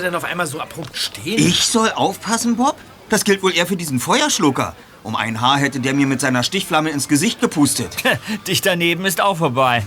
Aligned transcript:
du 0.00 0.04
denn 0.04 0.14
auf 0.14 0.24
einmal 0.24 0.46
so 0.46 0.60
abrupt 0.60 0.96
stehen? 0.96 1.38
Ich 1.38 1.64
soll 1.64 1.90
aufpassen, 1.90 2.56
Bob? 2.56 2.76
Das 3.08 3.24
gilt 3.24 3.42
wohl 3.42 3.54
eher 3.54 3.66
für 3.66 3.76
diesen 3.76 4.00
Feuerschlucker. 4.00 4.74
Um 5.02 5.16
ein 5.16 5.40
Haar 5.40 5.58
hätte 5.58 5.80
der 5.80 5.94
mir 5.94 6.06
mit 6.06 6.20
seiner 6.20 6.42
Stichflamme 6.42 6.90
ins 6.90 7.08
Gesicht 7.08 7.40
gepustet. 7.40 7.96
Dich 8.46 8.60
daneben 8.60 9.06
ist 9.06 9.20
auch 9.20 9.38
vorbei. 9.38 9.84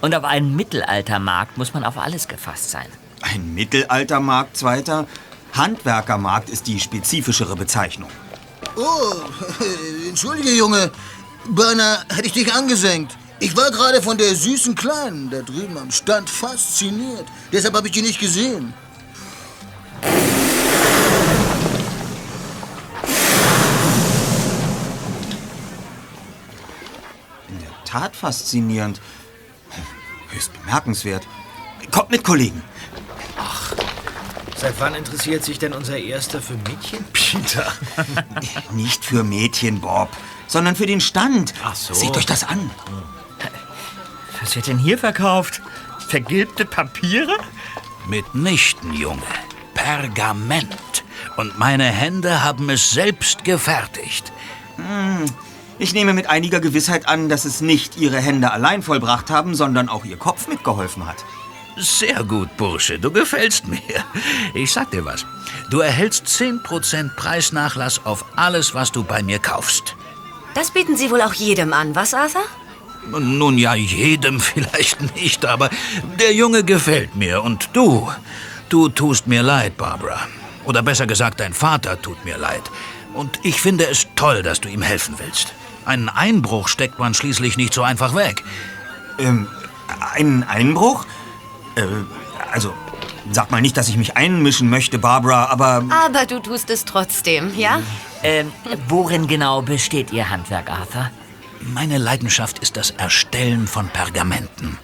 Und 0.00 0.14
auf 0.14 0.24
einen 0.24 0.54
Mittelaltermarkt 0.54 1.58
muss 1.58 1.74
man 1.74 1.84
auf 1.84 1.98
alles 1.98 2.28
gefasst 2.28 2.70
sein. 2.70 2.86
Ein 3.22 3.54
Mittelaltermarkt, 3.54 4.56
zweiter? 4.56 5.06
Handwerkermarkt 5.52 6.50
ist 6.50 6.66
die 6.66 6.78
spezifischere 6.78 7.56
Bezeichnung. 7.56 8.10
Oh, 8.76 9.14
entschuldige, 10.08 10.50
Junge. 10.50 10.90
Beinahe 11.48 12.04
hätte 12.08 12.26
ich 12.26 12.32
dich 12.32 12.52
angesenkt. 12.52 13.16
Ich 13.40 13.56
war 13.56 13.70
gerade 13.70 14.00
von 14.00 14.16
der 14.16 14.34
süßen 14.34 14.74
Kleinen 14.74 15.30
da 15.30 15.42
drüben 15.42 15.76
am 15.76 15.90
Stand 15.90 16.30
fasziniert. 16.30 17.26
Deshalb 17.52 17.74
habe 17.74 17.88
ich 17.88 17.92
die 17.92 18.02
nicht 18.02 18.20
gesehen. 18.20 18.72
Tat 27.94 28.16
faszinierend. 28.16 29.00
Höchst 30.30 30.52
bemerkenswert. 30.52 31.28
Kommt 31.92 32.10
mit, 32.10 32.24
Kollegen. 32.24 32.60
Seit 34.56 34.80
wann 34.80 34.96
interessiert 34.96 35.44
sich 35.44 35.60
denn 35.60 35.72
unser 35.72 35.96
Erster 35.96 36.42
für 36.42 36.54
Mädchen? 36.54 37.04
Peter. 37.12 37.72
Nicht 38.72 39.04
für 39.04 39.22
Mädchen, 39.22 39.80
Bob, 39.80 40.08
sondern 40.48 40.74
für 40.74 40.86
den 40.86 41.00
Stand. 41.00 41.54
Ach 41.62 41.76
so. 41.76 41.94
Seht 41.94 42.16
euch 42.16 42.26
das 42.26 42.42
an. 42.42 42.68
Was 44.40 44.56
wird 44.56 44.66
denn 44.66 44.78
hier 44.78 44.98
verkauft? 44.98 45.62
Vergilbte 46.08 46.64
Papiere? 46.64 47.36
Mitnichten, 48.08 48.92
Junge. 48.92 49.22
Pergament. 49.74 51.04
Und 51.36 51.60
meine 51.60 51.84
Hände 51.84 52.42
haben 52.42 52.70
es 52.70 52.90
selbst 52.90 53.44
gefertigt. 53.44 54.32
Ich 55.78 55.92
nehme 55.92 56.12
mit 56.12 56.30
einiger 56.30 56.60
Gewissheit 56.60 57.08
an, 57.08 57.28
dass 57.28 57.44
es 57.44 57.60
nicht 57.60 57.96
Ihre 57.96 58.18
Hände 58.18 58.52
allein 58.52 58.82
vollbracht 58.82 59.30
haben, 59.30 59.54
sondern 59.54 59.88
auch 59.88 60.04
Ihr 60.04 60.16
Kopf 60.16 60.46
mitgeholfen 60.46 61.06
hat. 61.06 61.16
Sehr 61.76 62.22
gut, 62.22 62.56
Bursche, 62.56 63.00
du 63.00 63.10
gefällst 63.10 63.66
mir. 63.66 63.80
Ich 64.54 64.72
sag 64.72 64.92
dir 64.92 65.04
was. 65.04 65.26
Du 65.70 65.80
erhältst 65.80 66.26
10% 66.26 67.16
Preisnachlass 67.16 68.06
auf 68.06 68.24
alles, 68.36 68.74
was 68.74 68.92
du 68.92 69.02
bei 69.02 69.24
mir 69.24 69.40
kaufst. 69.40 69.96
Das 70.54 70.70
bieten 70.70 70.96
Sie 70.96 71.10
wohl 71.10 71.20
auch 71.20 71.34
jedem 71.34 71.72
an, 71.72 71.96
was, 71.96 72.14
Arthur? 72.14 72.44
Nun 73.10 73.58
ja, 73.58 73.74
jedem 73.74 74.38
vielleicht 74.52 75.16
nicht, 75.16 75.44
aber 75.44 75.68
der 76.20 76.32
Junge 76.32 76.62
gefällt 76.62 77.16
mir. 77.16 77.42
Und 77.42 77.70
du, 77.72 78.08
du 78.68 78.88
tust 78.88 79.26
mir 79.26 79.42
leid, 79.42 79.76
Barbara. 79.76 80.20
Oder 80.64 80.82
besser 80.82 81.08
gesagt, 81.08 81.40
dein 81.40 81.52
Vater 81.52 82.00
tut 82.00 82.24
mir 82.24 82.38
leid. 82.38 82.62
Und 83.14 83.40
ich 83.42 83.60
finde 83.60 83.86
es 83.88 84.06
toll, 84.14 84.44
dass 84.44 84.60
du 84.60 84.68
ihm 84.68 84.82
helfen 84.82 85.16
willst. 85.18 85.52
Einen 85.84 86.08
Einbruch 86.08 86.68
steckt 86.68 86.98
man 86.98 87.14
schließlich 87.14 87.56
nicht 87.56 87.74
so 87.74 87.82
einfach 87.82 88.14
weg. 88.14 88.42
Ähm, 89.18 89.46
einen 90.14 90.42
Einbruch? 90.42 91.04
Äh, 91.76 91.82
also, 92.52 92.72
sag 93.30 93.50
mal 93.50 93.60
nicht, 93.60 93.76
dass 93.76 93.88
ich 93.88 93.96
mich 93.96 94.16
einmischen 94.16 94.70
möchte, 94.70 94.98
Barbara, 94.98 95.46
aber 95.46 95.84
Aber 96.06 96.26
du 96.26 96.40
tust 96.40 96.70
es 96.70 96.84
trotzdem, 96.84 97.56
ja? 97.56 97.80
Ähm, 98.22 98.52
worin 98.88 99.26
genau 99.26 99.62
besteht 99.62 100.12
Ihr 100.12 100.30
Handwerk, 100.30 100.70
Arthur? 100.70 101.10
Meine 101.60 101.98
Leidenschaft 101.98 102.58
ist 102.58 102.76
das 102.76 102.90
Erstellen 102.90 103.66
von 103.66 103.88
Pergamenten 103.88 104.78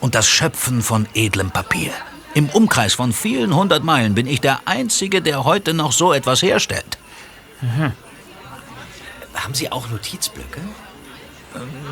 und 0.00 0.14
das 0.14 0.28
Schöpfen 0.28 0.82
von 0.82 1.06
edlem 1.14 1.50
Papier. 1.50 1.92
Im 2.34 2.50
Umkreis 2.50 2.94
von 2.94 3.14
vielen 3.14 3.54
hundert 3.56 3.82
Meilen 3.84 4.14
bin 4.14 4.26
ich 4.26 4.42
der 4.42 4.60
Einzige, 4.66 5.22
der 5.22 5.44
heute 5.44 5.72
noch 5.72 5.92
so 5.92 6.12
etwas 6.12 6.42
herstellt. 6.42 6.98
Haben 9.36 9.54
Sie 9.54 9.70
auch 9.70 9.88
Notizblöcke? 9.88 10.60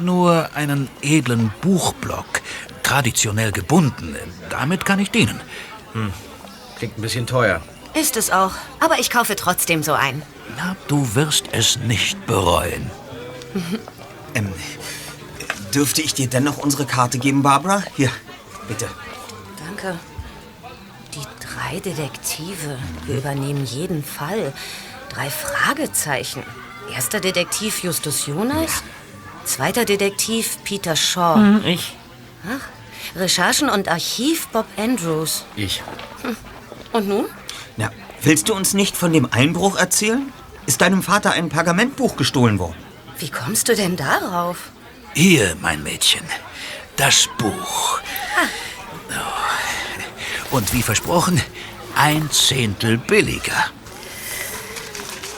Nur 0.03 0.50
einen 0.55 0.88
edlen 1.03 1.53
Buchblock, 1.62 2.43
traditionell 2.82 3.53
gebunden. 3.53 4.16
Damit 4.50 4.84
kann 4.84 4.99
ich 4.99 5.10
dienen. 5.10 5.41
Klingt 6.77 6.99
ein 6.99 7.03
bisschen 7.03 7.27
teuer. 7.27 7.62
Ist 7.94 8.16
es 8.16 8.31
auch. 8.31 8.53
Aber 8.81 8.99
ich 8.99 9.10
kaufe 9.10 9.37
trotzdem 9.37 9.83
so 9.83 9.93
ein. 9.93 10.22
Na, 10.56 10.77
du 10.88 11.15
wirst 11.15 11.44
es 11.53 11.78
nicht 11.78 12.27
bereuen. 12.27 12.91
ähm, 14.34 14.53
dürfte 15.72 16.03
ich 16.03 16.15
dir 16.15 16.27
dennoch 16.28 16.59
unsere 16.59 16.87
Karte 16.87 17.19
geben, 17.19 17.43
Barbara? 17.43 17.83
Hier, 17.97 18.10
bitte. 18.69 18.88
Danke. 19.65 19.99
Die 21.15 21.27
drei 21.41 21.78
Detektive. 21.78 22.78
Wir 23.06 23.19
übernehmen 23.19 23.65
jeden 23.65 24.03
Fall. 24.03 24.53
Drei 25.09 25.31
Fragezeichen. 25.31 26.43
Erster 26.93 27.21
Detektiv 27.21 27.83
Justus 27.83 28.27
Jonas. 28.27 28.83
Zweiter 29.45 29.84
Detektiv 29.84 30.59
Peter 30.65 30.97
Shaw. 30.97 31.37
Hm, 31.37 31.62
ich. 31.65 31.97
Recherchen 33.17 33.69
und 33.69 33.89
Archiv 33.89 34.49
Bob 34.49 34.67
Andrews. 34.77 35.45
Ich. 35.56 35.83
Und 36.93 37.09
nun? 37.09 37.27
Na, 37.77 37.91
willst 38.22 38.49
du 38.49 38.55
uns 38.55 38.75
nicht 38.75 38.97
von 38.97 39.12
dem 39.12 39.28
Einbruch 39.33 39.77
erzählen? 39.77 40.33
Ist 40.67 40.81
deinem 40.81 41.03
Vater 41.03 41.33
ein 41.33 41.49
Pergamentbuch 41.49 42.17
gestohlen 42.17 42.59
worden? 42.59 42.77
Wie 43.19 43.31
kommst 43.31 43.69
du 43.69 43.77
denn 43.77 43.97
darauf? 43.97 44.71
Hier, 45.15 45.56
mein 45.61 45.83
Mädchen, 45.83 46.22
das 46.97 47.28
Buch. 47.39 48.01
Oh. 49.11 50.56
Und 50.56 50.72
wie 50.72 50.83
versprochen, 50.83 51.41
ein 51.97 52.31
Zehntel 52.31 52.99
billiger. 52.99 53.71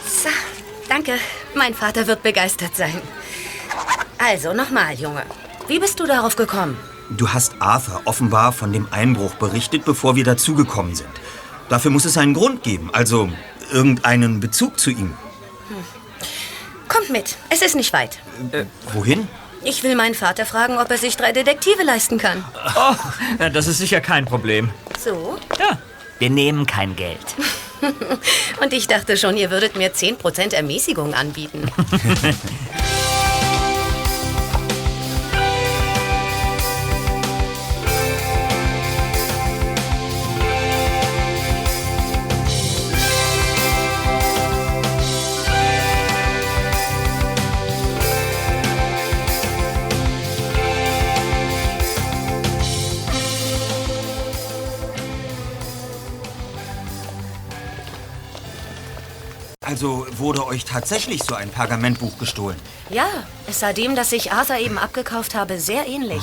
So, 0.06 0.28
danke. 0.88 1.18
Mein 1.56 1.72
Vater 1.72 2.06
wird 2.06 2.22
begeistert 2.22 2.76
sein. 2.76 3.00
Also, 4.18 4.52
nochmal, 4.52 4.94
Junge. 4.94 5.22
Wie 5.68 5.78
bist 5.78 5.98
du 5.98 6.06
darauf 6.06 6.36
gekommen? 6.36 6.76
Du 7.08 7.32
hast 7.32 7.54
Arthur 7.60 8.02
offenbar 8.04 8.52
von 8.52 8.74
dem 8.74 8.86
Einbruch 8.90 9.34
berichtet, 9.36 9.86
bevor 9.86 10.16
wir 10.16 10.24
dazugekommen 10.24 10.94
sind. 10.94 11.08
Dafür 11.70 11.90
muss 11.90 12.04
es 12.04 12.18
einen 12.18 12.34
Grund 12.34 12.62
geben, 12.62 12.90
also 12.92 13.30
irgendeinen 13.72 14.38
Bezug 14.38 14.78
zu 14.78 14.90
ihm. 14.90 15.14
Kommt 16.88 17.08
mit. 17.08 17.36
Es 17.48 17.62
ist 17.62 17.74
nicht 17.74 17.92
weit. 17.94 18.18
Wohin? 18.92 19.26
Ich 19.64 19.82
will 19.82 19.96
meinen 19.96 20.14
Vater 20.14 20.44
fragen, 20.44 20.76
ob 20.76 20.90
er 20.90 20.98
sich 20.98 21.16
drei 21.16 21.32
Detektive 21.32 21.82
leisten 21.82 22.18
kann. 22.18 22.44
Oh, 22.76 23.48
das 23.50 23.66
ist 23.66 23.78
sicher 23.78 24.02
kein 24.02 24.26
Problem. 24.26 24.70
So? 25.02 25.38
Ja, 25.58 25.78
wir 26.18 26.28
nehmen 26.30 26.66
kein 26.66 26.94
Geld. 26.96 27.34
Und 28.62 28.72
ich 28.72 28.86
dachte 28.88 29.16
schon, 29.16 29.36
ihr 29.36 29.50
würdet 29.50 29.76
mir 29.76 29.92
10% 29.92 30.54
Ermäßigung 30.54 31.14
anbieten. 31.14 31.70
wurde 60.26 60.44
euch 60.44 60.64
tatsächlich 60.64 61.22
so 61.22 61.36
ein 61.36 61.50
Pergamentbuch 61.50 62.18
gestohlen? 62.18 62.56
Ja, 62.90 63.06
es 63.46 63.60
sah 63.60 63.72
dem, 63.72 63.94
das 63.94 64.10
ich 64.10 64.32
Arthur 64.32 64.56
eben 64.56 64.76
abgekauft 64.76 65.36
habe, 65.36 65.60
sehr 65.60 65.86
ähnlich. 65.86 66.20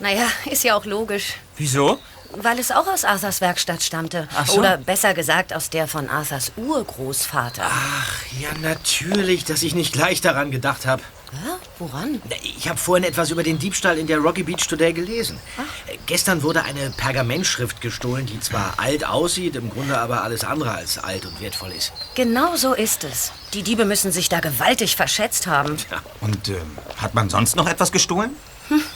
Naja, 0.00 0.26
ist 0.50 0.64
ja 0.64 0.74
auch 0.74 0.86
logisch. 0.86 1.34
Wieso? 1.58 1.98
Weil 2.36 2.58
es 2.58 2.70
auch 2.70 2.86
aus 2.86 3.04
Arthurs 3.04 3.42
Werkstatt 3.42 3.82
stammte. 3.82 4.28
Ach 4.34 4.46
so. 4.46 4.60
Oder 4.60 4.78
besser 4.78 5.12
gesagt, 5.12 5.52
aus 5.52 5.68
der 5.68 5.86
von 5.88 6.08
Arthurs 6.08 6.52
Urgroßvater. 6.56 7.64
Ach, 7.66 8.14
ja, 8.40 8.48
natürlich, 8.62 9.44
dass 9.44 9.62
ich 9.62 9.74
nicht 9.74 9.92
gleich 9.92 10.22
daran 10.22 10.50
gedacht 10.50 10.86
habe. 10.86 11.02
Hä? 11.42 11.50
Woran? 11.78 12.22
Ich 12.42 12.68
habe 12.68 12.78
vorhin 12.78 13.04
etwas 13.04 13.30
über 13.30 13.42
den 13.42 13.58
Diebstahl 13.58 13.98
in 13.98 14.06
der 14.06 14.18
Rocky 14.18 14.42
Beach 14.42 14.66
Today 14.68 14.92
gelesen. 14.92 15.38
Äh, 15.86 15.96
Gestern 16.06 16.42
wurde 16.42 16.62
eine 16.62 16.90
Pergamentschrift 16.90 17.80
gestohlen, 17.80 18.26
die 18.26 18.38
zwar 18.40 18.74
alt 18.78 19.04
aussieht, 19.06 19.56
im 19.56 19.70
Grunde 19.70 19.98
aber 19.98 20.22
alles 20.22 20.44
andere 20.44 20.72
als 20.72 20.98
alt 20.98 21.26
und 21.26 21.40
wertvoll 21.40 21.72
ist. 21.72 21.92
Genau 22.14 22.56
so 22.56 22.74
ist 22.74 23.04
es. 23.04 23.32
Die 23.54 23.62
Diebe 23.62 23.84
müssen 23.84 24.12
sich 24.12 24.28
da 24.28 24.40
gewaltig 24.40 24.96
verschätzt 24.96 25.46
haben. 25.46 25.76
Und 26.20 26.48
ähm, 26.48 26.56
hat 26.96 27.14
man 27.14 27.28
sonst 27.30 27.56
noch 27.56 27.68
etwas 27.68 27.90
gestohlen? 27.90 28.36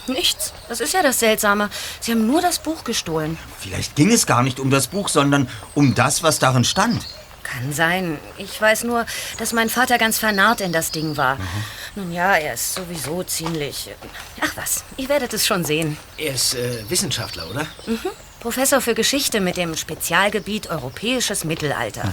Nichts. 0.07 0.53
Das 0.67 0.79
ist 0.79 0.93
ja 0.93 1.03
das 1.03 1.19
Seltsame. 1.19 1.69
Sie 1.99 2.11
haben 2.11 2.25
nur 2.25 2.41
das 2.41 2.59
Buch 2.59 2.83
gestohlen. 2.83 3.37
Vielleicht 3.59 3.95
ging 3.95 4.11
es 4.11 4.25
gar 4.25 4.41
nicht 4.41 4.59
um 4.59 4.71
das 4.71 4.87
Buch, 4.87 5.09
sondern 5.09 5.47
um 5.75 5.93
das, 5.93 6.23
was 6.23 6.39
darin 6.39 6.63
stand. 6.63 7.05
Kann 7.51 7.73
sein. 7.73 8.19
Ich 8.37 8.61
weiß 8.61 8.83
nur, 8.83 9.05
dass 9.37 9.53
mein 9.53 9.69
Vater 9.69 9.97
ganz 9.97 10.19
vernarrt 10.19 10.61
in 10.61 10.71
das 10.71 10.91
Ding 10.91 11.17
war. 11.17 11.37
Nun 11.95 12.11
ja, 12.11 12.35
er 12.35 12.53
ist 12.53 12.75
sowieso 12.75 13.23
ziemlich. 13.23 13.89
Ach 14.41 14.55
was, 14.55 14.83
ihr 14.97 15.09
werdet 15.09 15.33
es 15.33 15.47
schon 15.47 15.65
sehen. 15.65 15.97
Er 16.17 16.33
ist 16.33 16.53
äh, 16.53 16.89
Wissenschaftler, 16.89 17.49
oder? 17.49 17.65
Professor 18.39 18.79
für 18.79 18.93
Geschichte 18.93 19.41
mit 19.41 19.57
dem 19.57 19.75
Spezialgebiet 19.75 20.69
Europäisches 20.69 21.43
Mittelalter. 21.43 22.03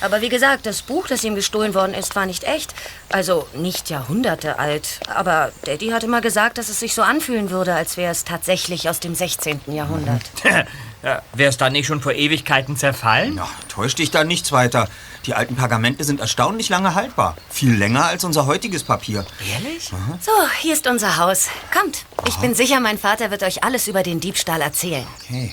Aber 0.00 0.20
wie 0.22 0.28
gesagt, 0.28 0.66
das 0.66 0.82
Buch, 0.82 1.06
das 1.06 1.22
ihm 1.22 1.34
gestohlen 1.34 1.74
worden 1.74 1.94
ist, 1.94 2.16
war 2.16 2.26
nicht 2.26 2.44
echt. 2.44 2.74
Also 3.10 3.46
nicht 3.54 3.90
Jahrhunderte 3.90 4.58
alt. 4.58 5.00
Aber 5.14 5.52
Daddy 5.64 5.88
hatte 5.88 6.08
mal 6.08 6.20
gesagt, 6.22 6.58
dass 6.58 6.68
es 6.68 6.80
sich 6.80 6.94
so 6.94 7.02
anfühlen 7.02 7.50
würde, 7.50 7.74
als 7.74 7.96
wäre 7.96 8.12
es 8.12 8.24
tatsächlich 8.24 8.88
aus 8.88 9.00
dem 9.00 9.14
16. 9.14 9.60
Jahrhundert. 9.66 10.22
Ja, 11.02 11.22
Wäre 11.32 11.48
es 11.48 11.56
dann 11.56 11.72
nicht 11.72 11.86
schon 11.86 12.02
vor 12.02 12.12
Ewigkeiten 12.12 12.76
zerfallen? 12.76 13.36
Na, 13.36 13.48
täusch 13.68 13.94
dich 13.94 14.10
da 14.10 14.22
nichts 14.22 14.52
weiter. 14.52 14.86
Die 15.24 15.32
alten 15.32 15.56
Pergamente 15.56 16.04
sind 16.04 16.20
erstaunlich 16.20 16.68
lange 16.68 16.94
haltbar. 16.94 17.36
Viel 17.48 17.74
länger 17.74 18.04
als 18.04 18.24
unser 18.24 18.44
heutiges 18.46 18.84
Papier. 18.84 19.24
Ehrlich? 19.50 19.90
So, 20.20 20.32
hier 20.60 20.74
ist 20.74 20.86
unser 20.86 21.16
Haus. 21.16 21.48
Kommt. 21.72 22.04
Ich 22.26 22.36
bin 22.36 22.54
sicher, 22.54 22.80
mein 22.80 22.98
Vater 22.98 23.30
wird 23.30 23.42
euch 23.42 23.64
alles 23.64 23.88
über 23.88 24.02
den 24.02 24.20
Diebstahl 24.20 24.60
erzählen. 24.60 25.06
Okay. 25.22 25.49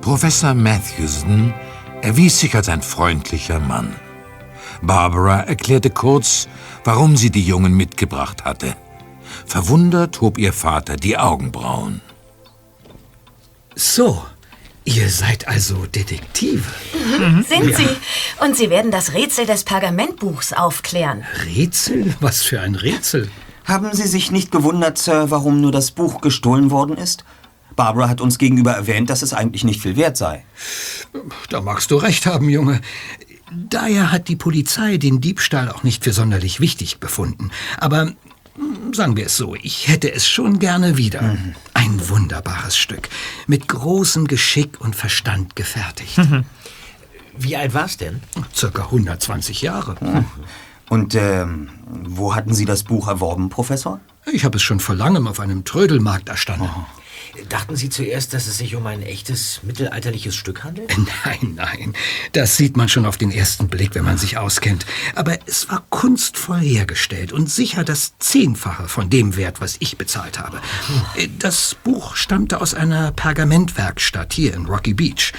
Professor 0.00 0.52
Matthewson 0.52 1.54
erwies 2.02 2.40
sich 2.40 2.54
als 2.54 2.68
ein 2.68 2.82
freundlicher 2.82 3.60
Mann. 3.60 3.94
Barbara 4.82 5.40
erklärte 5.40 5.90
kurz, 5.90 6.48
warum 6.84 7.16
sie 7.16 7.30
die 7.30 7.46
Jungen 7.46 7.74
mitgebracht 7.74 8.44
hatte. 8.44 8.76
Verwundert 9.46 10.20
hob 10.20 10.38
ihr 10.38 10.52
Vater 10.52 10.96
die 10.96 11.16
Augenbrauen. 11.16 12.00
So, 13.74 14.22
ihr 14.84 15.08
seid 15.08 15.48
also 15.48 15.86
Detektive. 15.86 16.64
Sind 17.48 17.74
Sie? 17.76 17.88
Und 18.44 18.56
Sie 18.56 18.70
werden 18.70 18.90
das 18.90 19.14
Rätsel 19.14 19.46
des 19.46 19.64
Pergamentbuchs 19.64 20.52
aufklären. 20.52 21.24
Rätsel? 21.46 22.14
Was 22.20 22.42
für 22.42 22.60
ein 22.60 22.74
Rätsel. 22.74 23.30
Haben 23.64 23.90
Sie 23.92 24.08
sich 24.08 24.30
nicht 24.30 24.50
gewundert, 24.50 24.98
Sir, 24.98 25.30
warum 25.30 25.60
nur 25.60 25.72
das 25.72 25.92
Buch 25.92 26.20
gestohlen 26.20 26.70
worden 26.70 26.96
ist? 26.96 27.24
Barbara 27.76 28.08
hat 28.08 28.20
uns 28.20 28.38
gegenüber 28.38 28.72
erwähnt, 28.72 29.08
dass 29.08 29.22
es 29.22 29.32
eigentlich 29.32 29.64
nicht 29.64 29.80
viel 29.80 29.96
wert 29.96 30.16
sei. 30.16 30.44
Da 31.48 31.60
magst 31.60 31.90
du 31.90 31.96
recht 31.96 32.26
haben, 32.26 32.48
Junge. 32.48 32.80
Daher 33.54 34.10
hat 34.10 34.28
die 34.28 34.36
Polizei 34.36 34.96
den 34.96 35.20
Diebstahl 35.20 35.68
auch 35.68 35.82
nicht 35.82 36.04
für 36.04 36.12
sonderlich 36.12 36.60
wichtig 36.60 37.00
befunden. 37.00 37.50
Aber 37.76 38.12
sagen 38.92 39.16
wir 39.16 39.26
es 39.26 39.36
so, 39.36 39.54
ich 39.54 39.88
hätte 39.88 40.12
es 40.12 40.26
schon 40.26 40.58
gerne 40.58 40.96
wieder. 40.96 41.36
Ein 41.74 42.08
wunderbares 42.08 42.76
Stück, 42.76 43.08
mit 43.46 43.68
großem 43.68 44.26
Geschick 44.26 44.80
und 44.80 44.94
Verstand 44.96 45.56
gefertigt. 45.56 46.20
Wie 47.36 47.56
alt 47.56 47.74
war's 47.74 47.96
denn? 47.96 48.20
Circa 48.54 48.84
120 48.84 49.62
Jahre. 49.62 49.96
Und 50.88 51.14
ähm, 51.14 51.70
wo 51.86 52.34
hatten 52.34 52.52
Sie 52.52 52.66
das 52.66 52.82
Buch 52.82 53.08
erworben, 53.08 53.48
Professor? 53.48 54.00
Ich 54.30 54.44
habe 54.44 54.58
es 54.58 54.62
schon 54.62 54.80
vor 54.80 54.94
langem 54.94 55.26
auf 55.26 55.40
einem 55.40 55.64
Trödelmarkt 55.64 56.28
erstanden. 56.28 56.68
Dachten 57.48 57.76
Sie 57.76 57.88
zuerst, 57.88 58.34
dass 58.34 58.46
es 58.46 58.58
sich 58.58 58.74
um 58.74 58.86
ein 58.86 59.02
echtes 59.02 59.60
mittelalterliches 59.62 60.34
Stück 60.34 60.64
handelt? 60.64 60.92
Nein, 61.24 61.54
nein. 61.54 61.94
Das 62.32 62.56
sieht 62.56 62.76
man 62.76 62.88
schon 62.88 63.06
auf 63.06 63.16
den 63.16 63.30
ersten 63.30 63.68
Blick, 63.68 63.94
wenn 63.94 64.04
man 64.04 64.18
sich 64.18 64.36
auskennt. 64.36 64.84
Aber 65.14 65.38
es 65.46 65.68
war 65.68 65.84
kunstvoll 65.90 66.60
hergestellt 66.60 67.32
und 67.32 67.50
sicher 67.50 67.84
das 67.84 68.18
Zehnfache 68.18 68.88
von 68.88 69.08
dem 69.08 69.36
Wert, 69.36 69.60
was 69.60 69.76
ich 69.80 69.96
bezahlt 69.96 70.38
habe. 70.38 70.60
Das 71.38 71.76
Buch 71.82 72.16
stammte 72.16 72.60
aus 72.60 72.74
einer 72.74 73.12
Pergamentwerkstatt 73.12 74.32
hier 74.32 74.54
in 74.54 74.66
Rocky 74.66 74.94
Beach. 74.94 75.32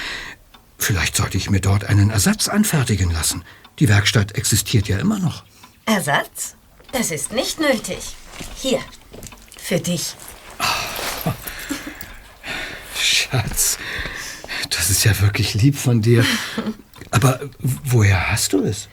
Vielleicht 0.78 1.16
sollte 1.16 1.38
ich 1.38 1.50
mir 1.50 1.60
dort 1.60 1.84
einen 1.84 2.10
Ersatz 2.10 2.48
anfertigen 2.48 3.10
lassen. 3.10 3.44
Die 3.78 3.88
Werkstatt 3.88 4.32
existiert 4.32 4.88
ja 4.88 4.98
immer 4.98 5.18
noch. 5.18 5.44
Ersatz? 5.86 6.56
Das 6.92 7.10
ist 7.10 7.32
nicht 7.32 7.60
nötig. 7.60 8.14
Hier, 8.56 8.80
für 9.56 9.80
dich. 9.80 10.14
Schatz, 13.34 13.78
das 14.70 14.90
ist 14.90 15.02
ja 15.02 15.20
wirklich 15.20 15.54
lieb 15.54 15.76
von 15.76 16.00
dir. 16.00 16.24
Aber 17.10 17.40
woher 17.58 18.30
hast 18.30 18.52
du 18.52 18.62
es? 18.62 18.88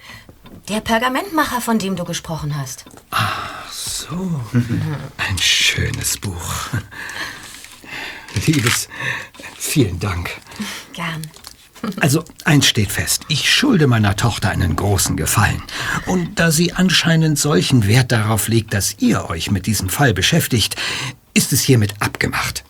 Der 0.67 0.81
Pergamentmacher, 0.81 1.61
von 1.61 1.77
dem 1.77 1.95
du 1.95 2.05
gesprochen 2.05 2.57
hast. 2.57 2.85
So, 3.71 4.41
ein 5.17 5.37
schönes 5.37 6.17
Buch. 6.17 6.69
Liebes, 8.47 8.89
vielen 9.57 9.99
Dank. 9.99 10.31
Gern. 10.93 11.21
Also, 11.99 12.23
eins 12.43 12.67
steht 12.67 12.91
fest. 12.91 13.25
Ich 13.27 13.51
schulde 13.51 13.85
meiner 13.85 14.15
Tochter 14.15 14.49
einen 14.49 14.75
großen 14.75 15.17
Gefallen. 15.17 15.61
Und 16.07 16.39
da 16.39 16.51
sie 16.51 16.73
anscheinend 16.73 17.37
solchen 17.37 17.85
Wert 17.85 18.11
darauf 18.11 18.47
legt, 18.47 18.73
dass 18.73 18.95
ihr 18.99 19.29
euch 19.29 19.51
mit 19.51 19.67
diesem 19.67 19.89
Fall 19.89 20.15
beschäftigt, 20.15 20.75
ist 21.35 21.53
es 21.53 21.61
hiermit 21.61 21.93
abgemacht. 21.99 22.63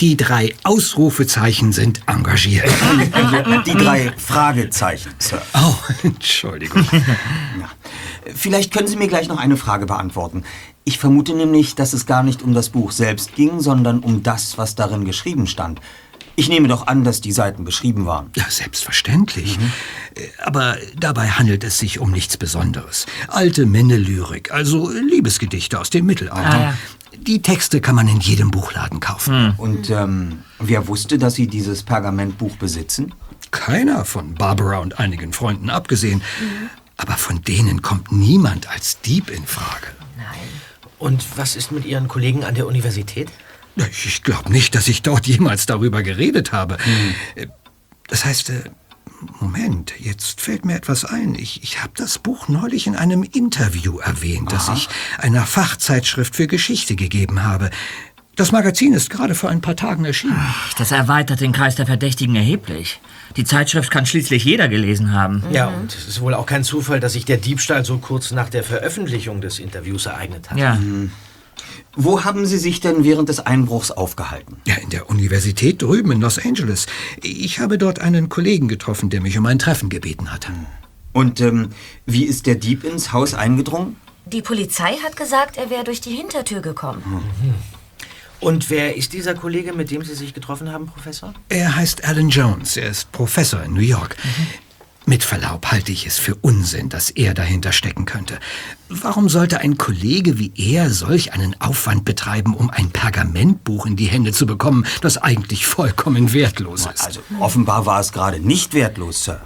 Die 0.00 0.16
drei 0.16 0.54
Ausrufezeichen 0.62 1.72
sind 1.72 2.02
engagiert. 2.06 2.70
Die 3.66 3.74
drei 3.74 4.12
Fragezeichen, 4.16 5.10
Sir. 5.18 5.42
Oh, 5.54 5.74
Entschuldigung. 6.04 6.86
Vielleicht 8.34 8.72
können 8.72 8.86
Sie 8.86 8.96
mir 8.96 9.08
gleich 9.08 9.26
noch 9.28 9.38
eine 9.38 9.56
Frage 9.56 9.86
beantworten. 9.86 10.44
Ich 10.84 10.98
vermute 10.98 11.34
nämlich, 11.34 11.74
dass 11.74 11.92
es 11.92 12.06
gar 12.06 12.22
nicht 12.22 12.42
um 12.42 12.54
das 12.54 12.68
Buch 12.70 12.92
selbst 12.92 13.34
ging, 13.34 13.60
sondern 13.60 13.98
um 14.00 14.22
das, 14.22 14.56
was 14.56 14.76
darin 14.76 15.04
geschrieben 15.04 15.46
stand. 15.46 15.80
Ich 16.36 16.48
nehme 16.48 16.68
doch 16.68 16.86
an, 16.86 17.02
dass 17.02 17.20
die 17.20 17.32
Seiten 17.32 17.64
beschrieben 17.64 18.06
waren. 18.06 18.30
Ja, 18.36 18.44
selbstverständlich. 18.48 19.58
Äh, 20.14 20.28
Aber 20.44 20.76
dabei 20.96 21.30
handelt 21.30 21.64
es 21.64 21.78
sich 21.78 21.98
um 21.98 22.12
nichts 22.12 22.36
Besonderes. 22.36 23.06
Alte 23.26 23.66
Männelyrik, 23.66 24.52
also 24.52 24.88
Liebesgedichte 24.88 25.80
aus 25.80 25.90
dem 25.90 26.06
Mittelalter. 26.06 26.54
Ah, 26.54 26.60
ja. 26.60 26.74
Die 27.16 27.42
Texte 27.42 27.80
kann 27.80 27.94
man 27.94 28.08
in 28.08 28.20
jedem 28.20 28.50
Buchladen 28.50 29.00
kaufen. 29.00 29.54
Und 29.56 29.90
ähm, 29.90 30.42
wer 30.58 30.88
wusste, 30.88 31.18
dass 31.18 31.34
Sie 31.34 31.46
dieses 31.46 31.82
Pergamentbuch 31.82 32.56
besitzen? 32.56 33.14
Keiner 33.50 34.04
von 34.04 34.34
Barbara 34.34 34.78
und 34.78 34.98
einigen 34.98 35.32
Freunden 35.32 35.70
abgesehen. 35.70 36.22
Aber 36.96 37.14
von 37.14 37.42
denen 37.42 37.80
kommt 37.82 38.12
niemand 38.12 38.68
als 38.70 39.00
Dieb 39.00 39.30
in 39.30 39.44
Frage. 39.46 39.86
Und 40.98 41.24
was 41.36 41.54
ist 41.56 41.70
mit 41.72 41.84
Ihren 41.84 42.08
Kollegen 42.08 42.44
an 42.44 42.54
der 42.56 42.66
Universität? 42.66 43.28
Ich 43.76 44.22
glaube 44.24 44.50
nicht, 44.50 44.74
dass 44.74 44.88
ich 44.88 45.02
dort 45.02 45.26
jemals 45.26 45.66
darüber 45.66 46.02
geredet 46.02 46.52
habe. 46.52 46.76
Äh, 47.36 47.46
Das 48.08 48.24
heißt, 48.24 48.50
äh, 48.50 48.62
Moment, 49.40 49.92
jetzt 49.98 50.40
fällt 50.40 50.64
mir 50.64 50.74
etwas 50.74 51.04
ein. 51.04 51.34
Ich, 51.34 51.62
ich 51.62 51.82
habe 51.82 51.92
das 51.96 52.18
Buch 52.18 52.48
neulich 52.48 52.86
in 52.86 52.96
einem 52.96 53.22
Interview 53.22 53.98
erwähnt, 53.98 54.52
das 54.52 54.68
ich 54.68 54.88
einer 55.18 55.46
Fachzeitschrift 55.46 56.34
für 56.36 56.46
Geschichte 56.46 56.96
gegeben 56.96 57.42
habe. 57.42 57.70
Das 58.36 58.52
Magazin 58.52 58.92
ist 58.92 59.10
gerade 59.10 59.34
vor 59.34 59.50
ein 59.50 59.60
paar 59.60 59.74
Tagen 59.74 60.04
erschienen. 60.04 60.38
Das 60.78 60.92
erweitert 60.92 61.40
den 61.40 61.50
Kreis 61.50 61.74
der 61.74 61.86
Verdächtigen 61.86 62.36
erheblich. 62.36 63.00
Die 63.36 63.42
Zeitschrift 63.42 63.90
kann 63.90 64.06
schließlich 64.06 64.44
jeder 64.44 64.68
gelesen 64.68 65.12
haben. 65.12 65.42
Ja, 65.50 65.66
und 65.66 65.92
es 65.92 66.06
ist 66.06 66.20
wohl 66.20 66.34
auch 66.34 66.46
kein 66.46 66.62
Zufall, 66.62 67.00
dass 67.00 67.14
sich 67.14 67.24
der 67.24 67.38
Diebstahl 67.38 67.84
so 67.84 67.98
kurz 67.98 68.30
nach 68.30 68.48
der 68.48 68.62
Veröffentlichung 68.62 69.40
des 69.40 69.58
Interviews 69.58 70.06
ereignet 70.06 70.50
hat. 70.50 70.58
Ja. 70.58 70.78
Wo 71.96 72.24
haben 72.24 72.46
Sie 72.46 72.58
sich 72.58 72.80
denn 72.80 73.04
während 73.04 73.28
des 73.28 73.40
Einbruchs 73.40 73.90
aufgehalten? 73.90 74.58
Ja, 74.66 74.76
in 74.76 74.90
der 74.90 75.10
Universität 75.10 75.82
drüben 75.82 76.12
in 76.12 76.20
Los 76.20 76.38
Angeles. 76.38 76.86
Ich 77.22 77.58
habe 77.60 77.78
dort 77.78 77.98
einen 77.98 78.28
Kollegen 78.28 78.68
getroffen, 78.68 79.10
der 79.10 79.20
mich 79.20 79.36
um 79.38 79.46
ein 79.46 79.58
Treffen 79.58 79.88
gebeten 79.88 80.30
hatte. 80.32 80.52
Und 81.12 81.40
ähm, 81.40 81.70
wie 82.06 82.24
ist 82.24 82.46
der 82.46 82.54
Dieb 82.54 82.84
ins 82.84 83.12
Haus 83.12 83.34
eingedrungen? 83.34 83.96
Die 84.26 84.42
Polizei 84.42 84.96
hat 85.02 85.16
gesagt, 85.16 85.56
er 85.56 85.70
wäre 85.70 85.84
durch 85.84 86.00
die 86.00 86.14
Hintertür 86.14 86.60
gekommen. 86.60 87.24
Und 88.40 88.70
wer 88.70 88.96
ist 88.96 89.14
dieser 89.14 89.34
Kollege, 89.34 89.72
mit 89.72 89.90
dem 89.90 90.04
Sie 90.04 90.14
sich 90.14 90.34
getroffen 90.34 90.70
haben, 90.70 90.86
Professor? 90.86 91.34
Er 91.48 91.74
heißt 91.74 92.04
Alan 92.04 92.28
Jones. 92.28 92.76
Er 92.76 92.90
ist 92.90 93.10
Professor 93.10 93.62
in 93.62 93.72
New 93.72 93.80
York. 93.80 94.16
Mit 95.08 95.24
Verlaub 95.24 95.64
halte 95.72 95.90
ich 95.90 96.06
es 96.06 96.18
für 96.18 96.34
Unsinn, 96.34 96.90
dass 96.90 97.08
er 97.08 97.32
dahinter 97.32 97.72
stecken 97.72 98.04
könnte. 98.04 98.38
Warum 98.90 99.30
sollte 99.30 99.60
ein 99.60 99.78
Kollege 99.78 100.38
wie 100.38 100.52
er 100.54 100.90
solch 100.90 101.32
einen 101.32 101.58
Aufwand 101.62 102.04
betreiben, 102.04 102.52
um 102.52 102.68
ein 102.68 102.90
Pergamentbuch 102.90 103.86
in 103.86 103.96
die 103.96 104.04
Hände 104.04 104.32
zu 104.32 104.44
bekommen, 104.44 104.84
das 105.00 105.16
eigentlich 105.16 105.66
vollkommen 105.66 106.34
wertlos 106.34 106.80
ist? 106.92 107.06
Also 107.06 107.20
offenbar 107.40 107.86
war 107.86 108.00
es 108.00 108.12
gerade 108.12 108.38
nicht 108.38 108.74
wertlos, 108.74 109.24
Sir. 109.24 109.40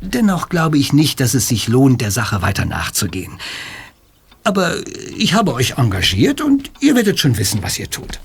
Dennoch 0.00 0.48
glaube 0.48 0.78
ich 0.78 0.94
nicht, 0.94 1.20
dass 1.20 1.34
es 1.34 1.46
sich 1.46 1.68
lohnt, 1.68 2.00
der 2.00 2.10
Sache 2.10 2.40
weiter 2.40 2.64
nachzugehen. 2.64 3.38
Aber 4.44 4.76
ich 5.14 5.34
habe 5.34 5.52
euch 5.52 5.76
engagiert 5.76 6.40
und 6.40 6.70
ihr 6.80 6.94
werdet 6.94 7.20
schon 7.20 7.36
wissen, 7.36 7.62
was 7.62 7.78
ihr 7.78 7.90
tut. 7.90 8.18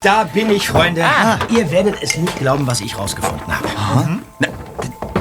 Da 0.00 0.22
bin 0.22 0.48
ich, 0.48 0.68
Freunde. 0.68 1.04
Ihr 1.50 1.72
werdet 1.72 1.96
es 2.00 2.16
nicht 2.16 2.38
glauben, 2.38 2.68
was 2.68 2.80
ich 2.80 2.96
rausgefunden 2.96 3.48
habe. 3.48 4.20
Na, 4.38 4.46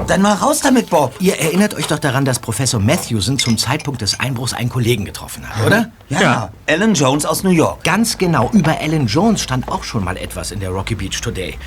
Dann 0.06 0.22
mal 0.22 0.36
raus 0.36 0.60
damit, 0.60 0.92
Bob. 0.92 1.16
Ihr 1.20 1.40
erinnert 1.40 1.74
euch 1.74 1.88
doch 1.88 1.98
daran, 1.98 2.26
dass 2.26 2.38
Professor 2.38 2.80
Matthewson 2.80 3.40
zum 3.40 3.58
Zeitpunkt 3.58 4.02
des 4.02 4.20
Einbruchs 4.20 4.54
einen 4.54 4.70
Kollegen 4.70 5.04
getroffen 5.04 5.50
hat, 5.50 5.66
oder? 5.66 5.92
Ja, 6.10 6.52
Alan 6.68 6.94
Jones 6.94 7.26
aus 7.26 7.42
New 7.42 7.50
York. 7.50 7.84
Ganz 7.86 8.20
genau. 8.20 8.52
Über 8.54 8.80
Alan 8.80 9.08
Jones 9.08 9.42
stand 9.42 9.68
auch 9.68 9.84
schon 9.84 10.04
mal 10.04 10.16
etwas 10.16 10.52
in 10.52 10.60
der 10.60 10.70
Rocky 10.70 10.94
Beach 10.94 11.20
Today. 11.22 11.58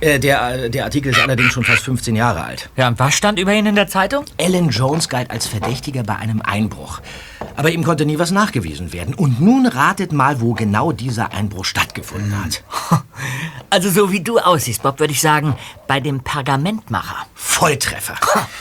Äh, 0.00 0.18
der, 0.18 0.70
der 0.70 0.84
Artikel 0.84 1.12
ist 1.12 1.20
allerdings 1.20 1.52
schon 1.52 1.64
fast 1.64 1.82
15 1.82 2.16
Jahre 2.16 2.44
alt. 2.44 2.70
Ja, 2.76 2.88
und 2.88 2.98
was 2.98 3.12
stand 3.14 3.38
über 3.38 3.52
ihn 3.52 3.66
in 3.66 3.74
der 3.74 3.88
Zeitung? 3.88 4.24
Alan 4.40 4.70
Jones 4.70 5.10
galt 5.10 5.30
als 5.30 5.46
Verdächtiger 5.46 6.02
bei 6.02 6.16
einem 6.16 6.40
Einbruch. 6.40 7.02
Aber 7.56 7.70
ihm 7.70 7.84
konnte 7.84 8.04
nie 8.04 8.18
was 8.18 8.30
nachgewiesen 8.30 8.92
werden. 8.92 9.14
Und 9.14 9.40
nun 9.40 9.66
ratet 9.66 10.12
mal, 10.12 10.40
wo 10.40 10.54
genau 10.54 10.92
dieser 10.92 11.32
Einbruch 11.32 11.64
stattgefunden 11.64 12.44
hat. 12.44 12.62
Also 13.70 13.90
so 13.90 14.12
wie 14.12 14.20
du 14.20 14.38
aussiehst, 14.38 14.84
Bob, 14.84 15.00
würde 15.00 15.12
ich 15.12 15.20
sagen, 15.20 15.56
bei 15.88 15.98
dem 15.98 16.20
Pergamentmacher. 16.20 17.26
Volltreffer. 17.34 18.14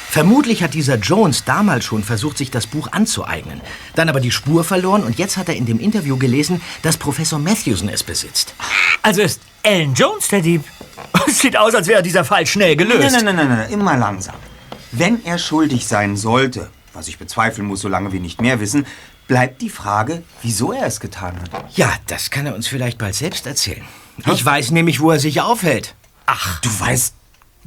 Vermutlich 0.09 0.63
hat 0.63 0.73
dieser 0.73 0.95
Jones 0.95 1.43
damals 1.45 1.85
schon 1.85 2.03
versucht, 2.03 2.39
sich 2.39 2.49
das 2.49 2.65
Buch 2.65 2.91
anzueignen. 2.91 3.61
Dann 3.93 4.09
aber 4.09 4.19
die 4.19 4.31
Spur 4.31 4.63
verloren 4.63 5.03
und 5.03 5.19
jetzt 5.19 5.37
hat 5.37 5.49
er 5.49 5.55
in 5.55 5.67
dem 5.67 5.79
Interview 5.79 6.17
gelesen, 6.17 6.61
dass 6.81 6.97
Professor 6.97 7.37
Matthewson 7.37 7.89
es 7.89 8.01
besitzt. 8.01 8.55
Also 9.03 9.21
ist 9.21 9.41
Alan 9.63 9.93
Jones 9.93 10.29
der 10.29 10.41
Dieb? 10.41 10.63
Es 11.27 11.39
sieht 11.39 11.57
aus, 11.57 11.75
als 11.75 11.87
wäre 11.87 12.01
dieser 12.01 12.25
Fall 12.25 12.47
schnell 12.47 12.75
gelöst. 12.75 13.11
Nein, 13.11 13.25
nein, 13.25 13.35
nein, 13.35 13.47
nein, 13.47 13.57
nein, 13.59 13.71
immer 13.71 13.95
langsam. 13.97 14.35
Wenn 14.91 15.23
er 15.25 15.37
schuldig 15.37 15.85
sein 15.85 16.17
sollte, 16.17 16.69
was 16.93 17.07
ich 17.07 17.17
bezweifeln 17.17 17.67
muss, 17.67 17.81
solange 17.81 18.11
wir 18.11 18.19
nicht 18.19 18.41
mehr 18.41 18.59
wissen, 18.59 18.85
bleibt 19.27 19.61
die 19.61 19.69
Frage, 19.69 20.23
wieso 20.41 20.71
er 20.73 20.85
es 20.85 20.99
getan 20.99 21.39
hat. 21.41 21.75
Ja, 21.75 21.91
das 22.07 22.29
kann 22.29 22.45
er 22.45 22.55
uns 22.55 22.67
vielleicht 22.67 22.97
bald 22.97 23.15
selbst 23.15 23.47
erzählen. 23.47 23.83
Ich 24.31 24.45
weiß 24.45 24.71
nämlich, 24.71 24.99
wo 24.99 25.11
er 25.11 25.19
sich 25.19 25.41
aufhält. 25.41 25.95
Ach, 26.25 26.59
du 26.61 26.69
weißt. 26.79 27.15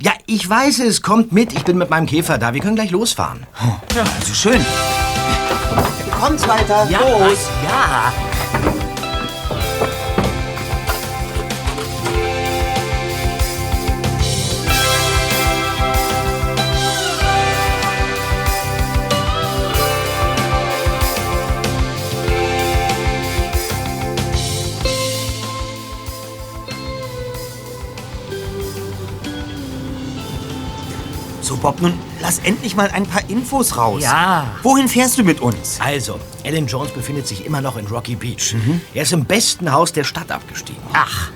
Ja, 0.00 0.12
ich 0.26 0.48
weiß 0.48 0.80
es. 0.80 1.02
Kommt 1.02 1.32
mit. 1.32 1.52
Ich 1.52 1.64
bin 1.64 1.78
mit 1.78 1.90
meinem 1.90 2.06
Käfer 2.06 2.38
da. 2.38 2.54
Wir 2.54 2.60
können 2.60 2.76
gleich 2.76 2.90
losfahren. 2.90 3.46
Ja, 3.94 4.04
also 4.18 4.34
schön. 4.34 4.64
Kommt 6.20 6.46
weiter. 6.46 6.88
Ja, 6.90 7.00
los. 7.00 7.38
ja. 7.64 8.12
Bob, 31.66 31.82
nun 31.82 31.94
lass 32.22 32.38
endlich 32.38 32.76
mal 32.76 32.88
ein 32.92 33.06
paar 33.06 33.22
Infos 33.28 33.76
raus. 33.76 34.00
Ja. 34.00 34.46
Wohin 34.62 34.86
fährst 34.86 35.18
du 35.18 35.24
mit 35.24 35.40
uns? 35.40 35.80
Also, 35.80 36.20
Alan 36.44 36.68
Jones 36.68 36.92
befindet 36.92 37.26
sich 37.26 37.44
immer 37.44 37.60
noch 37.60 37.76
in 37.76 37.88
Rocky 37.88 38.14
Beach. 38.14 38.54
Er 38.94 39.02
ist 39.02 39.12
im 39.12 39.24
besten 39.24 39.72
Haus 39.72 39.92
der 39.92 40.04
Stadt 40.04 40.30
abgestiegen. 40.30 40.80
Ach, 40.92 41.30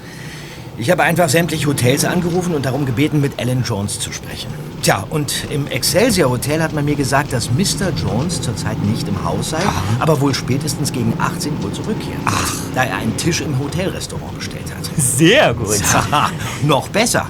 Ich 0.79 0.89
habe 0.89 1.03
einfach 1.03 1.29
sämtliche 1.29 1.67
Hotels 1.67 2.05
angerufen 2.05 2.55
und 2.55 2.65
darum 2.65 2.87
gebeten, 2.87 3.21
mit 3.21 3.41
Alan 3.41 3.65
Jones 3.65 3.99
zu 3.99 4.13
sprechen. 4.13 4.47
Tja, 4.83 5.05
und 5.11 5.47
im 5.51 5.67
Excelsior 5.67 6.31
Hotel 6.31 6.63
hat 6.63 6.73
man 6.73 6.85
mir 6.85 6.95
gesagt, 6.95 7.33
dass 7.33 7.51
Mr. 7.51 7.91
Jones 8.01 8.41
zurzeit 8.41 8.79
nicht 8.85 9.09
im 9.09 9.25
Haus 9.25 9.51
sei, 9.51 9.59
aber 9.99 10.21
wohl 10.21 10.33
spätestens 10.35 10.93
gegen 10.93 11.13
18 11.19 11.55
Uhr 11.63 11.73
zurückkehren 11.75 12.25
wird, 12.25 12.77
da 12.77 12.85
er 12.85 12.97
einen 12.99 13.17
Tisch 13.17 13.41
im 13.41 13.59
Hotelrestaurant 13.59 14.37
bestellt 14.37 14.71
hat. 14.75 14.89
sehr 14.97 15.53
gut. 15.55 15.83
Haha, 15.93 16.31
noch 16.63 16.89
besser. 16.89 17.29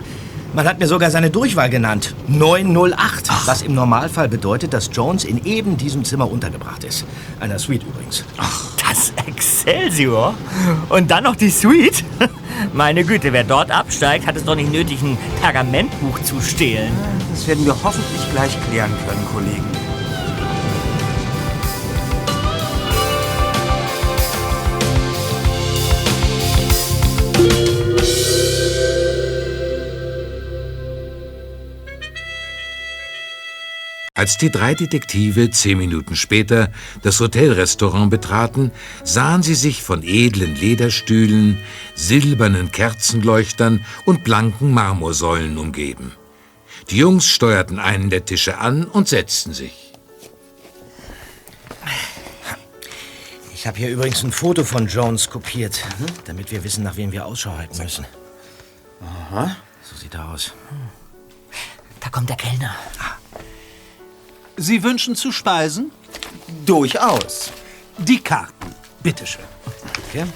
Man 0.52 0.66
hat 0.66 0.80
mir 0.80 0.88
sogar 0.88 1.10
seine 1.12 1.30
Durchwahl 1.30 1.70
genannt. 1.70 2.14
908. 2.26 3.30
Was 3.46 3.62
im 3.62 3.74
Normalfall 3.74 4.28
bedeutet, 4.28 4.72
dass 4.72 4.90
Jones 4.92 5.24
in 5.24 5.44
eben 5.44 5.76
diesem 5.76 6.04
Zimmer 6.04 6.30
untergebracht 6.30 6.82
ist. 6.82 7.04
Einer 7.38 7.58
Suite 7.58 7.84
übrigens. 7.84 8.24
Das 8.36 9.12
Excelsior? 9.26 10.34
Und 10.88 11.10
dann 11.12 11.24
noch 11.24 11.36
die 11.36 11.50
Suite? 11.50 12.04
Meine 12.72 13.04
Güte, 13.04 13.32
wer 13.32 13.44
dort 13.44 13.70
absteigt, 13.70 14.26
hat 14.26 14.36
es 14.36 14.44
doch 14.44 14.56
nicht 14.56 14.72
nötig, 14.72 15.00
ein 15.02 15.16
Pergamentbuch 15.40 16.20
zu 16.22 16.40
stehlen. 16.40 16.92
Das 17.30 17.46
werden 17.46 17.64
wir 17.64 17.76
hoffentlich 17.84 18.30
gleich 18.32 18.56
klären 18.68 18.90
können, 19.06 19.26
Kollegen. 19.32 19.89
Als 34.20 34.36
die 34.36 34.50
drei 34.50 34.74
Detektive 34.74 35.50
zehn 35.50 35.78
Minuten 35.78 36.14
später 36.14 36.70
das 37.00 37.18
Hotelrestaurant 37.20 38.10
betraten, 38.10 38.70
sahen 39.02 39.42
sie 39.42 39.54
sich 39.54 39.82
von 39.82 40.02
edlen 40.02 40.56
Lederstühlen, 40.56 41.56
silbernen 41.94 42.70
Kerzenleuchtern 42.70 43.82
und 44.04 44.22
blanken 44.22 44.74
Marmorsäulen 44.74 45.56
umgeben. 45.56 46.12
Die 46.90 46.98
Jungs 46.98 47.28
steuerten 47.28 47.78
einen 47.78 48.10
der 48.10 48.26
Tische 48.26 48.58
an 48.58 48.84
und 48.84 49.08
setzten 49.08 49.54
sich. 49.54 49.94
Ich 53.54 53.66
habe 53.66 53.78
hier 53.78 53.88
übrigens 53.88 54.22
ein 54.22 54.32
Foto 54.32 54.64
von 54.64 54.86
Jones 54.86 55.30
kopiert, 55.30 55.82
damit 56.26 56.50
wir 56.52 56.62
wissen, 56.62 56.84
nach 56.84 56.98
wem 56.98 57.10
wir 57.10 57.24
Ausschau 57.24 57.56
halten 57.56 57.78
müssen. 57.78 58.04
Aha. 59.00 59.56
So 59.82 59.96
sieht 59.96 60.12
er 60.12 60.28
aus. 60.28 60.52
Da 62.00 62.10
kommt 62.10 62.28
der 62.28 62.36
Kellner. 62.36 62.76
Sie 64.56 64.82
wünschen 64.82 65.16
zu 65.16 65.32
speisen? 65.32 65.90
Durchaus. 66.66 67.52
Die 67.98 68.20
Karten. 68.20 68.74
Bitteschön. 69.02 69.44
Okay. 70.08 70.26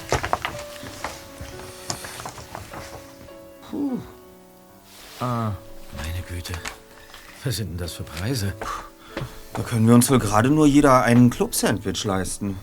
Meine 5.21 6.21
Güte. 6.27 6.53
Was 7.43 7.57
sind 7.57 7.71
denn 7.71 7.77
das 7.77 7.93
für 7.93 8.03
Preise? 8.03 8.53
Da 9.53 9.61
können 9.61 9.87
wir 9.87 9.95
uns 9.95 10.09
wohl 10.09 10.19
gerade 10.19 10.49
nur 10.49 10.65
jeder 10.65 11.03
einen 11.03 11.29
Club-Sandwich 11.29 12.03
leisten. 12.03 12.57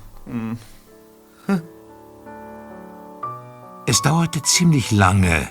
Es 3.87 4.03
dauerte 4.03 4.43
ziemlich 4.43 4.91
lange, 4.91 5.49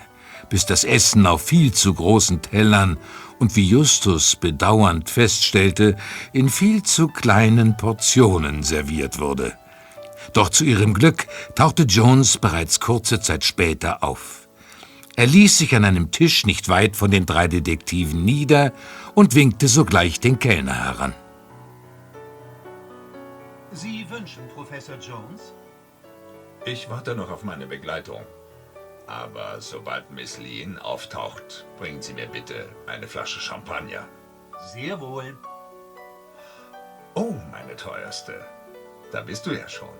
bis 0.51 0.65
das 0.65 0.83
Essen 0.83 1.25
auf 1.25 1.41
viel 1.41 1.71
zu 1.71 1.93
großen 1.93 2.41
Tellern 2.41 2.97
und 3.39 3.55
wie 3.55 3.65
Justus 3.65 4.35
bedauernd 4.35 5.09
feststellte, 5.09 5.95
in 6.33 6.49
viel 6.49 6.83
zu 6.83 7.07
kleinen 7.07 7.77
Portionen 7.77 8.61
serviert 8.61 9.19
wurde. 9.19 9.57
Doch 10.33 10.49
zu 10.49 10.65
ihrem 10.65 10.93
Glück 10.93 11.25
tauchte 11.55 11.83
Jones 11.83 12.37
bereits 12.37 12.81
kurze 12.81 13.21
Zeit 13.21 13.45
später 13.45 14.03
auf. 14.03 14.49
Er 15.15 15.25
ließ 15.25 15.57
sich 15.57 15.73
an 15.73 15.85
einem 15.85 16.11
Tisch 16.11 16.45
nicht 16.45 16.67
weit 16.67 16.97
von 16.97 17.11
den 17.11 17.25
drei 17.25 17.47
Detektiven 17.47 18.25
nieder 18.25 18.73
und 19.15 19.35
winkte 19.35 19.69
sogleich 19.69 20.19
den 20.19 20.37
Kellner 20.37 20.75
heran. 20.75 21.13
Sie 23.71 24.05
wünschen, 24.09 24.43
Professor 24.53 24.95
Jones? 24.95 25.53
Ich 26.65 26.89
warte 26.89 27.15
noch 27.15 27.31
auf 27.31 27.43
meine 27.45 27.67
Begleitung. 27.67 28.21
Aber 29.11 29.59
sobald 29.59 30.09
Miss 30.09 30.37
Lean 30.37 30.79
auftaucht, 30.79 31.65
bringen 31.77 32.01
Sie 32.01 32.13
mir 32.13 32.27
bitte 32.27 32.69
eine 32.87 33.09
Flasche 33.09 33.41
Champagner. 33.41 34.07
Sehr 34.71 35.01
wohl. 35.01 35.37
Oh, 37.13 37.35
meine 37.51 37.75
teuerste. 37.75 38.45
Da 39.11 39.19
bist 39.19 39.45
du 39.45 39.51
ja 39.51 39.67
schon. 39.67 39.93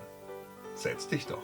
Setz 0.76 1.08
dich 1.08 1.26
doch. 1.26 1.42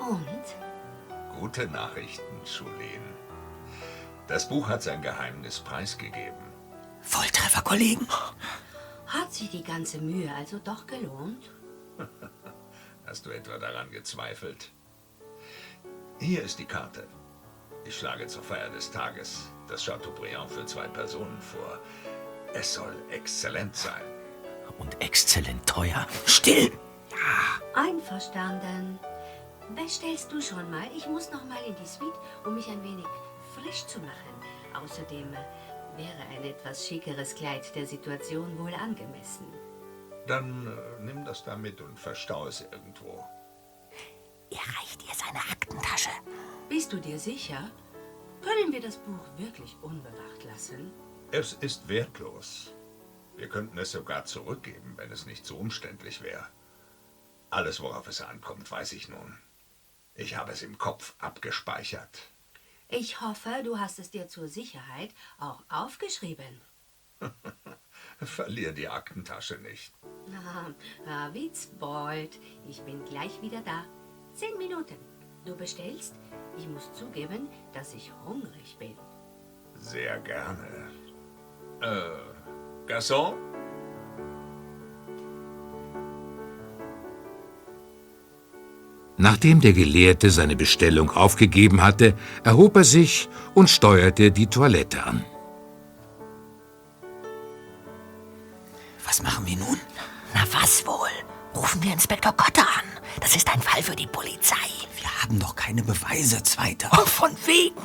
Und? 0.00 1.38
Gute 1.38 1.68
Nachrichten, 1.68 2.44
Schulin. 2.44 3.14
Das 4.26 4.48
Buch 4.48 4.68
hat 4.68 4.82
sein 4.82 5.02
Geheimnis 5.02 5.60
preisgegeben. 5.60 6.50
Volltreffer, 7.00 7.62
Kollegen. 7.62 8.08
Hat 9.06 9.32
sich 9.32 9.50
die 9.50 9.62
ganze 9.62 9.98
Mühe 10.00 10.34
also 10.34 10.58
doch 10.58 10.88
gelohnt? 10.88 11.52
Hast 13.06 13.24
du 13.24 13.30
etwa 13.30 13.56
daran 13.58 13.92
gezweifelt? 13.92 14.72
Hier 16.20 16.42
ist 16.42 16.58
die 16.58 16.66
Karte. 16.66 17.06
Ich 17.86 17.96
schlage 17.96 18.26
zur 18.26 18.42
Feier 18.42 18.68
des 18.68 18.90
Tages 18.90 19.48
das 19.66 19.86
Chateaubriand 19.86 20.50
für 20.50 20.66
zwei 20.66 20.86
Personen 20.86 21.40
vor. 21.40 21.78
Es 22.52 22.74
soll 22.74 22.94
exzellent 23.10 23.74
sein. 23.74 24.02
Und 24.78 25.00
exzellent 25.00 25.66
teuer. 25.66 26.06
Still! 26.26 26.72
Einverstanden. 27.74 28.98
Bestellst 29.74 30.30
du 30.30 30.42
schon 30.42 30.70
mal? 30.70 30.84
Ich 30.94 31.06
muss 31.06 31.32
noch 31.32 31.44
mal 31.46 31.62
in 31.66 31.74
die 31.76 31.86
Suite, 31.86 32.18
um 32.44 32.54
mich 32.54 32.68
ein 32.68 32.84
wenig 32.84 33.06
frisch 33.54 33.86
zu 33.86 33.98
machen. 34.00 34.84
Außerdem 34.84 35.32
wäre 35.96 36.22
ein 36.36 36.44
etwas 36.44 36.86
schickeres 36.86 37.34
Kleid 37.34 37.74
der 37.74 37.86
Situation 37.86 38.58
wohl 38.58 38.74
angemessen. 38.74 39.46
Dann 40.26 40.66
äh, 40.66 41.02
nimm 41.02 41.24
das 41.24 41.44
da 41.44 41.56
mit 41.56 41.80
und 41.80 41.98
verstau 41.98 42.46
es 42.46 42.60
irgendwo. 42.60 43.24
Er 44.50 44.78
reicht 44.78 45.02
ihr 45.06 45.14
seine 45.14 45.38
Aktentasche. 45.38 46.10
Bist 46.68 46.92
du 46.92 46.98
dir 46.98 47.18
sicher? 47.18 47.70
Können 48.42 48.72
wir 48.72 48.80
das 48.80 48.96
Buch 48.96 49.28
wirklich 49.36 49.76
unbewacht 49.82 50.44
lassen? 50.44 50.92
Es 51.30 51.52
ist 51.54 51.88
wertlos. 51.88 52.72
Wir 53.36 53.48
könnten 53.48 53.78
es 53.78 53.92
sogar 53.92 54.24
zurückgeben, 54.24 54.94
wenn 54.96 55.12
es 55.12 55.26
nicht 55.26 55.46
so 55.46 55.56
umständlich 55.56 56.22
wäre. 56.22 56.48
Alles, 57.50 57.80
worauf 57.80 58.06
es 58.08 58.20
ankommt, 58.20 58.70
weiß 58.70 58.92
ich 58.92 59.08
nun. 59.08 59.38
Ich 60.14 60.36
habe 60.36 60.52
es 60.52 60.62
im 60.62 60.78
Kopf 60.78 61.14
abgespeichert. 61.18 62.28
Ich 62.88 63.20
hoffe, 63.20 63.62
du 63.64 63.78
hast 63.78 63.98
es 63.98 64.10
dir 64.10 64.26
zur 64.26 64.48
Sicherheit 64.48 65.14
auch 65.38 65.62
aufgeschrieben. 65.68 66.60
Verlier 68.20 68.72
die 68.72 68.88
Aktentasche 68.88 69.58
nicht. 69.58 69.92
Na, 70.26 70.74
ah, 71.06 71.32
Witzbold, 71.32 72.38
ich 72.68 72.82
bin 72.82 73.04
gleich 73.04 73.40
wieder 73.42 73.60
da. 73.60 73.84
Zehn 74.34 74.56
Minuten. 74.58 74.96
Du 75.44 75.56
bestellst? 75.56 76.14
Ich 76.58 76.68
muss 76.68 76.92
zugeben, 76.92 77.48
dass 77.72 77.94
ich 77.94 78.12
hungrig 78.26 78.76
bin. 78.78 78.96
Sehr 79.78 80.18
gerne. 80.20 80.68
Äh, 81.80 82.90
Garçon? 82.90 83.34
Nachdem 89.16 89.60
der 89.60 89.74
Gelehrte 89.74 90.30
seine 90.30 90.56
Bestellung 90.56 91.10
aufgegeben 91.10 91.82
hatte, 91.82 92.14
erhob 92.42 92.76
er 92.76 92.84
sich 92.84 93.28
und 93.54 93.68
steuerte 93.68 94.30
die 94.30 94.46
Toilette 94.46 95.04
an. 95.04 95.24
Was 99.04 99.22
machen 99.22 99.44
wir 99.46 99.56
nun? 99.56 99.78
Na 100.34 100.42
was 100.52 100.86
wohl? 100.86 101.10
Rufen 101.54 101.82
wir 101.82 101.92
Inspektor 101.92 102.32
Kotter 102.32 102.62
an. 102.62 102.89
Das 103.30 103.36
ist 103.36 103.48
ein 103.52 103.62
Fall 103.62 103.80
für 103.80 103.94
die 103.94 104.08
Polizei. 104.08 104.56
Wir 104.96 105.22
haben 105.22 105.38
doch 105.38 105.54
keine 105.54 105.84
Beweise, 105.84 106.42
Zweiter. 106.42 106.90
Oh, 106.92 107.06
von 107.06 107.30
wegen. 107.46 107.80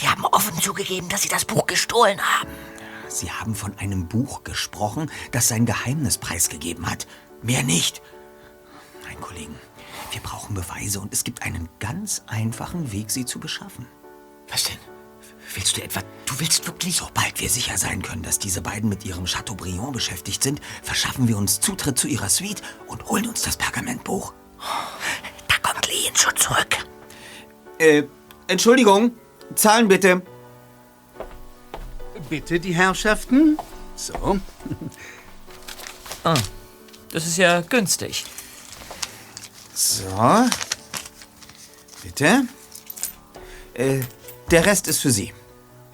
Die 0.00 0.06
haben 0.06 0.24
offen 0.26 0.56
zugegeben, 0.60 1.08
dass 1.08 1.22
sie 1.22 1.28
das 1.28 1.44
Buch 1.44 1.66
gestohlen 1.66 2.20
haben. 2.20 2.50
Sie 3.08 3.32
haben 3.32 3.56
von 3.56 3.76
einem 3.78 4.06
Buch 4.06 4.44
gesprochen, 4.44 5.10
das 5.32 5.48
sein 5.48 5.66
Geheimnis 5.66 6.18
preisgegeben 6.18 6.88
hat. 6.88 7.08
Mehr 7.42 7.64
nicht. 7.64 8.00
Nein, 9.02 9.20
Kollegen, 9.20 9.56
wir 10.12 10.20
brauchen 10.20 10.54
Beweise 10.54 11.00
und 11.00 11.12
es 11.12 11.24
gibt 11.24 11.42
einen 11.42 11.68
ganz 11.80 12.22
einfachen 12.28 12.92
Weg, 12.92 13.10
sie 13.10 13.24
zu 13.24 13.40
beschaffen. 13.40 13.88
Was 14.46 14.62
denn? 14.62 14.78
Willst 15.52 15.76
du 15.76 15.82
etwa... 15.82 16.02
Du 16.26 16.38
willst 16.38 16.64
wirklich... 16.64 16.98
Sobald 16.98 17.40
wir 17.40 17.50
sicher 17.50 17.76
sein 17.76 18.02
können, 18.02 18.22
dass 18.22 18.38
diese 18.38 18.62
beiden 18.62 18.88
mit 18.88 19.04
ihrem 19.04 19.24
Chateaubriand 19.24 19.94
beschäftigt 19.94 20.44
sind, 20.44 20.60
verschaffen 20.84 21.26
wir 21.26 21.38
uns 21.38 21.58
Zutritt 21.58 21.98
zu 21.98 22.06
ihrer 22.06 22.28
Suite 22.28 22.62
und 22.86 23.06
holen 23.06 23.26
uns 23.26 23.42
das 23.42 23.56
Pergamentbuch. 23.56 24.32
Da 25.48 25.56
kommt 25.62 25.86
Lehen 25.86 26.14
schon 26.14 26.36
zurück. 26.36 26.76
Äh, 27.78 28.04
Entschuldigung. 28.48 29.12
Zahlen 29.54 29.88
bitte. 29.88 30.22
Bitte 32.28 32.58
die 32.60 32.74
Herrschaften. 32.74 33.58
So. 33.96 34.38
Ah, 36.24 36.34
das 37.12 37.24
ist 37.24 37.36
ja 37.38 37.60
günstig. 37.60 38.24
So. 39.72 40.04
Bitte. 42.02 42.48
Äh, 43.74 44.00
der 44.50 44.66
Rest 44.66 44.88
ist 44.88 44.98
für 44.98 45.12
Sie. 45.12 45.32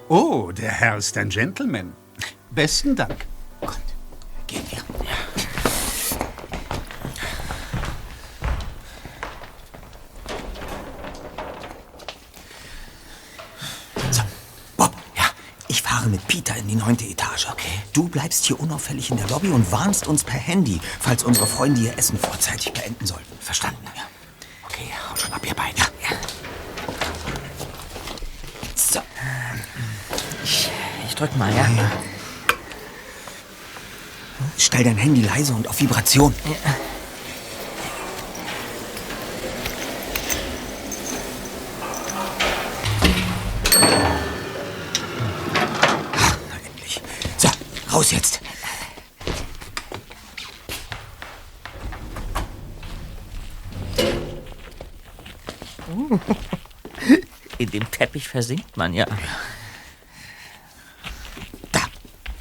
Oh, 0.08 0.52
der 0.52 0.70
Herr 0.70 0.96
ist 0.96 1.18
ein 1.18 1.28
Gentleman. 1.28 1.92
Besten 2.50 2.96
Dank. 2.96 3.26
Gehen 4.46 4.64
wir. 4.70 4.82
So, 14.10 14.22
Bob. 14.76 14.94
Ja. 15.16 15.24
Ich 15.68 15.81
fahre 15.92 16.08
mit 16.08 16.26
Peter 16.26 16.56
in 16.56 16.68
die 16.68 16.74
neunte 16.74 17.04
Etage. 17.04 17.48
Okay. 17.50 17.68
Du 17.92 18.08
bleibst 18.08 18.46
hier 18.46 18.58
unauffällig 18.58 19.10
in 19.10 19.18
der 19.18 19.28
Lobby 19.28 19.48
und 19.48 19.70
warnst 19.70 20.06
uns 20.06 20.24
per 20.24 20.38
Handy, 20.38 20.80
falls 20.98 21.22
unsere 21.22 21.46
Freunde 21.46 21.82
ihr 21.82 21.98
Essen 21.98 22.18
vorzeitig 22.18 22.72
beenden 22.72 23.04
sollten. 23.04 23.36
Verstanden? 23.40 23.84
Ja. 23.94 24.02
Okay, 24.64 24.88
haut 25.10 25.20
schon 25.20 25.32
ab, 25.34 25.46
ihr 25.46 25.54
beiden. 25.54 25.78
Ja. 25.78 26.16
So. 28.74 29.00
Ich, 30.44 30.70
ich 31.08 31.14
drück 31.14 31.36
mal, 31.36 31.54
ja? 31.54 31.68
Stell 34.56 34.84
dein 34.84 34.96
Handy 34.96 35.20
leise 35.20 35.52
und 35.52 35.68
auf 35.68 35.78
Vibration. 35.78 36.34
Na 46.48 46.56
endlich. 46.66 47.00
So, 47.36 47.48
raus 47.92 48.10
jetzt. 48.12 48.40
In 57.58 57.70
dem 57.70 57.90
Teppich 57.90 58.21
versinkt 58.32 58.78
man 58.78 58.94
ja. 58.94 59.04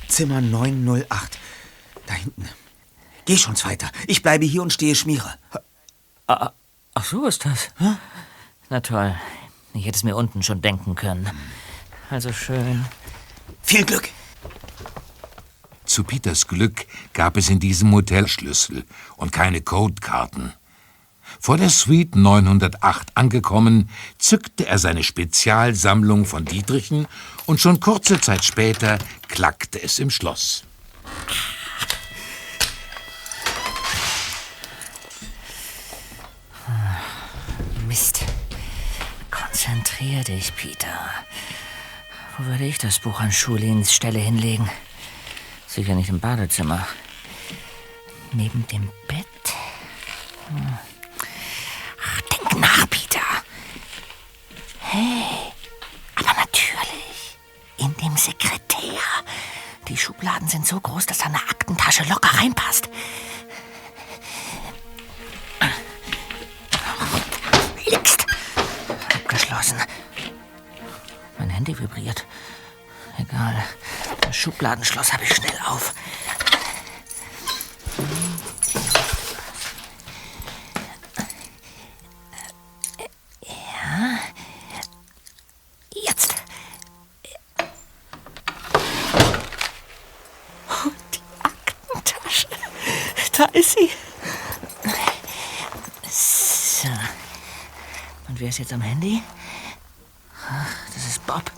Zimmer 0.08 0.40
908. 0.40 1.38
Da 2.06 2.14
hinten. 2.14 2.48
Geh 3.26 3.38
schon, 3.38 3.56
Zweiter. 3.56 3.92
Ich 4.08 4.22
bleibe 4.22 4.46
hier 4.46 4.62
und 4.62 4.72
stehe 4.72 4.96
Schmiere. 4.96 5.36
Ah, 6.28 6.52
ach 6.94 7.04
so 7.04 7.26
ist 7.26 7.46
das. 7.46 7.72
Na 8.70 8.80
toll. 8.80 9.16
Ich 9.74 9.86
hätte 9.86 9.98
es 9.98 10.04
mir 10.04 10.16
unten 10.16 10.44
schon 10.44 10.62
denken 10.62 10.96
können. 10.96 11.30
Also 12.10 12.32
schön. 12.32 12.86
Viel 13.62 13.86
Glück. 13.86 14.10
Zu 15.86 16.04
Peters 16.06 16.48
Glück 16.48 16.86
gab 17.14 17.36
es 17.36 17.50
in 17.50 17.60
diesem 17.60 17.94
Hotel 17.94 18.28
Schlüssel 18.28 18.86
und 19.18 19.32
keine 19.32 19.62
Codekarten. 19.62 20.54
Vor 21.44 21.58
der 21.58 21.72
Suite 21.72 22.16
908 22.16 23.18
angekommen, 23.18 23.90
zückte 24.20 24.68
er 24.68 24.78
seine 24.78 25.02
Spezialsammlung 25.02 26.26
von 26.26 26.46
Dietrichen 26.46 27.08
und 27.48 27.60
schon 27.60 27.80
kurze 27.80 28.22
Zeit 28.22 28.44
später 28.46 29.00
klackte 29.28 29.82
es 29.82 29.98
im 29.98 30.12
Schloss. 30.12 30.64
Mist. 37.88 38.24
Konzentrier 39.32 40.24
dich, 40.24 40.56
Peter. 40.56 41.10
Wo 42.38 42.46
würde 42.46 42.66
ich 42.66 42.78
das 42.78 43.00
Buch 43.00 43.20
an 43.20 43.32
Schulins 43.32 43.92
Stelle 43.92 44.20
hinlegen? 44.20 44.70
Sicher 45.66 45.96
nicht 45.96 46.10
im 46.10 46.20
Badezimmer. 46.20 46.88
Neben 48.32 48.68
dem 48.68 48.92
Bett? 49.08 49.26
Hm. 50.50 50.91
Denk 52.32 52.60
nach, 52.60 52.90
Peter. 52.90 53.22
Hey, 54.80 55.54
aber 56.16 56.34
natürlich. 56.40 57.38
In 57.78 57.96
dem 57.98 58.18
Sekretär. 58.18 59.02
Die 59.88 59.98
Schubladen 59.98 60.48
sind 60.48 60.66
so 60.66 60.80
groß, 60.80 61.06
dass 61.06 61.22
eine 61.22 61.38
Aktentasche 61.38 62.04
locker 62.04 62.38
reinpasst. 62.38 62.90
Lixt. 67.86 68.26
Abgeschlossen. 69.14 69.78
Mein 71.38 71.50
Handy 71.50 71.78
vibriert. 71.78 72.26
Egal. 73.18 73.64
Das 74.22 74.36
Schubladenschloss 74.36 75.14
habe 75.14 75.24
ich 75.24 75.36
schnell 75.36 75.60
auf. 75.66 75.94
Ist 93.54 93.78
sie. 93.78 93.90
So. 96.10 96.88
Und 98.28 98.40
wer 98.40 98.50
ist 98.50 98.60
jetzt 98.60 98.74
am 98.74 98.82
Handy? 98.82 99.22
Ach, 100.50 100.68
Das 100.94 101.06
ist 101.06 101.26
Bob. 101.26 101.52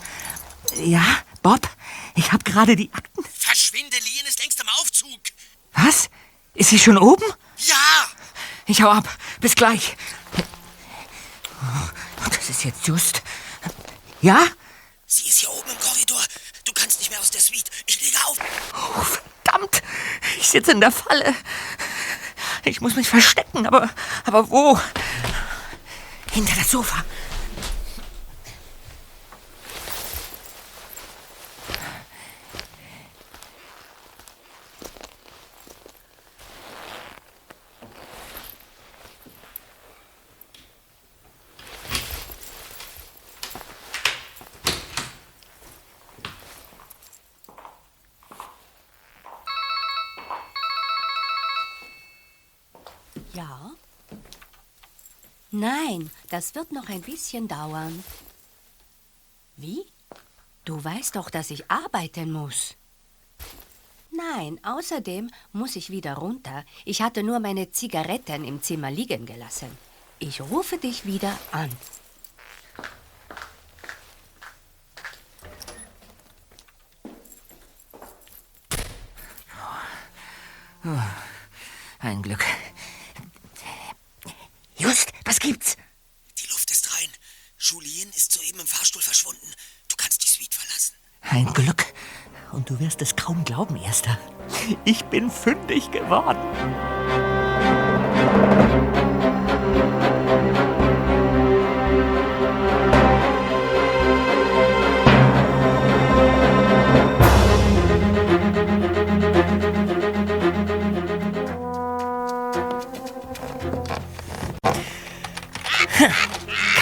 Ja, 0.76 1.04
Bob? 1.42 1.68
Ich 2.16 2.32
habe 2.32 2.44
gerade 2.44 2.76
die 2.76 2.92
Akten. 2.94 3.24
Verschwinde, 3.24 3.98
Lien 3.98 4.26
ist 4.28 4.40
längst 4.42 4.60
im 4.62 4.68
Aufzug. 4.80 5.20
Was? 5.74 6.10
Ist 6.54 6.70
sie 6.70 6.80
schon 6.80 6.98
oben? 6.98 7.26
Ja! 7.58 8.08
Ich 8.66 8.82
hau 8.82 8.90
ab. 8.90 9.08
Bis 9.40 9.56
gleich. 9.56 9.96
Oh, 11.62 12.30
Das 12.30 12.50
ist 12.50 12.64
jetzt 12.64 12.88
just. 12.88 13.22
Ja? 14.22 14.46
Sie 15.06 15.28
ist 15.28 15.40
hier 15.40 15.52
oben 15.52 15.70
im 15.70 15.80
Korridor. 15.80 16.22
Du 16.66 16.72
kannst 16.74 17.00
nicht 17.00 17.10
mehr 17.10 17.20
aus 17.20 17.32
der 17.32 17.42
Suite. 17.42 17.70
Ich 17.86 18.02
lege 18.02 18.18
auf. 18.26 18.38
Oh, 18.74 19.02
verdammt. 19.02 19.82
Ich 20.40 20.48
sitze 20.50 20.72
in 20.72 20.82
der 20.82 20.92
Falle. 20.92 21.36
Ich 22.74 22.82
muss 22.82 22.96
mich 22.96 23.08
verstecken, 23.08 23.68
aber, 23.68 23.88
aber 24.26 24.50
wo? 24.50 24.80
Hinter 26.32 26.56
das 26.56 26.72
Sofa. 26.72 27.06
Nein, 55.56 56.10
das 56.34 56.56
wird 56.56 56.72
noch 56.72 56.90
ein 56.90 57.02
bisschen 57.02 57.48
dauern. 57.48 58.04
Wie? 59.56 59.86
Du 60.66 60.84
weißt 60.84 61.16
doch, 61.16 61.30
dass 61.30 61.52
ich 61.52 61.70
arbeiten 61.70 62.32
muss. 62.32 62.76
Nein, 64.10 64.60
außerdem 64.64 65.30
muss 65.52 65.76
ich 65.76 65.92
wieder 65.92 66.16
runter. 66.16 66.66
Ich 66.86 67.04
hatte 67.04 67.22
nur 67.22 67.40
meine 67.40 67.70
Zigaretten 67.70 68.46
im 68.46 68.64
Zimmer 68.64 68.90
liegen 68.90 69.28
gelassen. 69.28 69.78
Ich 70.18 70.42
rufe 70.42 70.80
dich 70.80 71.06
wieder 71.06 71.38
an. 71.52 71.70
Oh, 80.84 81.00
ein 82.00 82.24
Glück. 82.24 82.44
Just, 84.78 85.12
was 85.26 85.40
gibt's? 85.40 85.78
Die 86.40 86.48
Luft 86.48 86.72
ist 86.72 86.94
rein. 86.94 87.10
Julien 87.74 88.10
ist 88.16 88.32
soeben 88.32 88.60
im 88.60 88.68
Fahrstuhl 88.68 89.02
verschwunden. 89.02 89.52
Du 89.88 89.96
kannst 89.98 90.24
die 90.24 90.28
Suite 90.28 90.54
verlassen. 90.54 90.94
Ein 91.22 91.52
Glück. 91.54 91.92
Und 92.52 92.70
du 92.70 92.80
wirst 92.80 93.02
es 93.02 93.16
kaum 93.16 93.44
glauben, 93.46 93.78
Erster. 93.78 94.20
Ich 94.86 95.04
bin 95.06 95.32
fündig 95.32 95.90
geworden. 95.90 96.38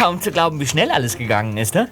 Kaum 0.01 0.19
zu 0.19 0.31
glauben, 0.31 0.59
wie 0.59 0.65
schnell 0.65 0.89
alles 0.89 1.15
gegangen 1.15 1.57
ist, 1.57 1.75
ne? 1.75 1.87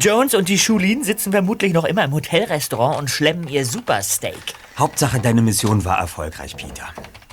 Jones 0.00 0.34
und 0.34 0.48
die 0.48 0.58
Schulin 0.58 1.04
sitzen 1.04 1.30
vermutlich 1.30 1.72
noch 1.72 1.84
immer 1.84 2.02
im 2.02 2.12
Hotelrestaurant 2.12 2.98
und 2.98 3.08
schlemmen 3.08 3.46
ihr 3.46 3.64
Supersteak. 3.64 4.34
Hauptsache, 4.76 5.20
deine 5.20 5.42
Mission 5.42 5.84
war 5.84 5.96
erfolgreich, 5.96 6.56
Peter. 6.56 6.88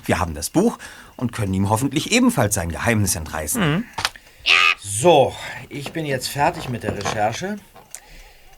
Wir 0.06 0.20
haben 0.20 0.36
das 0.36 0.52
Buch 0.52 0.78
und 1.16 1.32
können 1.32 1.52
ihm 1.56 1.68
hoffentlich 1.68 2.12
ebenfalls 2.12 2.54
sein 2.54 2.70
Geheimnis 2.70 3.16
entreißen. 3.16 3.86
So, 4.80 5.34
ich 5.70 5.94
bin 5.94 6.06
jetzt 6.06 6.28
fertig 6.28 6.70
mit 6.70 6.84
der 6.84 6.96
Recherche. 6.96 7.56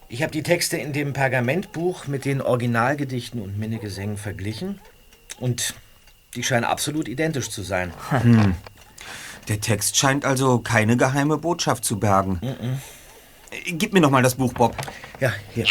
Ich 0.09 0.23
habe 0.23 0.33
die 0.33 0.43
Texte 0.43 0.75
in 0.75 0.91
dem 0.91 1.13
Pergamentbuch 1.13 2.07
mit 2.07 2.25
den 2.25 2.41
Originalgedichten 2.41 3.41
und 3.41 3.57
Minnegesängen 3.57 4.17
verglichen. 4.17 4.81
Und 5.39 5.73
die 6.35 6.43
scheinen 6.43 6.65
absolut 6.65 7.07
identisch 7.07 7.49
zu 7.49 7.63
sein. 7.63 7.93
Hm. 8.09 8.55
Der 9.47 9.61
Text 9.61 9.95
scheint 9.95 10.25
also 10.25 10.59
keine 10.59 10.97
geheime 10.97 11.37
Botschaft 11.37 11.85
zu 11.85 11.99
bergen. 11.99 12.39
Äh, 13.51 13.71
Gib 13.73 13.93
mir 13.93 14.01
noch 14.01 14.09
mal 14.09 14.23
das 14.23 14.35
Buch, 14.35 14.53
Bob. 14.53 14.75
Ja, 15.19 15.31
hier. 15.53 15.65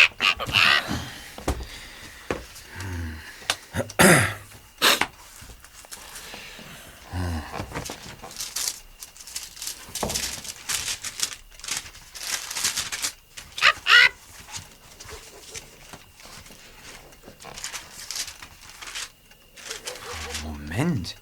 Moment. 20.42 21.16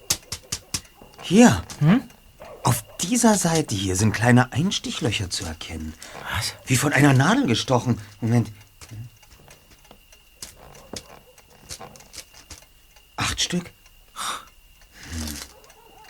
Hier. 1.22 1.62
Auf 1.80 2.11
dieser 3.12 3.34
Seite 3.34 3.74
hier 3.74 3.94
sind 3.94 4.12
kleine 4.12 4.54
Einstichlöcher 4.54 5.28
zu 5.28 5.44
erkennen. 5.44 5.92
Was? 6.34 6.54
Wie 6.64 6.76
von 6.76 6.94
einer 6.94 7.12
Nadel 7.12 7.46
gestochen. 7.46 7.98
Moment. 8.22 8.50
Acht 13.16 13.38
Stück? 13.38 13.70
Hm. 14.14 15.34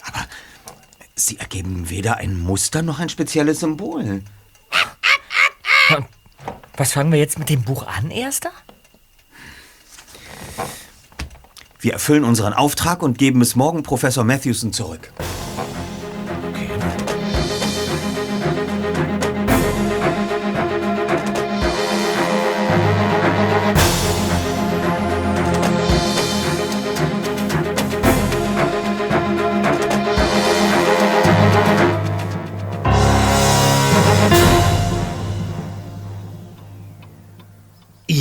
Aber 0.04 0.26
sie 1.16 1.40
ergeben 1.40 1.90
weder 1.90 2.18
ein 2.18 2.38
Muster 2.38 2.82
noch 2.82 3.00
ein 3.00 3.08
spezielles 3.08 3.58
Symbol. 3.58 4.22
Was 6.76 6.92
fangen 6.92 7.10
wir 7.10 7.18
jetzt 7.18 7.36
mit 7.36 7.48
dem 7.48 7.64
Buch 7.64 7.84
an, 7.84 8.12
Erster? 8.12 8.52
Wir 11.80 11.94
erfüllen 11.94 12.22
unseren 12.22 12.52
Auftrag 12.52 13.02
und 13.02 13.18
geben 13.18 13.40
es 13.40 13.56
morgen 13.56 13.82
Professor 13.82 14.22
Matthewson 14.22 14.72
zurück. 14.72 15.12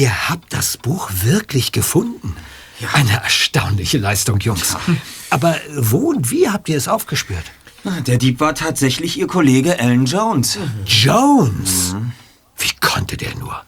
Ihr 0.02 0.30
habt 0.30 0.52
das 0.52 0.78
Buch 0.78 1.12
wirklich 1.22 1.72
gefunden. 1.72 2.36
Eine 2.92 3.22
erstaunliche 3.22 4.00
Leistung, 4.00 4.40
Jungs. 4.40 4.76
Aber 5.30 5.56
wo 5.78 6.10
und 6.10 6.32
wie 6.32 6.50
habt 6.50 6.70
ihr 6.70 6.78
es 6.78 6.88
aufgespürt? 6.88 7.44
Der 8.08 8.18
Dieb 8.18 8.40
war 8.40 8.56
tatsächlich 8.56 9.20
Ihr 9.20 9.28
Kollege 9.28 9.80
Alan 9.80 10.08
Jones. 10.08 10.58
Jones? 10.88 11.96
Wie 12.58 12.72
konnte 12.80 13.16
der 13.16 13.36
nur? 13.36 13.62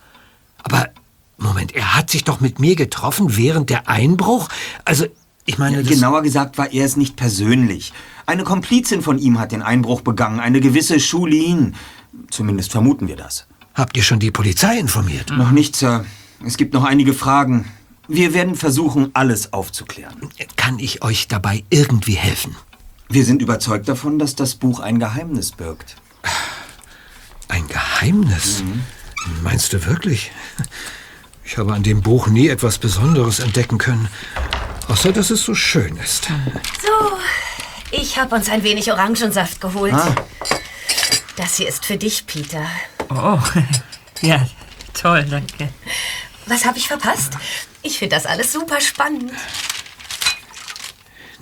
Aber 0.64 0.90
Moment, 1.38 1.76
er 1.76 1.96
hat 1.96 2.10
sich 2.10 2.24
doch 2.24 2.40
mit 2.40 2.58
mir 2.58 2.76
getroffen 2.76 3.38
während 3.38 3.70
der 3.70 3.88
Einbruch? 3.88 4.50
Also, 4.86 5.06
ich 5.46 5.60
meine, 5.60 5.82
Ja, 5.82 5.88
genauer 5.88 6.24
gesagt 6.24 6.58
war 6.58 6.74
er 6.74 6.84
es 6.86 6.98
nicht 6.98 7.16
persönlich. 7.16 7.94
Eine 8.26 8.44
Komplizin 8.44 9.04
von 9.04 9.20
ihm 9.20 9.38
hat 9.38 9.52
den 9.52 9.62
Einbruch 9.62 10.02
begangen, 10.02 10.40
eine 10.40 10.62
gewisse 10.62 11.00
Shulin. 11.00 11.76
Zumindest 12.32 12.72
vermuten 12.72 13.08
wir 13.08 13.18
das. 13.18 13.46
Habt 13.76 13.96
ihr 13.98 14.04
schon 14.04 14.18
die 14.18 14.32
Polizei 14.32 14.80
informiert? 14.80 15.30
Noch 15.30 15.52
nicht, 15.52 15.76
Sir. 15.76 16.06
Es 16.46 16.58
gibt 16.58 16.74
noch 16.74 16.84
einige 16.84 17.14
Fragen. 17.14 17.72
Wir 18.08 18.34
werden 18.34 18.56
versuchen, 18.56 19.12
alles 19.14 19.54
aufzuklären. 19.54 20.30
Kann 20.58 20.78
ich 20.78 21.04
euch 21.04 21.28
dabei 21.28 21.64
irgendwie 21.70 22.16
helfen? 22.16 22.56
Wir 23.10 23.24
sind 23.26 23.42
überzeugt 23.42 23.88
davon, 23.88 24.20
dass 24.20 24.36
das 24.36 24.56
Buch 24.56 24.80
ein 24.80 25.00
Geheimnis 25.00 25.52
birgt. 25.52 25.96
Ein 27.48 27.68
Geheimnis? 27.68 28.64
Mhm. 28.64 28.84
Meinst 29.42 29.72
du 29.72 29.86
wirklich? 29.86 30.32
Ich 31.46 31.58
habe 31.58 31.74
an 31.74 31.84
dem 31.84 32.02
Buch 32.02 32.28
nie 32.28 32.48
etwas 32.50 32.78
Besonderes 32.78 33.40
entdecken 33.40 33.78
können. 33.78 34.10
Außer, 34.88 35.14
dass 35.14 35.30
es 35.30 35.44
so 35.44 35.56
schön 35.56 35.96
ist. 35.98 36.26
So, 36.82 37.18
ich 37.92 38.18
habe 38.18 38.36
uns 38.36 38.50
ein 38.50 38.64
wenig 38.64 38.92
Orangensaft 38.92 39.62
geholt. 39.62 39.94
Ah. 39.94 40.16
Das 41.38 41.56
hier 41.56 41.70
ist 41.70 41.86
für 41.86 41.98
dich, 41.98 42.26
Peter. 42.28 42.66
Oh, 43.10 43.40
ja, 44.22 44.46
toll, 44.94 45.26
danke. 45.30 45.70
Was 46.46 46.66
habe 46.66 46.78
ich 46.78 46.88
verpasst? 46.88 47.34
Ich 47.82 48.00
finde 48.00 48.16
das 48.16 48.26
alles 48.26 48.52
super 48.52 48.82
spannend. 48.82 49.32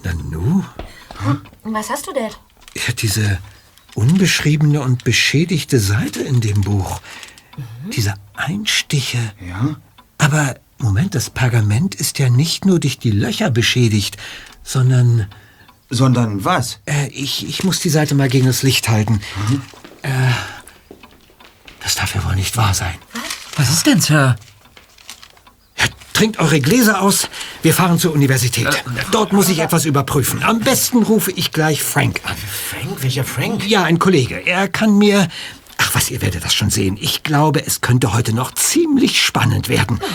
Nanu? 0.03 0.63
Und 1.63 1.73
was 1.73 1.89
hast 1.89 2.07
du 2.07 2.13
denn? 2.13 2.31
Ja, 2.75 2.93
diese 2.93 3.39
unbeschriebene 3.95 4.81
und 4.81 5.03
beschädigte 5.03 5.79
Seite 5.79 6.21
in 6.21 6.41
dem 6.41 6.61
Buch. 6.61 7.01
Diese 7.93 8.13
Einstiche. 8.33 9.33
Ja? 9.47 9.75
Aber 10.17 10.55
Moment, 10.77 11.13
das 11.15 11.29
Pergament 11.29 11.95
ist 11.95 12.17
ja 12.19 12.29
nicht 12.29 12.65
nur 12.65 12.79
durch 12.79 12.97
die 12.97 13.11
Löcher 13.11 13.51
beschädigt, 13.51 14.17
sondern. 14.63 15.27
Sondern 15.89 16.45
was? 16.45 16.79
Äh, 16.85 17.07
ich, 17.09 17.47
ich 17.47 17.63
muss 17.63 17.81
die 17.81 17.89
Seite 17.89 18.15
mal 18.15 18.29
gegen 18.29 18.45
das 18.45 18.63
Licht 18.63 18.87
halten. 18.87 19.19
Äh, 20.03 20.09
das 21.81 21.95
darf 21.95 22.15
ja 22.15 22.23
wohl 22.23 22.35
nicht 22.35 22.55
wahr 22.55 22.73
sein. 22.73 22.95
Was 23.57 23.69
ist 23.69 23.85
denn, 23.85 23.99
Sir? 23.99 24.37
Trinkt 26.13 26.39
eure 26.39 26.59
Gläser 26.59 27.01
aus. 27.01 27.29
Wir 27.61 27.73
fahren 27.73 27.97
zur 27.97 28.13
Universität. 28.13 28.67
Dort 29.11 29.33
muss 29.33 29.49
ich 29.49 29.59
etwas 29.59 29.85
überprüfen. 29.85 30.43
Am 30.43 30.59
besten 30.59 31.03
rufe 31.03 31.31
ich 31.31 31.51
gleich 31.51 31.81
Frank 31.81 32.21
an. 32.23 32.35
Frank? 32.69 33.01
Welcher 33.01 33.23
Frank? 33.23 33.67
Ja, 33.67 33.83
ein 33.83 33.99
Kollege. 33.99 34.45
Er 34.45 34.67
kann 34.67 34.97
mir. 34.97 35.27
Ach 35.77 35.95
was, 35.95 36.11
ihr 36.11 36.21
werdet 36.21 36.43
das 36.43 36.53
schon 36.53 36.69
sehen. 36.69 36.97
Ich 36.99 37.23
glaube, 37.23 37.65
es 37.65 37.81
könnte 37.81 38.13
heute 38.13 38.33
noch 38.33 38.53
ziemlich 38.53 39.21
spannend 39.23 39.67
werden. 39.69 39.99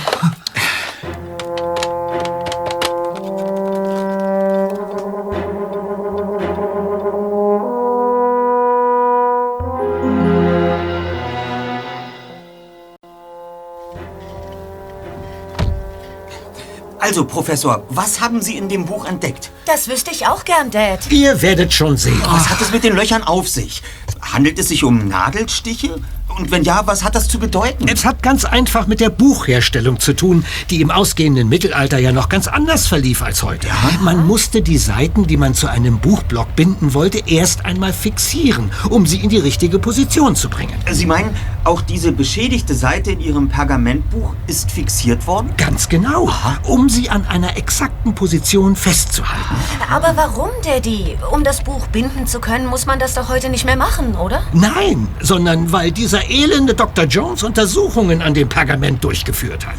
Also, 17.17 17.25
Professor, 17.25 17.83
was 17.89 18.21
haben 18.21 18.43
Sie 18.43 18.59
in 18.59 18.69
dem 18.69 18.85
Buch 18.85 19.07
entdeckt? 19.07 19.51
Das 19.65 19.89
wüsste 19.89 20.11
ich 20.11 20.27
auch 20.27 20.45
gern, 20.45 20.71
Dad. 20.71 21.11
Ihr 21.11 21.41
werdet 21.41 21.73
schon 21.73 21.97
sehen. 21.97 22.21
Was 22.27 22.51
hat 22.51 22.61
es 22.61 22.71
mit 22.73 22.85
den 22.85 22.95
Löchern 22.95 23.23
auf 23.23 23.49
sich? 23.49 23.83
Handelt 24.21 24.59
es 24.59 24.69
sich 24.69 24.85
um 24.85 25.09
Nadelstiche? 25.09 25.99
Und 26.37 26.51
wenn 26.51 26.63
ja, 26.63 26.87
was 26.87 27.03
hat 27.03 27.15
das 27.15 27.29
zu 27.29 27.39
bedeuten? 27.39 27.89
Es 27.89 28.05
hat 28.05 28.23
ganz 28.23 28.45
einfach 28.45 28.87
mit 28.87 29.01
der 29.01 29.09
Buchherstellung 29.09 29.99
zu 29.99 30.13
tun, 30.13 30.45
die 30.69 30.83
im 30.83 30.91
ausgehenden 30.91 31.49
Mittelalter 31.49 31.99
ja 31.99 32.13
noch 32.13 32.29
ganz 32.29 32.49
anders 32.49 32.87
verlief 32.87 33.23
als 33.23 33.43
heute. 33.43 33.69
Man 34.03 34.27
musste 34.27 34.61
die 34.61 34.77
Seiten, 34.77 35.27
die 35.27 35.39
man 35.39 35.55
zu 35.55 35.69
einem 35.69 35.99
Buchblock 35.99 36.55
binden 36.55 36.93
wollte, 36.93 37.23
erst 37.27 37.65
einmal 37.65 37.95
fixieren, 37.95 38.71
um 38.91 39.07
sie 39.07 39.21
in 39.21 39.31
die 39.31 39.39
richtige 39.39 39.79
Position 39.79 40.37
zu 40.37 40.51
bringen. 40.51 40.75
Sie 40.91 41.07
meinen, 41.07 41.35
auch 41.67 41.83
diese 41.83 42.13
beschädigte 42.13 42.75
Seite 42.75 43.11
in 43.11 43.21
Ihrem 43.21 43.49
Pergamentbuch 43.49 44.35
ist 44.47 44.71
fixiert 44.71 45.27
worden? 45.27 45.53
Ganz 45.57 45.89
genau, 45.89 46.31
um 46.65 46.89
sie 46.89 47.11
an 47.11 47.27
einer 47.27 47.57
exakten 47.57 48.15
Position 48.15 48.77
festzuhalten. 48.77 49.57
Aber 49.91 50.17
warum, 50.17 50.51
Daddy? 50.65 51.17
Um 51.33 51.45
das 51.45 51.63
Buch 51.63 51.87
binden 51.89 52.27
zu 52.27 52.41
können, 52.41 52.67
muss 52.67 52.87
man 52.87 52.99
das 52.99 53.15
doch 53.15 53.29
heute 53.29 53.49
nicht 53.49 53.65
mehr 53.65 53.77
machen, 53.77 54.15
oder? 54.15 54.43
Nein, 54.53 55.09
sondern 55.21 55.73
weil 55.73 55.91
dieser 55.91 56.31
elende 56.31 56.75
Dr. 56.75 57.05
Jones 57.05 57.43
Untersuchungen 57.43 58.23
an 58.23 58.35
dem 58.35 58.49
Pergament 58.49 59.03
durchgeführt 59.03 59.67
hat. 59.67 59.77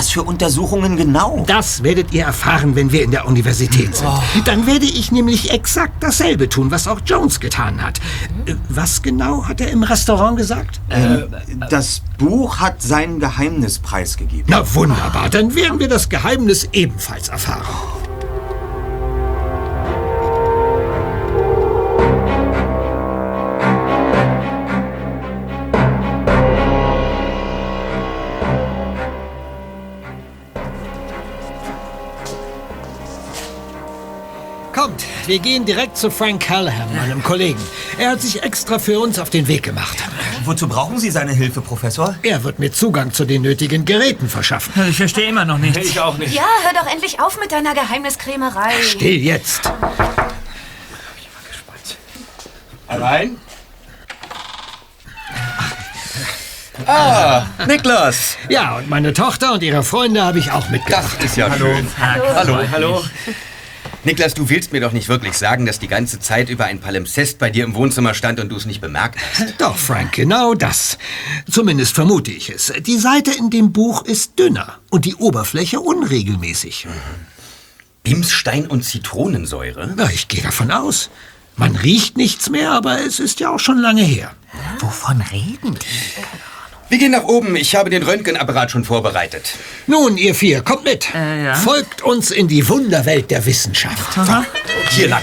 Was 0.00 0.08
für 0.12 0.22
Untersuchungen 0.22 0.96
genau? 0.96 1.44
Das 1.46 1.82
werdet 1.82 2.14
ihr 2.14 2.24
erfahren, 2.24 2.74
wenn 2.74 2.90
wir 2.90 3.02
in 3.02 3.10
der 3.10 3.26
Universität 3.26 3.94
sind. 3.94 4.08
Dann 4.46 4.66
werde 4.66 4.86
ich 4.86 5.12
nämlich 5.12 5.50
exakt 5.50 6.02
dasselbe 6.02 6.48
tun, 6.48 6.70
was 6.70 6.88
auch 6.88 7.00
Jones 7.04 7.38
getan 7.38 7.82
hat. 7.82 8.00
Äh, 8.46 8.54
Was 8.70 9.02
genau 9.02 9.46
hat 9.46 9.60
er 9.60 9.70
im 9.70 9.82
Restaurant 9.82 10.38
gesagt? 10.38 10.80
Äh, 10.88 11.24
das 11.68 12.00
Buch 12.16 12.60
hat 12.60 12.80
sein 12.80 13.20
Geheimnis 13.20 13.78
preisgegeben. 13.78 14.46
Na 14.48 14.64
wunderbar, 14.74 15.28
dann 15.28 15.54
werden 15.54 15.78
wir 15.78 15.88
das 15.88 16.08
Geheimnis 16.08 16.66
ebenfalls 16.72 17.28
erfahren. 17.28 17.66
Wir 35.30 35.38
gehen 35.38 35.64
direkt 35.64 35.96
zu 35.96 36.10
Frank 36.10 36.42
Callahan, 36.42 36.92
meinem 36.96 37.22
Kollegen. 37.22 37.60
Er 37.98 38.10
hat 38.10 38.20
sich 38.20 38.42
extra 38.42 38.80
für 38.80 38.98
uns 38.98 39.16
auf 39.20 39.30
den 39.30 39.46
Weg 39.46 39.62
gemacht. 39.62 39.96
Wozu 40.44 40.66
brauchen 40.66 40.98
Sie 40.98 41.08
seine 41.12 41.30
Hilfe, 41.30 41.60
Professor? 41.60 42.16
Er 42.24 42.42
wird 42.42 42.58
mir 42.58 42.72
Zugang 42.72 43.12
zu 43.12 43.24
den 43.24 43.42
nötigen 43.42 43.84
Geräten 43.84 44.28
verschaffen. 44.28 44.72
Ich 44.90 44.96
verstehe 44.96 45.28
immer 45.28 45.44
noch 45.44 45.58
nichts. 45.58 45.78
Ich 45.78 46.00
auch 46.00 46.18
nicht. 46.18 46.34
Ja, 46.34 46.42
hör 46.64 46.82
doch 46.82 46.92
endlich 46.92 47.20
auf 47.20 47.38
mit 47.38 47.52
deiner 47.52 47.74
Geheimniskrämerei. 47.74 48.72
Still 48.82 49.20
jetzt. 49.20 49.70
Allein? 52.88 53.36
Ah, 56.88 57.46
Niklas. 57.68 58.36
Ja, 58.48 58.78
und 58.78 58.88
meine 58.88 59.12
Tochter 59.12 59.52
und 59.52 59.62
ihre 59.62 59.84
Freunde 59.84 60.24
habe 60.24 60.40
ich 60.40 60.50
auch 60.50 60.68
mitgebracht. 60.70 61.18
Das 61.18 61.24
ist 61.24 61.36
ja 61.36 61.56
schön. 61.56 61.86
Hallo, 62.00 62.58
hallo. 62.72 63.04
Niklas, 64.02 64.32
du 64.32 64.48
willst 64.48 64.72
mir 64.72 64.80
doch 64.80 64.92
nicht 64.92 65.08
wirklich 65.08 65.34
sagen, 65.34 65.66
dass 65.66 65.78
die 65.78 65.86
ganze 65.86 66.20
Zeit 66.20 66.48
über 66.48 66.64
ein 66.64 66.80
Palimpsest 66.80 67.38
bei 67.38 67.50
dir 67.50 67.64
im 67.64 67.74
Wohnzimmer 67.74 68.14
stand 68.14 68.40
und 68.40 68.48
du 68.48 68.56
es 68.56 68.64
nicht 68.64 68.80
bemerkt 68.80 69.18
hast. 69.18 69.54
Doch, 69.58 69.76
Frank, 69.76 70.12
genau 70.12 70.54
das. 70.54 70.96
Zumindest 71.50 71.94
vermute 71.94 72.30
ich 72.30 72.48
es. 72.48 72.72
Die 72.80 72.96
Seite 72.96 73.30
in 73.30 73.50
dem 73.50 73.72
Buch 73.72 74.04
ist 74.04 74.38
dünner 74.38 74.78
und 74.88 75.04
die 75.04 75.16
Oberfläche 75.16 75.80
unregelmäßig. 75.80 76.88
Bimsstein 78.02 78.66
und 78.66 78.84
Zitronensäure? 78.84 79.92
Na, 79.94 80.10
ich 80.10 80.28
gehe 80.28 80.42
davon 80.42 80.70
aus. 80.70 81.10
Man 81.56 81.76
riecht 81.76 82.16
nichts 82.16 82.48
mehr, 82.48 82.70
aber 82.70 83.04
es 83.04 83.20
ist 83.20 83.38
ja 83.38 83.50
auch 83.50 83.60
schon 83.60 83.78
lange 83.78 84.02
her. 84.02 84.34
Wovon 84.78 85.20
reden 85.20 85.74
die? 85.74 86.22
Wir 86.90 86.98
gehen 86.98 87.12
nach 87.12 87.22
oben. 87.22 87.54
Ich 87.54 87.76
habe 87.76 87.88
den 87.88 88.02
Röntgenapparat 88.02 88.72
schon 88.72 88.84
vorbereitet. 88.84 89.54
Nun, 89.86 90.16
ihr 90.16 90.34
vier, 90.34 90.60
kommt 90.62 90.82
mit. 90.84 91.08
Folgt 91.64 92.02
uns 92.02 92.32
in 92.32 92.48
die 92.48 92.68
Wunderwelt 92.68 93.30
der 93.30 93.46
Wissenschaft. 93.46 94.18
Hier 94.90 95.08
lang. 95.08 95.22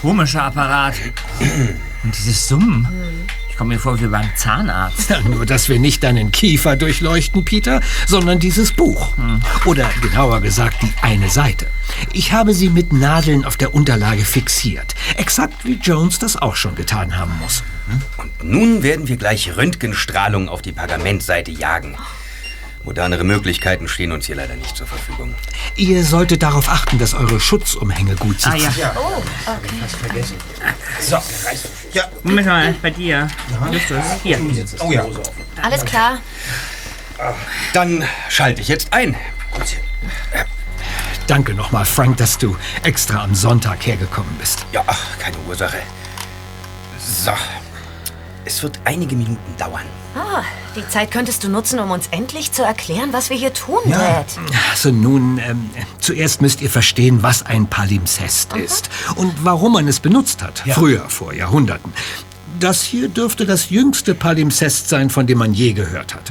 Komischer 0.00 0.44
Apparat. 0.44 0.94
Und 2.02 2.16
dieses 2.16 2.48
Summen. 2.48 2.88
Ich 3.50 3.56
komme 3.56 3.74
mir 3.74 3.80
vor 3.80 4.00
wie 4.00 4.06
beim 4.06 4.30
Zahnarzt. 4.34 5.10
Ja, 5.10 5.20
nur, 5.28 5.44
dass 5.44 5.68
wir 5.68 5.78
nicht 5.78 6.02
deinen 6.02 6.32
Kiefer 6.32 6.76
durchleuchten, 6.76 7.44
Peter, 7.44 7.82
sondern 8.06 8.38
dieses 8.38 8.72
Buch. 8.72 9.12
Oder 9.66 9.90
genauer 10.00 10.40
gesagt, 10.40 10.78
die 10.82 10.92
eine 11.02 11.28
Seite. 11.28 11.66
Ich 12.14 12.32
habe 12.32 12.54
sie 12.54 12.70
mit 12.70 12.94
Nadeln 12.94 13.44
auf 13.44 13.58
der 13.58 13.74
Unterlage 13.74 14.24
fixiert. 14.24 14.94
Exakt 15.16 15.66
wie 15.66 15.74
Jones 15.74 16.18
das 16.18 16.36
auch 16.36 16.56
schon 16.56 16.74
getan 16.74 17.18
haben 17.18 17.32
muss. 17.38 17.62
Und 18.16 18.30
nun 18.42 18.82
werden 18.82 19.06
wir 19.06 19.18
gleich 19.18 19.54
Röntgenstrahlung 19.54 20.48
auf 20.48 20.62
die 20.62 20.72
Pergamentseite 20.72 21.50
jagen. 21.50 21.96
Modernere 22.90 23.22
Möglichkeiten 23.22 23.86
stehen 23.86 24.10
uns 24.10 24.26
hier 24.26 24.34
leider 24.34 24.56
nicht 24.56 24.76
zur 24.76 24.84
Verfügung. 24.84 25.32
Ihr 25.76 26.04
solltet 26.04 26.42
darauf 26.42 26.68
achten, 26.68 26.98
dass 26.98 27.14
eure 27.14 27.38
Schutzumhänge 27.38 28.16
gut 28.16 28.40
sitzen. 28.40 28.66
Ah, 28.66 28.76
ja. 28.76 28.96
Oh, 28.96 29.22
okay. 29.46 29.76
Fast 29.80 29.94
vergessen. 29.94 30.34
So. 31.00 31.16
Ja. 31.92 32.08
Moment 32.24 32.48
mal, 32.48 32.74
bei 32.82 32.90
dir. 32.90 33.30
Hier. 34.24 34.40
Oh 34.80 34.90
ja. 34.90 35.06
Alles 35.62 35.84
klar. 35.84 36.18
Dann 37.74 38.02
schalte 38.28 38.60
ich 38.60 38.66
jetzt 38.66 38.92
ein. 38.92 39.14
Danke 41.28 41.54
nochmal, 41.54 41.84
Frank, 41.84 42.16
dass 42.16 42.38
du 42.38 42.56
extra 42.82 43.22
am 43.22 43.36
Sonntag 43.36 43.86
hergekommen 43.86 44.34
bist. 44.40 44.66
Ja, 44.72 44.82
ach, 44.88 45.16
keine 45.20 45.36
Ursache. 45.46 45.78
So. 46.98 47.30
Es 48.50 48.64
wird 48.64 48.80
einige 48.84 49.14
Minuten 49.14 49.56
dauern. 49.58 49.84
Ah, 50.16 50.42
die 50.74 50.86
Zeit 50.88 51.12
könntest 51.12 51.44
du 51.44 51.48
nutzen, 51.48 51.78
um 51.78 51.92
uns 51.92 52.08
endlich 52.10 52.50
zu 52.50 52.64
erklären, 52.64 53.12
was 53.12 53.30
wir 53.30 53.36
hier 53.36 53.54
tun, 53.54 53.78
Dad. 53.88 54.26
Also 54.72 54.90
nun, 54.90 55.38
ähm, 55.38 55.70
zuerst 56.00 56.42
müsst 56.42 56.60
ihr 56.60 56.68
verstehen, 56.68 57.22
was 57.22 57.46
ein 57.46 57.68
Palimpsest 57.68 58.54
ist 58.54 58.90
und 59.14 59.32
warum 59.44 59.74
man 59.74 59.86
es 59.86 60.00
benutzt 60.00 60.42
hat. 60.42 60.64
Früher, 60.68 61.08
vor 61.08 61.32
Jahrhunderten. 61.32 61.92
Das 62.60 62.82
hier 62.82 63.08
dürfte 63.08 63.46
das 63.46 63.70
jüngste 63.70 64.14
Palimpsest 64.14 64.90
sein, 64.90 65.08
von 65.08 65.26
dem 65.26 65.38
man 65.38 65.54
je 65.54 65.72
gehört 65.72 66.14
hat. 66.14 66.30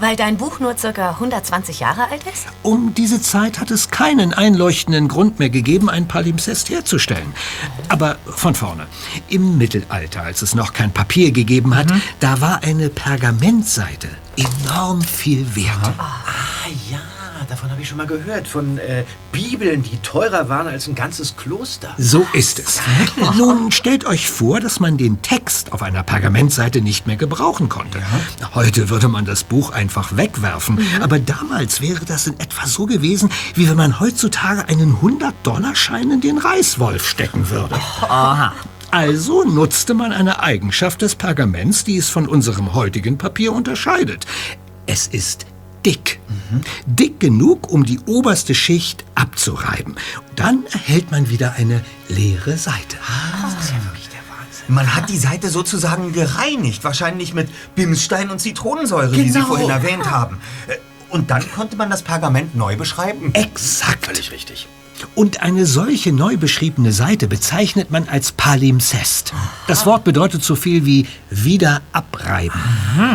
Weil 0.00 0.14
dein 0.14 0.36
Buch 0.36 0.60
nur 0.60 0.76
circa 0.76 1.12
120 1.12 1.80
Jahre 1.80 2.10
alt 2.10 2.20
ist? 2.30 2.46
Um 2.62 2.92
diese 2.92 3.22
Zeit 3.22 3.58
hat 3.58 3.70
es 3.70 3.90
keinen 3.90 4.34
einleuchtenden 4.34 5.08
Grund 5.08 5.38
mehr 5.38 5.48
gegeben, 5.48 5.88
ein 5.88 6.08
Palimpsest 6.08 6.68
herzustellen. 6.68 7.32
Aber 7.88 8.18
von 8.26 8.54
vorne. 8.54 8.86
Im 9.28 9.56
Mittelalter, 9.56 10.22
als 10.22 10.42
es 10.42 10.54
noch 10.54 10.74
kein 10.74 10.92
Papier 10.92 11.32
gegeben 11.32 11.74
hat, 11.74 11.86
da 12.20 12.42
war 12.42 12.62
eine 12.62 12.90
Pergamentseite 12.90 14.08
enorm 14.36 15.00
viel 15.00 15.56
wert. 15.56 15.94
Ah 15.98 16.68
ja, 16.90 17.00
davon 17.48 17.70
habe 17.70 17.82
ich 17.82 17.88
schon 17.88 17.98
mal 17.98 18.06
gehört. 18.06 18.48
Von 18.48 18.78
äh, 18.78 19.04
Bibeln, 19.32 19.82
die 19.82 19.98
teurer 19.98 20.48
waren 20.48 20.66
als 20.66 20.86
ein 20.86 20.94
ganzes 20.94 21.36
Kloster. 21.36 21.94
So 21.98 22.26
ist 22.32 22.58
es. 22.58 22.80
Nun 23.36 23.72
stellt 23.72 24.04
euch 24.04 24.28
vor, 24.28 24.60
dass 24.60 24.80
man 24.80 24.96
den 24.96 25.22
Text 25.22 25.72
auf 25.72 25.82
einer 25.82 26.02
Pergamentseite 26.02 26.80
nicht 26.80 27.06
mehr 27.06 27.16
gebrauchen 27.16 27.68
konnte. 27.68 28.00
Heute 28.54 28.88
würde 28.88 29.08
man 29.08 29.24
das 29.24 29.44
Buch 29.44 29.70
einfach 29.70 30.16
wegwerfen. 30.16 30.78
Aber 31.00 31.18
damals 31.18 31.80
wäre 31.80 32.04
das 32.04 32.26
in 32.26 32.38
etwa 32.40 32.66
so 32.66 32.86
gewesen, 32.86 33.30
wie 33.54 33.68
wenn 33.68 33.76
man 33.76 34.00
heutzutage 34.00 34.68
einen 34.68 34.96
100-Dollar-Schein 34.96 36.10
in 36.10 36.20
den 36.20 36.38
Reißwolf 36.38 37.06
stecken 37.08 37.50
würde. 37.50 37.76
Aha. 38.02 38.52
Also 38.90 39.44
nutzte 39.44 39.94
man 39.94 40.12
eine 40.12 40.40
Eigenschaft 40.40 41.02
des 41.02 41.16
Pergaments, 41.16 41.84
die 41.84 41.96
es 41.96 42.08
von 42.08 42.28
unserem 42.28 42.74
heutigen 42.74 43.18
Papier 43.18 43.52
unterscheidet. 43.52 44.26
Es 44.86 45.08
ist 45.08 45.46
dick. 45.86 46.20
Dick 46.86 47.20
genug, 47.20 47.70
um 47.70 47.84
die 47.84 47.98
oberste 48.06 48.54
Schicht 48.54 49.04
abzureiben. 49.14 49.94
Dann 50.34 50.64
erhält 50.72 51.10
man 51.10 51.30
wieder 51.30 51.54
eine 51.54 51.82
leere 52.08 52.58
Seite. 52.58 52.96
Man 54.68 54.94
hat 54.96 55.08
die 55.08 55.18
Seite 55.18 55.48
sozusagen 55.48 56.12
gereinigt, 56.12 56.82
wahrscheinlich 56.82 57.32
mit 57.34 57.48
Bimsstein 57.76 58.30
und 58.30 58.40
Zitronensäure, 58.40 59.12
wie 59.12 59.28
Sie 59.28 59.34
Genau. 59.34 59.46
vorhin 59.46 59.70
erwähnt 59.70 60.10
haben. 60.10 60.38
Äh, 60.66 60.74
Und 61.08 61.30
dann 61.30 61.44
konnte 61.52 61.76
man 61.76 61.88
das 61.88 62.02
Pergament 62.02 62.56
neu 62.56 62.76
beschreiben? 62.76 63.32
Exakt. 63.34 64.06
Völlig 64.06 64.32
richtig. 64.32 64.66
Und 65.14 65.40
eine 65.40 65.64
solche 65.66 66.12
neu 66.12 66.36
beschriebene 66.36 66.90
Seite 66.92 67.28
bezeichnet 67.28 67.92
man 67.92 68.08
als 68.08 68.32
Palimpsest. 68.32 69.32
Das 69.68 69.86
Wort 69.86 70.02
bedeutet 70.02 70.42
so 70.42 70.56
viel 70.56 70.84
wie 70.84 71.06
wieder 71.30 71.80
abreiben. 71.92 72.60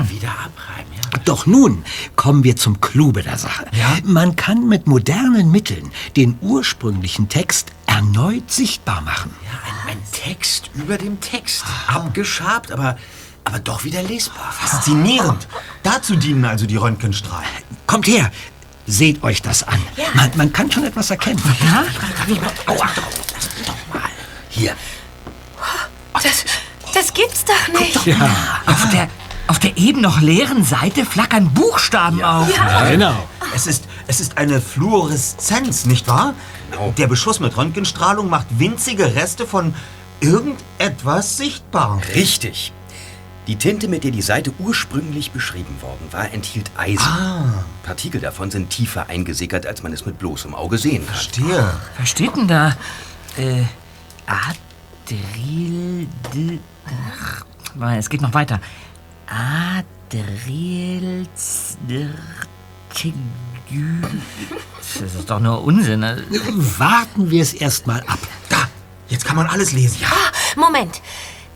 Wieder 0.08 0.30
abreiben, 0.30 0.91
ja. 0.91 0.91
Doch 1.26 1.46
nun 1.46 1.84
kommen 2.16 2.44
wir 2.44 2.56
zum 2.56 2.82
Clou 2.82 3.12
der 3.12 3.38
Sache. 3.38 3.66
Man 4.04 4.36
kann 4.36 4.68
mit 4.68 4.88
modernen 4.88 5.52
Mitteln 5.52 5.92
den 6.16 6.38
ursprünglichen 6.42 7.30
Text 7.30 7.72
erneut 7.86 8.50
sichtbar 8.52 9.02
machen. 9.02 9.32
Ein, 9.88 9.92
ein 9.94 9.98
Text 10.12 10.70
über 10.74 10.98
dem 10.98 11.20
Text. 11.20 11.64
Abgeschabt, 11.88 12.72
aber, 12.72 12.98
aber 13.44 13.60
doch 13.60 13.84
wieder 13.84 14.02
lesbar. 14.04 14.52
Faszinierend. 14.52 15.48
Dazu 15.84 16.16
dienen 16.16 16.46
also 16.46 16.66
die 16.66 16.78
Röntgenstrahlen. 16.78 17.48
Kommt 17.88 18.08
her, 18.08 18.32
seht 18.88 19.24
euch 19.24 19.42
das 19.42 19.64
an. 19.64 19.80
Man, 20.14 20.32
man 20.36 20.54
kann 20.54 20.72
schon 20.72 20.84
etwas 20.86 21.10
erkennen. 21.10 21.42
Ja? 21.62 21.86
Aua, 22.66 22.86
mich 22.86 23.66
doch 23.66 23.94
mal. 23.94 24.10
Hier. 24.50 24.76
Das, 26.14 26.46
das 26.94 27.14
gibt's 27.14 27.44
doch 27.46 27.80
nicht. 27.80 28.06
Ja, 28.06 28.30
Auf 28.66 28.90
der, 28.92 29.10
auf 29.52 29.60
der 29.60 29.78
eben 29.78 30.00
noch 30.00 30.22
leeren 30.22 30.64
Seite 30.64 31.04
flackern 31.04 31.54
Buchstaben 31.54 32.24
auf. 32.24 32.48
genau. 32.90 33.28
Es 33.54 33.68
ist, 33.68 33.84
es 34.08 34.22
ist 34.22 34.38
eine 34.38 34.62
Fluoreszenz, 34.62 35.86
nicht 35.86 36.08
wahr? 36.08 36.36
Der 36.98 37.08
Beschuss 37.08 37.42
mit 37.42 37.58
Röntgenstrahlung 37.58 38.30
macht 38.30 38.48
winzige 38.60 39.14
Reste 39.14 39.46
von 39.46 39.76
irgendetwas 40.22 41.36
sichtbar. 41.36 42.02
Richtig. 42.16 42.72
Die 43.48 43.58
Tinte, 43.58 43.90
mit 43.90 44.06
der 44.06 44.12
die 44.12 44.22
Seite 44.22 44.54
ursprünglich 44.58 45.32
beschrieben 45.32 45.82
worden 45.82 46.08
war, 46.12 46.32
enthielt 46.32 46.72
Eisen. 46.78 47.06
Ah. 47.06 47.66
Partikel 47.84 48.22
davon 48.22 48.52
sind 48.52 48.70
tiefer 48.70 49.10
eingesickert, 49.10 49.66
als 49.66 49.84
man 49.84 49.92
es 49.92 50.06
mit 50.06 50.18
bloßem 50.18 50.56
Auge 50.56 50.78
sehen 50.78 51.06
kann. 51.06 51.16
Verstehe. 51.16 51.74
Was 52.00 52.10
steht 52.10 52.38
denn 52.38 52.48
da? 52.48 52.78
Äh, 53.36 53.64
Adril... 54.28 56.08
Ach, 57.20 57.44
es 57.98 58.10
geht 58.10 58.22
noch 58.22 58.34
weiter. 58.34 58.62
Adril... 59.32 61.28
Das 65.00 65.16
ist 65.16 65.30
doch 65.30 65.40
nur 65.40 65.64
Unsinn. 65.64 66.02
ne? 66.02 66.22
Warten 66.78 67.32
wir 67.32 67.42
es 67.42 67.54
erst 67.54 67.88
mal 67.88 68.02
ab. 68.02 68.20
Da, 68.50 68.68
jetzt 69.08 69.26
kann 69.26 69.38
man 69.38 69.48
alles 69.48 69.72
lesen. 69.72 70.00
Ja. 70.02 70.10
Moment. 70.56 71.02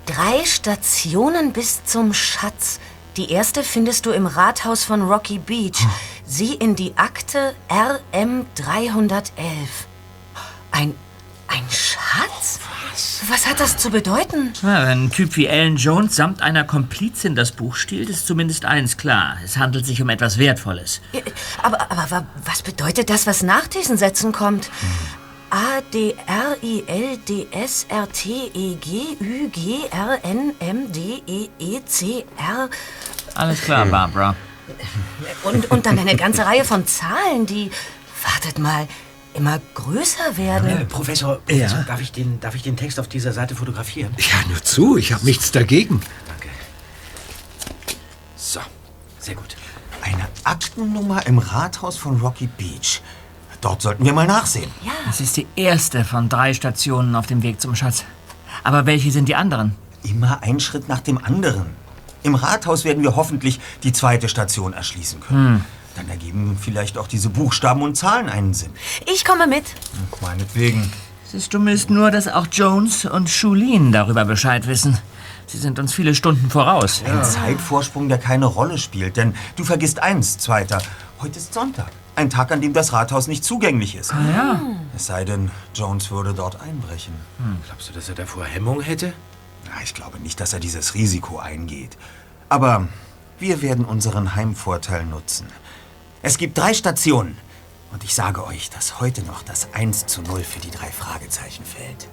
Drei 0.06 0.46
Stationen 0.46 1.52
bis 1.52 1.84
zum 1.84 2.14
Schatz. 2.14 2.80
Die 3.18 3.32
erste 3.32 3.64
findest 3.64 4.06
du 4.06 4.12
im 4.12 4.28
Rathaus 4.28 4.84
von 4.84 5.02
Rocky 5.02 5.40
Beach. 5.40 5.80
Sieh 6.26 6.54
in 6.54 6.76
die 6.76 6.96
Akte 6.96 7.56
RM 7.70 8.46
311. 8.56 9.32
Ein, 10.72 10.96
ein 11.56 11.64
Schatz? 11.70 12.60
Was? 12.92 13.22
Was 13.30 13.48
hat 13.48 13.60
das 13.60 13.78
zu 13.78 13.90
bedeuten? 13.90 14.54
Ja, 14.62 14.88
wenn 14.88 15.06
ein 15.06 15.12
Typ 15.12 15.36
wie 15.36 15.50
Alan 15.50 15.76
Jones 15.78 16.16
samt 16.16 16.42
einer 16.42 16.64
Komplizin 16.64 17.36
das 17.36 17.52
Buch 17.52 17.76
stiehlt, 17.76 18.10
ist 18.10 18.28
zumindest 18.28 18.66
eins 18.66 18.98
klar. 18.98 19.38
Es 19.44 19.58
handelt 19.58 19.86
sich 19.86 20.02
um 20.02 20.10
etwas 20.10 20.38
Wertvolles. 20.38 21.02
Äh, 21.14 21.22
Aber, 21.62 21.92
aber 21.92 22.10
wa- 22.12 22.26
was 22.46 22.62
bedeutet 22.62 23.10
das, 23.10 23.26
was 23.28 23.42
nach 23.44 23.68
diesen 23.68 23.98
Sätzen 23.98 24.32
kommt? 24.32 24.70
A, 25.50 25.82
D, 25.94 26.16
R, 26.28 26.58
I, 26.64 26.84
L, 26.88 27.18
D, 27.28 27.48
S, 27.52 27.86
R, 27.90 28.08
T, 28.12 28.52
E, 28.54 28.76
G, 28.76 29.16
Ü, 29.22 29.50
G, 29.50 29.80
R, 29.92 30.20
N, 30.24 30.54
M, 30.60 30.92
D, 30.92 31.22
E, 31.28 31.50
E, 31.60 31.82
C, 31.86 32.26
R. 32.38 32.70
Alles 33.36 33.62
klar, 33.62 33.86
Barbara. 33.86 34.36
Und, 35.44 35.70
und 35.72 35.86
dann 35.86 36.00
eine 36.00 36.16
ganze 36.16 36.46
Reihe 36.46 36.64
von 36.66 36.86
Zahlen, 36.88 37.46
die, 37.46 37.70
wartet 38.24 38.58
mal, 38.60 38.88
immer 39.36 39.60
größer 39.74 40.38
werden. 40.38 40.70
Äh, 40.70 40.86
Professor, 40.86 41.40
Professor 41.40 41.84
darf, 41.84 42.02
ich 42.02 42.12
den, 42.12 42.40
darf 42.40 42.56
ich 42.56 42.64
den 42.64 42.78
Text 42.78 43.00
auf 43.00 43.08
dieser 43.08 43.34
Seite 43.34 43.56
fotografieren? 43.56 44.14
Ja, 44.18 44.48
nur 44.50 44.62
zu, 44.64 44.98
ich 44.98 45.14
habe 45.14 45.26
nichts 45.26 45.52
dagegen. 45.52 46.02
Danke. 46.28 46.50
So, 48.36 48.60
sehr 49.20 49.36
gut. 49.36 49.56
Eine 50.02 50.28
Aktennummer 50.44 51.26
im 51.28 51.40
Rathaus 51.40 51.98
von 51.98 52.20
Rocky 52.20 52.48
Beach. 52.48 53.02
Dort 53.62 53.82
sollten 53.82 54.06
wir 54.06 54.14
mal 54.14 54.28
nachsehen. 54.28 54.72
Das 55.08 55.20
ist 55.20 55.38
die 55.38 55.48
erste 55.56 56.06
von 56.06 56.30
drei 56.30 56.54
Stationen 56.54 57.16
auf 57.16 57.26
dem 57.26 57.42
Weg 57.42 57.60
zum 57.60 57.76
Schatz. 57.76 58.06
Aber 58.64 58.86
welche 58.86 59.12
sind 59.12 59.28
die 59.28 59.36
anderen? 59.36 59.76
Immer 60.04 60.44
ein 60.44 60.60
Schritt 60.60 60.88
nach 60.88 61.00
dem 61.00 61.18
anderen. 61.18 61.66
Im 62.22 62.36
Rathaus 62.36 62.86
werden 62.86 63.04
wir 63.04 63.16
hoffentlich 63.16 63.60
die 63.84 63.92
zweite 63.92 64.30
Station 64.30 64.74
erschließen 64.74 65.20
können. 65.20 65.66
Dann 65.96 66.10
ergeben 66.10 66.58
vielleicht 66.60 66.98
auch 66.98 67.08
diese 67.08 67.30
Buchstaben 67.30 67.82
und 67.82 67.96
Zahlen 67.96 68.30
einen 68.30 68.54
Sinn. 68.54 68.72
Ich 69.12 69.24
komme 69.24 69.48
mit. 69.48 69.64
Meinetwegen. 70.22 70.92
Das 71.32 71.50
Dumme 71.50 71.72
ist 71.74 71.90
nur, 71.90 72.12
dass 72.12 72.28
auch 72.28 72.48
Jones 72.52 73.06
und 73.06 73.30
Schulin 73.30 73.92
darüber 73.92 74.24
Bescheid 74.26 74.68
wissen. 74.68 74.98
Sie 75.48 75.58
sind 75.58 75.80
uns 75.80 75.94
viele 75.94 76.16
Stunden 76.16 76.50
voraus. 76.50 77.04
Ein 77.06 77.24
Zeitvorsprung, 77.24 78.10
der 78.10 78.18
keine 78.18 78.46
Rolle 78.46 78.78
spielt. 78.78 79.18
Denn 79.18 79.36
du 79.56 79.64
vergisst 79.64 80.00
eins, 80.00 80.38
Zweiter. 80.38 80.82
Heute 81.20 81.40
ist 81.40 81.54
Sonntag. 81.54 81.92
Ein 82.16 82.30
Tag, 82.30 82.52
an 82.52 82.62
dem 82.62 82.74
das 82.74 82.94
Rathaus 82.94 83.28
nicht 83.28 83.44
zugänglich 83.44 83.96
ist. 83.96 84.14
Ah, 84.14 84.32
ja. 84.36 84.62
Es 84.96 85.06
sei 85.08 85.26
denn, 85.26 85.52
Jones 85.74 86.10
würde 86.12 86.34
dort 86.34 86.62
einbrechen. 86.62 87.14
Glaubst 87.66 87.90
du, 87.90 87.94
dass 87.94 88.08
er 88.08 88.16
davor 88.16 88.46
Hemmung 88.46 88.82
hätte? 88.82 89.14
Na, 89.66 89.82
ich 89.84 89.94
glaube 89.94 90.20
nicht, 90.20 90.40
dass 90.40 90.54
er 90.54 90.60
dieses 90.60 90.94
Risiko 90.94 91.40
eingeht. 91.40 91.98
Aber 92.48 92.88
wir 93.40 93.62
werden 93.62 93.84
unseren 93.84 94.36
Heimvorteil 94.36 95.06
nutzen. 95.06 95.48
Es 96.26 96.40
gibt 96.40 96.58
drei 96.58 96.74
Stationen. 96.74 97.38
Und 97.92 98.04
ich 98.04 98.16
sage 98.16 98.44
euch, 98.48 98.72
dass 98.72 99.00
heute 99.00 99.22
noch 99.22 99.44
das 99.44 99.72
1 99.74 100.08
zu 100.08 100.24
0 100.24 100.44
für 100.44 100.60
die 100.60 100.72
drei 100.72 100.88
Fragezeichen 100.88 101.64
fällt. 101.64 102.08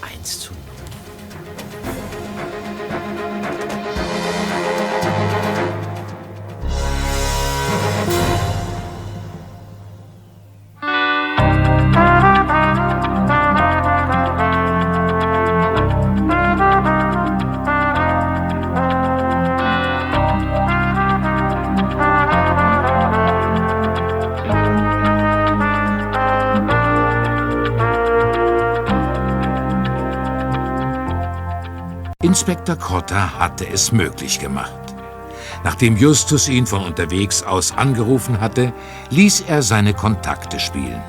Was? 0.00 0.12
1 0.12 0.38
zu 0.38 0.52
0. 0.52 0.62
Inspektor 32.38 32.76
Cotta 32.76 33.36
hatte 33.36 33.68
es 33.68 33.90
möglich 33.90 34.38
gemacht. 34.38 34.94
Nachdem 35.64 35.96
Justus 35.96 36.48
ihn 36.48 36.68
von 36.68 36.84
unterwegs 36.84 37.42
aus 37.42 37.72
angerufen 37.72 38.40
hatte, 38.40 38.72
ließ 39.10 39.46
er 39.48 39.60
seine 39.60 39.92
Kontakte 39.92 40.60
spielen. 40.60 41.02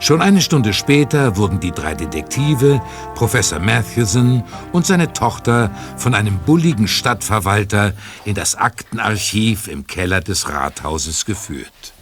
Schon 0.00 0.20
eine 0.20 0.42
Stunde 0.42 0.74
später 0.74 1.38
wurden 1.38 1.60
die 1.60 1.70
drei 1.70 1.94
Detektive, 1.94 2.82
Professor 3.14 3.58
Matthewson 3.58 4.44
und 4.70 4.84
seine 4.84 5.14
Tochter 5.14 5.70
von 5.96 6.14
einem 6.14 6.38
bulligen 6.40 6.88
Stadtverwalter 6.88 7.94
in 8.26 8.34
das 8.34 8.54
Aktenarchiv 8.54 9.66
im 9.66 9.86
Keller 9.86 10.20
des 10.20 10.50
Rathauses 10.50 11.24
geführt. 11.24 11.94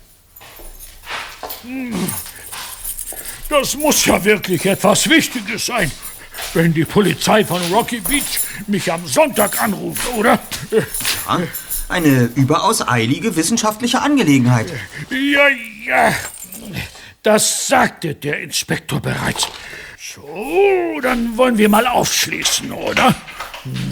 Das 3.49 3.77
muss 3.77 4.05
ja 4.05 4.25
wirklich 4.25 4.67
etwas 4.67 5.09
Wichtiges 5.09 5.67
sein, 5.67 5.93
wenn 6.55 6.75
die 6.75 6.85
Polizei 6.85 7.45
von 7.45 7.61
Rocky 7.73 8.01
Beach 8.01 8.39
mich 8.67 8.93
am 8.93 9.07
Sonntag 9.07 9.63
anruft, 9.63 10.09
oder? 10.17 10.39
Ja, 10.71 11.41
eine 11.89 12.31
überaus 12.35 12.87
eilige 12.87 13.37
wissenschaftliche 13.37 14.01
Angelegenheit. 14.01 14.73
Ja, 15.11 15.49
ja. 15.87 16.15
Das 17.23 17.67
sagte 17.69 18.15
der 18.15 18.41
Inspektor 18.41 19.01
bereits. 19.01 19.47
So, 20.15 21.01
dann 21.03 21.37
wollen 21.37 21.59
wir 21.59 21.69
mal 21.69 21.87
aufschließen, 21.87 22.73
oder? 22.73 23.15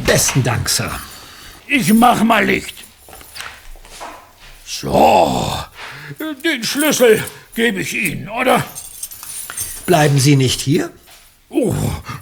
Besten 0.05 0.43
Dank, 0.43 0.69
Sir. 0.69 0.91
Ich 1.67 1.93
mach 1.93 2.23
mal 2.25 2.45
Licht. 2.45 2.75
So, 4.67 5.57
den 6.45 6.65
Schlüssel 6.65 7.25
gebe 7.55 7.81
ich 7.81 7.95
Ihnen, 7.95 8.29
oder? 8.29 8.65
Bleiben 9.87 10.19
Sie 10.19 10.37
nicht 10.37 10.61
hier? 10.61 10.91
Oh, 11.51 11.75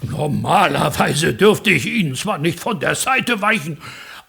normalerweise 0.02 1.34
dürfte 1.34 1.70
ich 1.70 1.86
Ihnen 1.86 2.14
zwar 2.14 2.38
nicht 2.38 2.58
von 2.58 2.80
der 2.80 2.94
Seite 2.94 3.40
weichen, 3.42 3.78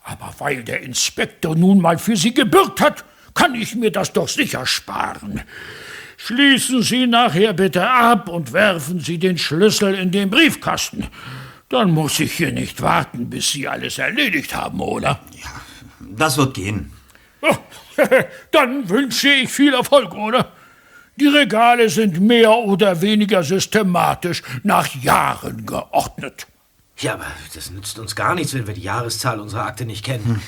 aber 0.03 0.33
weil 0.39 0.63
der 0.63 0.81
Inspektor 0.81 1.55
nun 1.55 1.81
mal 1.81 1.97
für 1.97 2.17
Sie 2.17 2.33
gebürgt 2.33 2.81
hat, 2.81 3.05
kann 3.33 3.55
ich 3.55 3.75
mir 3.75 3.91
das 3.91 4.11
doch 4.11 4.27
sicher 4.27 4.65
sparen. 4.65 5.41
Schließen 6.17 6.83
Sie 6.83 7.07
nachher 7.07 7.53
bitte 7.53 7.89
ab 7.89 8.27
und 8.27 8.51
werfen 8.51 8.99
Sie 8.99 9.17
den 9.17 9.37
Schlüssel 9.37 9.95
in 9.95 10.11
den 10.11 10.29
Briefkasten. 10.29 11.07
Dann 11.69 11.91
muss 11.91 12.19
ich 12.19 12.33
hier 12.33 12.51
nicht 12.51 12.81
warten, 12.81 13.29
bis 13.29 13.51
Sie 13.51 13.69
alles 13.69 13.99
erledigt 13.99 14.53
haben, 14.53 14.81
oder? 14.81 15.21
Das 16.01 16.35
wird 16.35 16.55
gehen. 16.55 16.91
Oh, 17.41 17.55
Dann 18.51 18.89
wünsche 18.89 19.29
ich 19.29 19.49
viel 19.49 19.73
Erfolg, 19.73 20.13
oder? 20.13 20.51
Die 21.19 21.27
Regale 21.27 21.89
sind 21.89 22.21
mehr 22.21 22.51
oder 22.51 23.01
weniger 23.01 23.43
systematisch 23.43 24.41
nach 24.63 24.87
Jahren 24.95 25.65
geordnet. 25.65 26.47
Ja, 26.97 27.13
aber 27.15 27.27
das 27.53 27.71
nützt 27.71 27.99
uns 27.99 28.15
gar 28.15 28.35
nichts, 28.35 28.53
wenn 28.53 28.67
wir 28.67 28.73
die 28.73 28.81
Jahreszahl 28.83 29.39
unserer 29.39 29.65
Akte 29.65 29.85
nicht 29.85 30.05
kennen. 30.05 30.41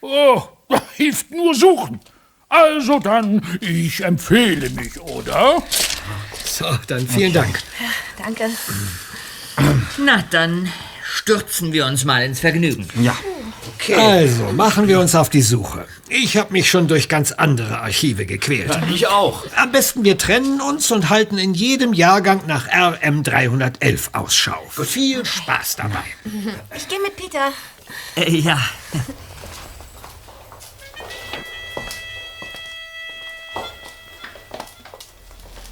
Oh, 0.00 0.42
da 0.68 0.80
hilft 0.94 1.30
nur 1.30 1.54
suchen. 1.54 2.00
Also 2.48 2.98
dann, 2.98 3.42
ich 3.60 4.02
empfehle 4.02 4.70
mich, 4.70 4.98
oder? 5.00 5.62
So, 6.44 6.66
dann 6.86 7.06
vielen 7.06 7.32
Dank. 7.32 7.60
Danke. 8.16 8.48
Na, 9.98 10.24
dann 10.30 10.72
stürzen 11.04 11.72
wir 11.72 11.86
uns 11.86 12.04
mal 12.04 12.24
ins 12.24 12.40
Vergnügen. 12.40 12.88
Ja. 13.00 13.16
Okay. 13.80 13.94
Also, 13.94 14.52
machen 14.52 14.88
wir 14.88 14.98
uns 14.98 15.14
auf 15.14 15.30
die 15.30 15.40
Suche. 15.40 15.86
Ich 16.08 16.36
habe 16.36 16.52
mich 16.52 16.68
schon 16.68 16.88
durch 16.88 17.08
ganz 17.08 17.30
andere 17.30 17.78
Archive 17.78 18.26
gequält. 18.26 18.74
Ja, 18.74 18.82
ich 18.92 19.06
auch. 19.06 19.44
Am 19.56 19.70
besten 19.70 20.02
wir 20.04 20.18
trennen 20.18 20.60
uns 20.60 20.90
und 20.90 21.10
halten 21.10 21.38
in 21.38 21.54
jedem 21.54 21.92
Jahrgang 21.92 22.40
nach 22.48 22.66
RM 22.66 23.22
311 23.22 24.10
Ausschau. 24.14 24.60
Viel 24.82 25.24
Spaß 25.24 25.76
dabei. 25.76 26.02
Ich 26.76 26.88
gehe 26.88 26.98
mit 27.00 27.14
Peter. 27.14 27.52
Äh, 28.16 28.36
ja. 28.38 28.60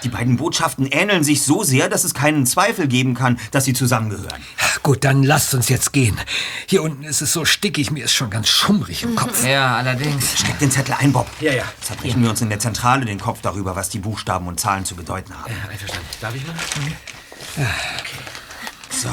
Die 0.04 0.10
beiden 0.10 0.38
Botschaften 0.38 0.88
ähneln 0.88 1.24
sich 1.24 1.44
so 1.44 1.64
sehr, 1.64 1.88
dass 1.88 2.04
es 2.04 2.14
keinen 2.14 2.46
Zweifel 2.46 2.88
geben 2.88 3.14
kann, 3.14 3.40
dass 3.52 3.66
sie 3.66 3.74
zusammengehören. 3.74 4.42
Gut, 4.82 5.04
dann 5.04 5.24
lasst 5.24 5.54
uns 5.54 5.70
jetzt 5.70 5.94
gehen. 5.94 6.20
Hier 6.68 6.84
unten 6.84 7.04
ist 7.04 7.22
es 7.22 7.32
so 7.32 7.46
stickig, 7.46 7.92
mir 7.92 8.06
ist 8.06 8.14
schon 8.14 8.30
ganz 8.30 8.50
schummrig 8.50 9.04
im 9.04 9.16
Kopf. 9.16 9.46
Ja, 9.46 9.78
allerdings. 9.78 10.40
Steck 10.40 10.60
den 10.60 10.72
Zettel 10.72 10.96
ein, 11.00 11.14
Bob. 11.14 11.28
Ja, 11.40 11.54
ja. 11.54 11.64
Zerbrechen 11.80 12.22
wir 12.24 12.30
uns 12.32 12.42
in 12.42 12.50
der 12.50 12.60
Zentrale 12.60 13.06
den 13.06 13.20
Kopf 13.20 13.40
darüber, 13.42 13.76
was 13.76 13.90
die 13.90 14.00
Buchstaben 14.00 14.48
und 14.48 14.60
Zahlen 14.60 14.84
zu 14.84 14.96
bedeuten 14.96 15.34
haben. 15.34 15.54
Ja, 15.54 15.70
einverstanden. 15.70 16.08
Darf 16.20 16.36
ich 16.36 16.46
mal? 16.46 16.56
So. 18.90 19.10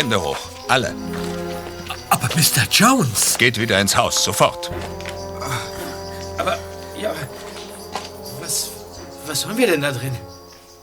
Hände 0.00 0.18
hoch, 0.22 0.38
alle. 0.66 0.94
Aber 2.08 2.26
Mr. 2.34 2.66
Jones. 2.70 3.36
Geht 3.36 3.60
wieder 3.60 3.78
ins 3.78 3.94
Haus, 3.94 4.24
sofort. 4.24 4.70
Aber, 6.38 6.58
ja. 6.98 7.12
Was, 8.40 8.70
was 9.26 9.42
sollen 9.42 9.58
wir 9.58 9.66
denn 9.66 9.82
da 9.82 9.92
drin? 9.92 10.16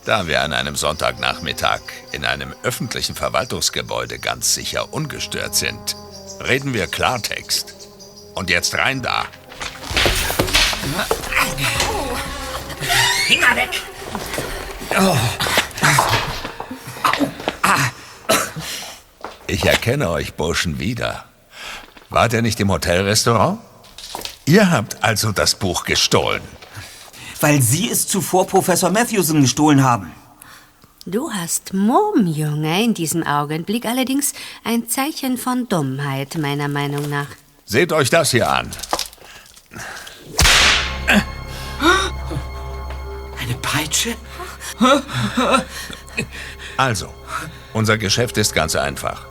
Da 0.05 0.27
wir 0.27 0.43
an 0.43 0.53
einem 0.53 0.75
Sonntagnachmittag 0.75 1.81
in 2.11 2.25
einem 2.25 2.53
öffentlichen 2.61 3.15
Verwaltungsgebäude 3.15 4.19
ganz 4.19 4.53
sicher 4.53 4.93
ungestört 4.93 5.55
sind, 5.55 5.95
reden 6.39 6.75
wir 6.75 6.85
Klartext. 6.85 7.73
Und 8.35 8.51
jetzt 8.51 8.75
rein 8.75 9.01
da. 9.01 9.25
Finger 13.25 13.55
weg! 13.55 13.81
Ich 19.47 19.65
erkenne 19.65 20.09
euch 20.09 20.33
Burschen 20.33 20.77
wieder. 20.79 21.23
Wart 22.09 22.33
ihr 22.33 22.41
nicht 22.41 22.59
im 22.59 22.69
Hotelrestaurant? 22.71 23.59
Ihr 24.45 24.71
habt 24.71 25.03
also 25.03 25.31
das 25.31 25.55
Buch 25.55 25.85
gestohlen. 25.85 26.41
Weil 27.39 27.61
Sie 27.61 27.89
es 27.89 28.07
zuvor 28.07 28.47
Professor 28.47 28.89
Matthewson 28.89 29.41
gestohlen 29.41 29.83
haben. 29.83 30.11
Du 31.05 31.31
hast 31.31 31.73
Mumm, 31.73 32.27
Junge, 32.27 32.83
in 32.83 32.93
diesem 32.93 33.23
Augenblick 33.23 33.85
allerdings 33.85 34.33
ein 34.65 34.89
Zeichen 34.89 35.37
von 35.37 35.69
Dummheit, 35.69 36.37
meiner 36.37 36.67
Meinung 36.67 37.09
nach. 37.09 37.27
Seht 37.65 37.93
euch 37.93 38.09
das 38.09 38.31
hier 38.31 38.49
an. 38.49 38.69
Eine 43.39 43.53
Peitsche? 43.61 44.15
Also, 46.75 47.13
unser 47.73 47.97
Geschäft 47.97 48.37
ist 48.37 48.53
ganz 48.53 48.75
einfach. 48.75 49.26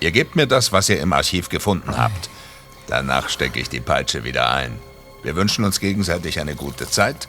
Ihr 0.00 0.10
gebt 0.10 0.36
mir 0.36 0.46
das, 0.46 0.72
was 0.72 0.88
ihr 0.88 1.00
im 1.00 1.12
Archiv 1.12 1.48
gefunden 1.48 1.96
habt. 1.96 2.28
Danach 2.86 3.28
stecke 3.28 3.58
ich 3.58 3.68
die 3.68 3.80
Peitsche 3.80 4.24
wieder 4.24 4.50
ein. 4.50 4.78
Wir 5.22 5.36
wünschen 5.36 5.64
uns 5.64 5.80
gegenseitig 5.80 6.38
eine 6.38 6.54
gute 6.54 6.88
Zeit 6.88 7.28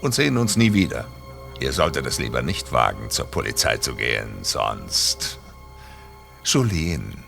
und 0.00 0.14
sehen 0.14 0.36
uns 0.36 0.56
nie 0.56 0.72
wieder. 0.72 1.06
Ihr 1.60 1.72
solltet 1.72 2.06
es 2.06 2.18
lieber 2.18 2.42
nicht 2.42 2.72
wagen, 2.72 3.10
zur 3.10 3.26
Polizei 3.26 3.76
zu 3.78 3.94
gehen, 3.94 4.30
sonst... 4.42 5.38
Julien, 6.44 7.22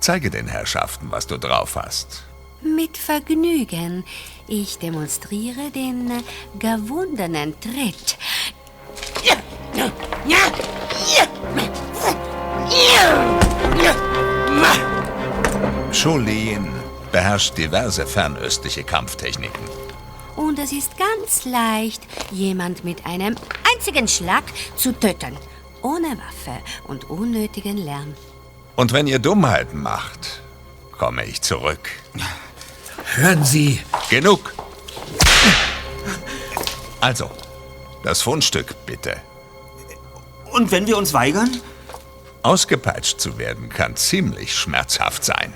zeige 0.00 0.28
den 0.30 0.48
Herrschaften, 0.48 1.10
was 1.10 1.28
du 1.28 1.38
drauf 1.38 1.76
hast. 1.76 2.24
Mit 2.60 2.96
Vergnügen. 2.96 4.04
Ich 4.48 4.78
demonstriere 4.78 5.70
den 5.70 6.10
gewundenen 6.58 7.54
Tritt. 7.60 8.18
Julien 16.02 16.66
beherrscht 17.12 17.56
diverse 17.56 18.04
fernöstliche 18.08 18.82
Kampftechniken. 18.82 19.62
Und 20.34 20.58
es 20.58 20.72
ist 20.72 20.90
ganz 20.98 21.44
leicht, 21.44 22.02
jemand 22.32 22.82
mit 22.82 23.06
einem 23.06 23.36
einzigen 23.72 24.08
Schlag 24.08 24.42
zu 24.74 24.98
töten. 24.98 25.36
Ohne 25.80 26.08
Waffe 26.08 26.58
und 26.88 27.08
unnötigen 27.08 27.76
Lärm. 27.76 28.14
Und 28.74 28.92
wenn 28.92 29.06
ihr 29.06 29.20
Dummheiten 29.20 29.80
macht, 29.80 30.42
komme 30.90 31.24
ich 31.24 31.40
zurück. 31.40 31.90
Hören 33.14 33.44
Sie. 33.44 33.80
Genug. 34.10 34.54
Also, 37.00 37.30
das 38.02 38.22
Fundstück 38.22 38.74
bitte. 38.86 39.20
Und 40.50 40.72
wenn 40.72 40.88
wir 40.88 40.96
uns 40.96 41.14
weigern? 41.14 41.60
Ausgepeitscht 42.42 43.20
zu 43.20 43.38
werden 43.38 43.68
kann 43.68 43.94
ziemlich 43.94 44.52
schmerzhaft 44.52 45.22
sein. 45.22 45.52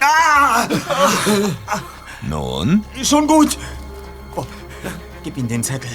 Ah! 0.00 0.68
Nun? 2.22 2.84
Schon 3.02 3.26
gut. 3.26 3.56
Bob, 4.34 4.46
gib 5.22 5.36
ihm 5.36 5.48
den 5.48 5.62
Zettel. 5.62 5.90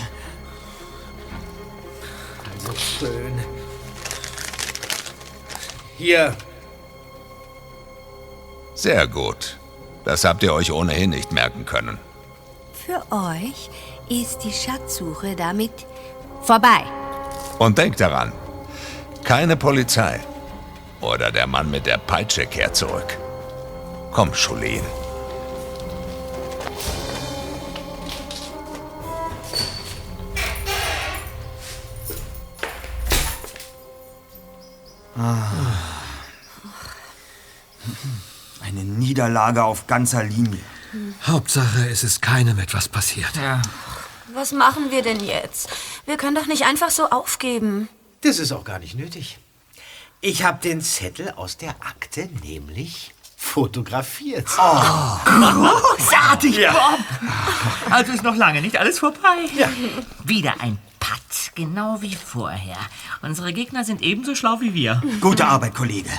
So 2.57 2.73
schön. 2.75 3.33
Hier. 5.97 6.35
Sehr 8.75 9.07
gut. 9.07 9.57
Das 10.05 10.25
habt 10.25 10.43
ihr 10.43 10.53
euch 10.53 10.71
ohnehin 10.71 11.11
nicht 11.11 11.31
merken 11.31 11.65
können. 11.65 11.97
Für 12.73 13.03
euch 13.11 13.69
ist 14.09 14.39
die 14.39 14.51
Schatzsuche 14.51 15.35
damit 15.35 15.71
vorbei. 16.41 16.83
Und 17.59 17.77
denkt 17.77 18.01
daran, 18.01 18.33
Keine 19.23 19.55
Polizei. 19.55 20.19
Oder 21.03 21.33
der 21.33 21.47
Mann 21.47 21.69
mit 21.69 21.85
der 21.85 21.97
Peitsche 21.97 22.45
kehrt 22.45 22.77
zurück. 22.77 23.17
Komm, 24.13 24.33
Schulin. 24.33 24.81
Ah. 35.17 35.51
Eine 38.61 38.85
Niederlage 38.85 39.65
auf 39.65 39.87
ganzer 39.87 40.23
Linie. 40.23 40.61
Hauptsache, 41.27 41.89
es 41.89 42.05
ist 42.05 42.21
keinem 42.21 42.59
etwas 42.59 42.87
passiert. 42.87 43.35
Ja. 43.35 43.61
Was 44.33 44.53
machen 44.53 44.89
wir 44.89 45.01
denn 45.01 45.19
jetzt? 45.19 45.69
Wir 46.05 46.15
können 46.15 46.35
doch 46.35 46.45
nicht 46.45 46.63
einfach 46.63 46.91
so 46.91 47.09
aufgeben. 47.09 47.89
Das 48.21 48.39
ist 48.39 48.53
auch 48.53 48.63
gar 48.63 48.79
nicht 48.79 48.95
nötig. 48.95 49.37
Ich 50.25 50.45
habe 50.45 50.57
den 50.63 50.79
Zettel 50.79 51.31
aus 51.31 51.57
der 51.57 51.71
Akte 51.81 52.29
nämlich 52.43 53.13
fotografiert. 53.35 54.47
Oh. 54.57 55.19
Großartig, 55.25 56.65
Bob! 56.65 56.99
Also 57.89 58.13
ist 58.13 58.23
noch 58.23 58.37
lange 58.37 58.61
nicht 58.61 58.77
alles 58.77 58.99
vorbei. 58.99 59.49
Ja. 59.53 59.67
Wieder 60.23 60.53
ein 60.61 60.77
Patt, 61.01 61.51
genau 61.55 61.97
wie 61.99 62.15
vorher. 62.15 62.77
Unsere 63.21 63.51
Gegner 63.51 63.83
sind 63.83 64.01
ebenso 64.01 64.33
schlau 64.33 64.61
wie 64.61 64.73
wir. 64.73 65.03
Gute 65.19 65.45
Arbeit, 65.45 65.75
Kollege. 65.75 66.09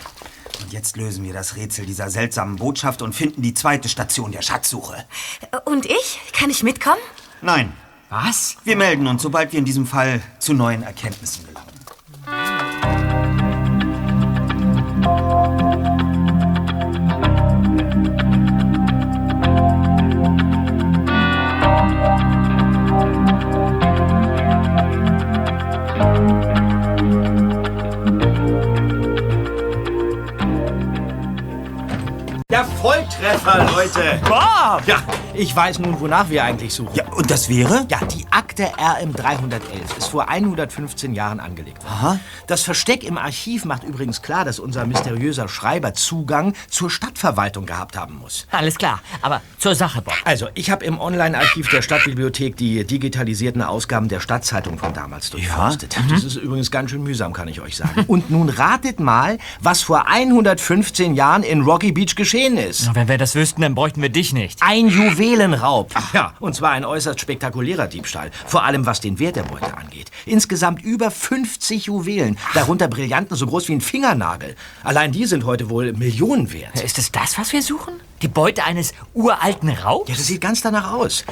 Und 0.62 0.70
jetzt 0.70 0.98
lösen 0.98 1.24
wir 1.24 1.32
das 1.32 1.56
Rätsel 1.56 1.86
dieser 1.86 2.10
seltsamen 2.10 2.56
Botschaft 2.56 3.00
und 3.00 3.14
finden 3.14 3.40
die 3.40 3.54
zweite 3.54 3.88
Station 3.88 4.32
der 4.32 4.42
Schatzsuche. 4.42 5.06
Und 5.64 5.86
ich? 5.86 6.20
Kann 6.34 6.50
ich 6.50 6.62
mitkommen? 6.62 7.00
Nein. 7.40 7.72
Was? 8.10 8.58
Wir 8.64 8.76
melden 8.76 9.06
uns, 9.06 9.22
sobald 9.22 9.52
wir 9.52 9.58
in 9.58 9.64
diesem 9.64 9.86
Fall 9.86 10.20
zu 10.40 10.52
neuen 10.52 10.82
Erkenntnissen 10.82 11.46
gelangen. 11.46 11.73
Volltreffer, 33.24 33.64
Leute! 33.74 34.20
Bob! 34.28 34.82
Ja, 34.86 34.96
ich 35.36 35.54
weiß 35.54 35.80
nun, 35.80 36.00
wonach 36.00 36.30
wir 36.30 36.44
eigentlich 36.44 36.72
suchen. 36.74 36.94
Ja, 36.94 37.04
und 37.12 37.30
das 37.30 37.48
wäre? 37.48 37.86
Ja, 37.90 37.98
die 38.04 38.26
Akte 38.30 38.70
RM 38.78 39.12
311 39.12 39.98
ist 39.98 40.06
vor 40.08 40.28
115 40.28 41.14
Jahren 41.14 41.40
angelegt 41.40 41.82
worden. 41.82 41.94
Aha. 41.94 42.20
Das 42.46 42.62
Versteck 42.62 43.04
im 43.04 43.18
Archiv 43.18 43.64
macht 43.64 43.84
übrigens 43.84 44.22
klar, 44.22 44.44
dass 44.44 44.58
unser 44.58 44.86
mysteriöser 44.86 45.48
Schreiber 45.48 45.94
Zugang 45.94 46.54
zur 46.68 46.90
Stadtverwaltung 46.90 47.66
gehabt 47.66 47.96
haben 47.96 48.18
muss. 48.18 48.46
Alles 48.50 48.76
klar, 48.76 49.00
aber 49.22 49.40
zur 49.58 49.74
Sache, 49.74 50.02
Bob. 50.02 50.14
Also, 50.24 50.48
ich 50.54 50.70
habe 50.70 50.84
im 50.84 51.00
Online-Archiv 51.00 51.68
der 51.68 51.82
Stadtbibliothek 51.82 52.56
die 52.56 52.84
digitalisierten 52.84 53.62
Ausgaben 53.62 54.08
der 54.08 54.20
Stadtzeitung 54.20 54.78
von 54.78 54.92
damals 54.94 55.30
durchforstet. 55.30 55.96
Das 56.10 56.24
ist 56.24 56.36
übrigens 56.36 56.70
ganz 56.70 56.90
schön 56.90 57.02
mühsam, 57.02 57.32
kann 57.32 57.48
ich 57.48 57.60
euch 57.60 57.76
sagen. 57.76 58.04
Und 58.06 58.30
nun 58.30 58.48
ratet 58.48 59.00
mal, 59.00 59.38
was 59.60 59.82
vor 59.82 60.08
115 60.08 61.14
Jahren 61.14 61.42
in 61.42 61.62
Rocky 61.62 61.92
Beach 61.92 62.14
geschehen 62.14 62.56
ist. 62.56 62.94
Wenn 62.94 63.08
wir 63.08 63.18
das 63.18 63.34
wüssten, 63.34 63.62
dann 63.62 63.74
bräuchten 63.74 64.00
wir 64.02 64.08
dich 64.08 64.32
nicht. 64.32 64.60
Ein 64.62 64.90
Juwelenraub. 65.24 65.90
Ja, 66.12 66.34
und 66.38 66.54
zwar 66.54 66.72
ein 66.72 66.84
äußerst 66.84 67.18
spektakulärer 67.18 67.86
Diebstahl. 67.86 68.30
Vor 68.46 68.62
allem 68.62 68.84
was 68.84 69.00
den 69.00 69.18
Wert 69.18 69.36
der 69.36 69.42
Beute 69.42 69.76
angeht. 69.76 70.10
Insgesamt 70.26 70.82
über 70.82 71.10
50 71.10 71.86
Juwelen, 71.86 72.38
darunter 72.52 72.88
Brillanten 72.88 73.36
so 73.36 73.46
groß 73.46 73.68
wie 73.68 73.72
ein 73.72 73.80
Fingernagel. 73.80 74.54
Allein 74.82 75.12
die 75.12 75.24
sind 75.24 75.44
heute 75.44 75.70
wohl 75.70 75.94
Millionen 75.94 76.52
wert. 76.52 76.78
Ist 76.82 76.98
es 76.98 77.10
das, 77.10 77.38
was 77.38 77.52
wir 77.52 77.62
suchen? 77.62 77.94
Die 78.20 78.28
Beute 78.28 78.64
eines 78.64 78.92
uralten 79.14 79.70
Raubs? 79.70 80.10
Ja, 80.10 80.14
das 80.14 80.26
sieht 80.26 80.42
ganz 80.42 80.60
danach 80.60 80.92
aus. 80.92 81.24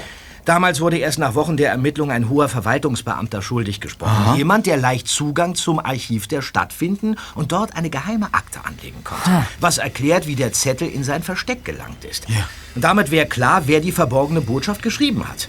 Damals 0.45 0.80
wurde 0.80 0.99
erst 0.99 1.18
nach 1.18 1.34
Wochen 1.34 1.57
der 1.57 1.70
Ermittlung 1.70 2.11
ein 2.11 2.28
hoher 2.28 2.49
Verwaltungsbeamter 2.49 3.43
schuldig 3.43 3.80
gesprochen. 3.80 4.11
Aha. 4.11 4.36
Jemand, 4.36 4.66
der 4.66 4.76
leicht 4.76 5.07
Zugang 5.07 5.55
zum 5.55 5.78
Archiv 5.78 6.26
der 6.26 6.43
Stadt 6.43 6.72
finden 6.72 7.16
und 7.34 7.53
dort 7.53 7.76
eine 7.76 7.90
geheime 7.90 8.26
Akte 8.32 8.64
anlegen 8.64 9.05
konnte. 9.05 9.30
Ah. 9.30 9.47
Was 9.61 9.78
erklärt, 9.78 10.26
wie 10.26 10.34
der 10.34 10.53
Zettel 10.53 10.88
in 10.88 11.05
sein 11.05 11.22
Versteck 11.22 11.64
gelangt 11.64 12.05
ist. 12.05 12.26
Und 12.74 12.82
damit 12.82 13.11
wäre 13.11 13.26
klar, 13.26 13.62
wer 13.66 13.80
die 13.80 13.93
verborgene 13.93 14.40
Botschaft 14.40 14.82
geschrieben 14.82 15.28
hat. 15.28 15.49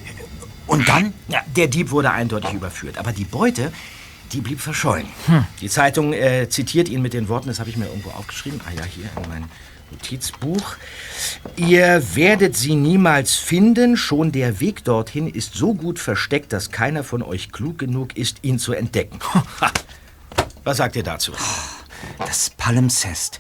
Und 0.68 0.88
dann? 0.88 1.14
Ja, 1.28 1.42
der 1.56 1.68
Dieb 1.68 1.92
wurde 1.92 2.12
eindeutig 2.12 2.54
überführt. 2.54 2.98
Aber 2.98 3.12
die 3.12 3.26
Beute, 3.26 3.74
die 4.32 4.42
blieb 4.42 4.62
verschollen. 4.62 5.08
Hm. 5.26 5.46
Die 5.62 5.70
Zeitung 5.70 6.14
äh, 6.14 6.48
zitiert 6.50 6.88
ihn 6.90 7.02
mit 7.02 7.14
den 7.14 7.28
Worten, 7.30 7.48
das 7.48 7.60
habe 7.60 7.70
ich 7.70 7.78
mir 7.78 7.86
irgendwo 7.86 8.12
aufgeschrieben. 8.12 8.62
Ah 8.66 8.72
ja, 8.76 8.84
hier 8.84 9.06
in 9.06 9.30
mein 9.30 9.46
Notizbuch. 9.94 10.76
Ihr 11.56 12.04
werdet 12.16 12.56
sie 12.56 12.76
niemals 12.76 13.36
finden, 13.36 13.98
schon 13.98 14.32
der 14.32 14.60
Weg 14.60 14.84
dorthin 14.84 15.28
ist 15.28 15.56
so 15.56 15.74
gut 15.74 16.00
versteckt, 16.00 16.54
dass 16.54 16.72
keiner 16.72 17.04
von 17.04 17.22
euch 17.22 17.52
klug 17.52 17.78
genug 17.78 18.18
ist, 18.18 18.40
ihn 18.42 18.60
zu 18.60 18.74
entdecken. 18.74 19.20
Was 20.64 20.78
sagt 20.78 20.96
ihr 20.96 21.04
dazu? 21.04 21.34
Das 22.20 22.50
Palimpsest. 22.52 23.40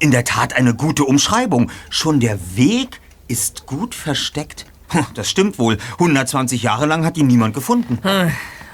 In 0.00 0.10
der 0.10 0.24
Tat 0.24 0.54
eine 0.54 0.74
gute 0.74 1.04
Umschreibung. 1.04 1.70
Schon 1.90 2.20
der 2.20 2.38
Weg 2.56 3.00
ist 3.28 3.66
gut 3.66 3.94
versteckt. 3.94 4.66
Das 5.14 5.30
stimmt 5.30 5.58
wohl. 5.58 5.78
120 5.92 6.62
Jahre 6.62 6.86
lang 6.86 7.04
hat 7.04 7.16
ihn 7.16 7.26
niemand 7.26 7.54
gefunden. 7.54 7.98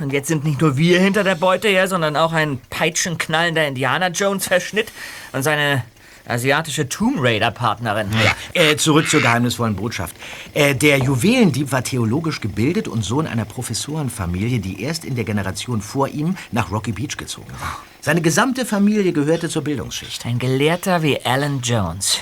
Und 0.00 0.12
jetzt 0.12 0.28
sind 0.28 0.44
nicht 0.44 0.60
nur 0.60 0.76
wir 0.76 1.00
hinter 1.00 1.24
der 1.24 1.34
Beute 1.34 1.68
her, 1.68 1.88
sondern 1.88 2.16
auch 2.16 2.32
ein 2.32 2.60
peitschenknallender 2.70 3.66
Indiana 3.66 4.08
Jones-Verschnitt 4.08 4.92
und 5.32 5.42
seine 5.42 5.84
asiatische 6.28 6.88
Tomb 6.88 7.18
Raider-Partnerin. 7.20 8.08
Ja, 8.12 8.60
äh, 8.60 8.76
zurück 8.76 9.08
zur 9.08 9.20
geheimnisvollen 9.20 9.76
Botschaft. 9.76 10.14
Äh, 10.54 10.74
der 10.74 10.98
Juwelendieb 10.98 11.72
war 11.72 11.82
theologisch 11.82 12.40
gebildet 12.40 12.88
und 12.88 13.04
Sohn 13.04 13.26
einer 13.26 13.44
Professorenfamilie, 13.44 14.58
die 14.60 14.82
erst 14.82 15.04
in 15.04 15.14
der 15.14 15.24
Generation 15.24 15.82
vor 15.82 16.08
ihm 16.08 16.36
nach 16.52 16.70
Rocky 16.70 16.92
Beach 16.92 17.16
gezogen 17.16 17.52
war. 17.60 17.78
Seine 18.00 18.20
gesamte 18.20 18.64
Familie 18.64 19.12
gehörte 19.12 19.48
zur 19.48 19.62
Bildungsschicht. 19.62 20.24
Ein 20.26 20.38
Gelehrter 20.38 21.02
wie 21.02 21.20
Alan 21.24 21.60
Jones. 21.62 22.18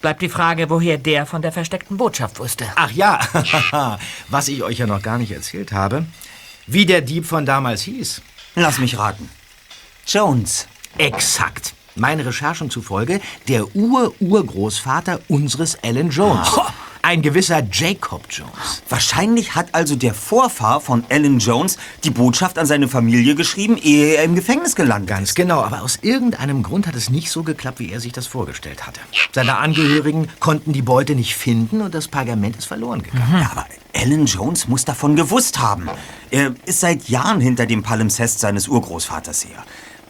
Bleibt 0.00 0.22
die 0.22 0.28
Frage, 0.28 0.70
woher 0.70 0.96
der 0.96 1.26
von 1.26 1.42
der 1.42 1.50
versteckten 1.50 1.96
Botschaft 1.96 2.38
wusste. 2.38 2.66
Ach 2.76 2.90
ja, 2.92 3.18
was 4.28 4.48
ich 4.48 4.62
euch 4.62 4.78
ja 4.78 4.86
noch 4.86 5.02
gar 5.02 5.18
nicht 5.18 5.32
erzählt 5.32 5.72
habe. 5.72 6.06
Wie 6.66 6.86
der 6.86 7.00
Dieb 7.00 7.26
von 7.26 7.46
damals 7.46 7.82
hieß. 7.82 8.22
Lass 8.54 8.78
mich 8.78 8.98
raten. 8.98 9.28
Jones. 10.06 10.68
Exakt. 10.98 11.74
Meinen 11.98 12.20
Recherchen 12.20 12.70
zufolge 12.70 13.20
der 13.48 13.74
Ur-Urgroßvater 13.74 15.20
unseres 15.28 15.78
Alan 15.82 16.10
Jones. 16.10 16.48
Ein 17.00 17.22
gewisser 17.22 17.62
Jacob 17.72 18.24
Jones. 18.28 18.82
Wahrscheinlich 18.88 19.54
hat 19.54 19.68
also 19.72 19.94
der 19.94 20.14
Vorfahr 20.14 20.80
von 20.80 21.04
Alan 21.08 21.38
Jones 21.38 21.78
die 22.04 22.10
Botschaft 22.10 22.58
an 22.58 22.66
seine 22.66 22.88
Familie 22.88 23.34
geschrieben, 23.34 23.78
ehe 23.78 24.16
er 24.16 24.24
im 24.24 24.34
Gefängnis 24.34 24.74
gelandet 24.74 25.08
Ganz 25.08 25.30
ist. 25.30 25.34
genau, 25.36 25.62
aber 25.62 25.82
aus 25.82 26.00
irgendeinem 26.02 26.62
Grund 26.62 26.86
hat 26.86 26.96
es 26.96 27.08
nicht 27.08 27.30
so 27.30 27.44
geklappt, 27.44 27.78
wie 27.78 27.92
er 27.92 28.00
sich 28.00 28.12
das 28.12 28.26
vorgestellt 28.26 28.86
hatte. 28.86 29.00
Seine 29.32 29.58
Angehörigen 29.58 30.28
konnten 30.40 30.72
die 30.72 30.82
Beute 30.82 31.14
nicht 31.14 31.36
finden 31.36 31.80
und 31.80 31.94
das 31.94 32.08
Pergament 32.08 32.56
ist 32.56 32.66
verloren 32.66 33.02
gegangen. 33.02 33.40
Ja, 33.40 33.52
aber 33.52 33.66
Alan 33.94 34.26
Jones 34.26 34.68
muss 34.68 34.84
davon 34.84 35.16
gewusst 35.16 35.60
haben. 35.60 35.88
Er 36.30 36.54
ist 36.66 36.80
seit 36.80 37.08
Jahren 37.08 37.40
hinter 37.40 37.66
dem 37.66 37.82
Palimpsest 37.82 38.40
seines 38.40 38.68
Urgroßvaters 38.68 39.44
her. 39.46 39.64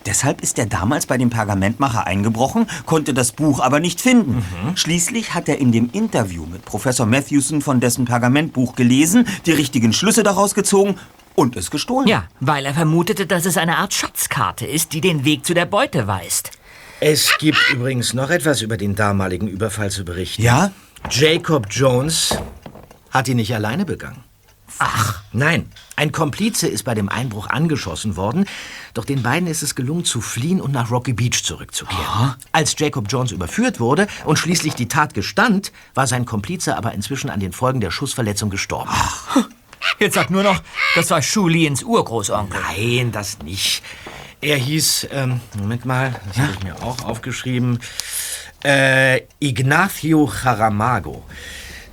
Deshalb 0.07 0.40
ist 0.40 0.59
er 0.59 0.66
damals 0.66 1.07
bei 1.07 1.18
dem 1.18 1.30
Pergamentmacher 1.30 2.07
eingebrochen, 2.07 2.66
konnte 2.86 3.14
das 3.14 3.32
Buch 3.32 3.61
aber 3.61 3.80
nicht 3.80 4.01
finden. 4.01 4.44
Schließlich 4.74 5.34
hat 5.34 5.49
er 5.49 5.59
in 5.59 5.72
dem 5.72 5.90
Interview 5.92 6.46
mit 6.46 6.64
Professor 6.64 7.07
Matthewson 7.07 7.61
von 7.61 7.80
dessen 7.80 8.05
Pergamentbuch 8.05 8.74
gelesen, 8.74 9.26
die 9.46 9.53
richtigen 9.53 9.92
Schlüsse 9.92 10.22
daraus 10.22 10.55
gezogen 10.55 10.96
und 11.34 11.57
es 11.57 11.70
gestohlen. 11.70 12.09
Ja, 12.09 12.24
weil 12.40 12.66
er 12.66 12.74
vermutete, 12.74 13.26
dass 13.26 13.46
es 13.46 13.57
eine 13.57 13.78
Art 13.78 13.94
Schatzkarte 13.94 14.66
ist, 14.66 14.92
die 14.92 15.01
den 15.01 15.24
Weg 15.24 15.44
zu 15.44 15.55
der 15.55 15.66
Beute 15.66 16.07
weist. 16.07 16.53
Es 17.01 17.38
gibt 17.38 17.59
übrigens 17.70 18.12
noch 18.12 18.30
etwas 18.30 18.61
über 18.61 18.76
den 18.76 18.96
damaligen 18.96 19.46
Überfall 19.46 19.90
zu 19.90 20.05
berichten. 20.05 20.42
Ja? 20.42 20.72
Jacob 21.11 21.68
Jones 21.70 22.36
hat 23.11 23.28
ihn 23.28 23.36
nicht 23.36 23.55
alleine 23.55 23.84
begangen. 23.84 24.24
Ach. 24.78 25.22
Nein, 25.32 25.70
ein 25.99 26.12
Komplize 26.12 26.68
ist 26.68 26.84
bei 26.84 26.94
dem 26.94 27.09
Einbruch 27.09 27.49
angeschossen 27.49 28.14
worden, 28.14 28.46
doch 28.94 29.05
den 29.05 29.24
beiden 29.24 29.49
ist 29.49 29.62
es 29.62 29.74
gelungen 29.74 30.05
zu 30.05 30.20
fliehen 30.20 30.61
und 30.61 30.70
nach 30.70 30.92
Rocky 30.92 31.12
Beach 31.12 31.42
zurückzukehren. 31.42 32.36
Als 32.53 32.76
Jacob 32.78 33.07
Jones 33.09 33.32
überführt 33.32 33.80
wurde 33.80 34.07
und 34.24 34.38
schließlich 34.38 34.74
die 34.74 34.86
Tat 34.86 35.12
gestand, 35.12 35.72
war 35.94 36.07
sein 36.07 36.24
Komplize 36.24 36.76
aber 36.76 36.92
inzwischen 36.92 37.30
an 37.30 37.40
den 37.40 37.53
Folgen 37.53 37.80
der 37.80 37.90
Schussverletzung 37.90 38.49
gestorben. 38.49 38.90
Jetzt 39.99 40.14
sag 40.14 40.30
nur 40.30 40.44
noch, 40.44 40.62
das 40.94 41.11
war 41.11 41.20
Schuliens 41.20 41.82
Urgroßonkel. 41.82 42.61
Nein, 42.61 43.11
das 43.11 43.40
nicht. 43.40 43.82
Er 44.40 44.57
hieß, 44.57 45.09
ähm, 45.11 45.40
Moment 45.59 45.84
mal, 45.84 46.14
das 46.28 46.38
habe 46.38 46.53
ich 46.53 46.62
mir 46.62 46.80
auch 46.80 47.05
aufgeschrieben, 47.05 47.80
äh, 48.64 49.22
Ignacio 49.40 50.30
Jaramago. 50.44 51.24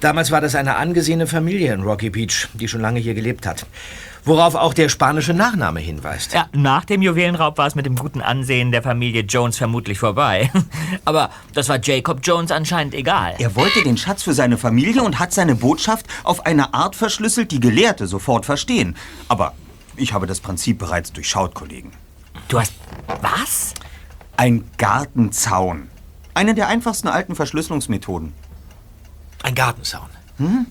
Damals 0.02 0.32
war 0.32 0.42
das 0.42 0.56
eine 0.56 0.76
angesehene 0.76 1.28
Familie 1.28 1.74
in 1.74 1.82
Rocky 1.82 2.10
Beach, 2.10 2.48
die 2.54 2.68
schon 2.68 2.82
lange 2.82 3.00
hier 3.00 3.14
gelebt 3.14 3.46
hat. 3.46 3.66
Worauf 4.24 4.56
auch 4.56 4.74
der 4.74 4.90
spanische 4.90 5.34
Nachname 5.34 5.80
hinweist. 5.80 6.34
Ja, 6.34 6.48
nach 6.52 6.84
dem 6.84 7.04
Juwelenraub 7.04 7.60
war 7.60 7.68
es 7.68 7.76
mit 7.76 7.86
dem 7.86 7.96
guten 7.96 8.22
Ansehen 8.22 8.72
der 8.72 8.82
Familie 8.82 9.22
Jones 9.22 9.58
vermutlich 9.58 10.00
vorbei. 10.00 10.52
Aber 11.06 11.30
das 11.54 11.70
war 11.70 11.80
Jacob 11.80 12.22
Jones 12.24 12.52
anscheinend 12.52 12.96
egal. 12.96 13.36
Er 13.38 13.56
wollte 13.56 13.84
den 13.84 13.98
Schatz 13.98 14.24
für 14.24 14.34
seine 14.34 14.58
Familie 14.58 15.04
und 15.04 15.20
hat 15.20 15.32
seine 15.32 15.54
Botschaft 15.54 16.08
auf 16.24 16.46
eine 16.48 16.74
Art 16.74 16.96
verschlüsselt, 16.96 17.52
die 17.52 17.60
Gelehrte 17.60 18.08
sofort 18.08 18.48
verstehen. 18.48 18.96
Aber 19.28 19.54
ich 19.96 20.12
habe 20.12 20.26
das 20.26 20.40
Prinzip 20.40 20.80
bereits 20.80 21.14
durchschaut, 21.14 21.54
Kollegen. 21.54 21.92
Du 22.48 22.60
hast. 22.60 22.74
Was? 23.22 23.76
Ein 24.38 24.66
Gartenzaun. 24.78 25.88
Eine 26.34 26.56
der 26.56 26.68
einfachsten 26.68 27.08
alten 27.08 27.36
Verschlüsselungsmethoden. 27.36 28.34
Ein 29.46 29.54
Gartenzaun. 29.54 30.10
Hm? 30.38 30.66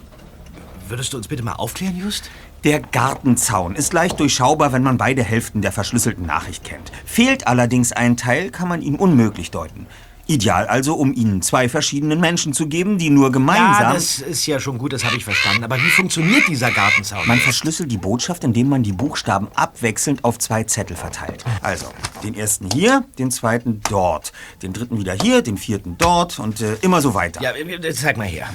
Würdest 0.89 1.13
du 1.13 1.17
uns 1.17 1.29
bitte 1.29 1.45
mal 1.45 1.53
aufklären, 1.53 1.97
Just? 1.97 2.29
Der 2.65 2.81
Gartenzaun 2.81 3.77
ist 3.77 3.93
leicht 3.93 4.19
durchschaubar, 4.19 4.73
wenn 4.73 4.83
man 4.83 4.99
beide 4.99 5.23
Hälften 5.23 5.63
der 5.63 5.71
verschlüsselten 5.71 6.27
Nachricht 6.27 6.65
kennt. 6.65 6.91
Fehlt 7.05 7.47
allerdings 7.47 7.93
ein 7.93 8.17
Teil, 8.17 8.51
kann 8.51 8.67
man 8.67 8.83
ihn 8.83 8.97
unmöglich 8.97 9.53
deuten. 9.53 9.87
Ideal 10.27 10.67
also, 10.67 10.95
um 10.95 11.13
ihn 11.13 11.43
zwei 11.43 11.69
verschiedenen 11.69 12.19
Menschen 12.19 12.55
zu 12.55 12.67
geben, 12.67 12.97
die 12.97 13.11
nur 13.11 13.31
gemeinsam... 13.31 13.83
Ja, 13.83 13.93
das 13.93 14.21
ist 14.21 14.47
ja 14.47 14.59
schon 14.59 14.79
gut, 14.79 14.93
das 14.95 15.05
habe 15.05 15.17
ich 15.17 15.25
verstanden. 15.25 15.65
Aber 15.65 15.77
wie 15.77 15.91
funktioniert 15.91 16.49
dieser 16.49 16.71
Gartenzaun? 16.71 17.27
Man 17.27 17.39
verschlüsselt 17.39 17.93
die 17.93 17.99
Botschaft, 17.99 18.43
indem 18.43 18.69
man 18.71 18.83
die 18.83 18.93
Buchstaben 18.93 19.49
abwechselnd 19.55 20.25
auf 20.25 20.39
zwei 20.39 20.65
Zettel 20.65 20.97
verteilt. 20.97 21.45
Also, 21.61 21.87
den 22.23 22.35
ersten 22.35 22.71
hier, 22.71 23.05
den 23.19 23.31
zweiten 23.31 23.83
dort, 23.89 24.33
den 24.63 24.73
dritten 24.73 24.99
wieder 24.99 25.13
hier, 25.13 25.43
den 25.43 25.59
vierten 25.59 25.99
dort 25.99 26.39
und 26.39 26.61
äh, 26.63 26.77
immer 26.81 27.03
so 27.03 27.13
weiter. 27.13 27.43
Ja, 27.43 27.53
zeig 27.93 28.17
mal 28.17 28.27
her. 28.27 28.49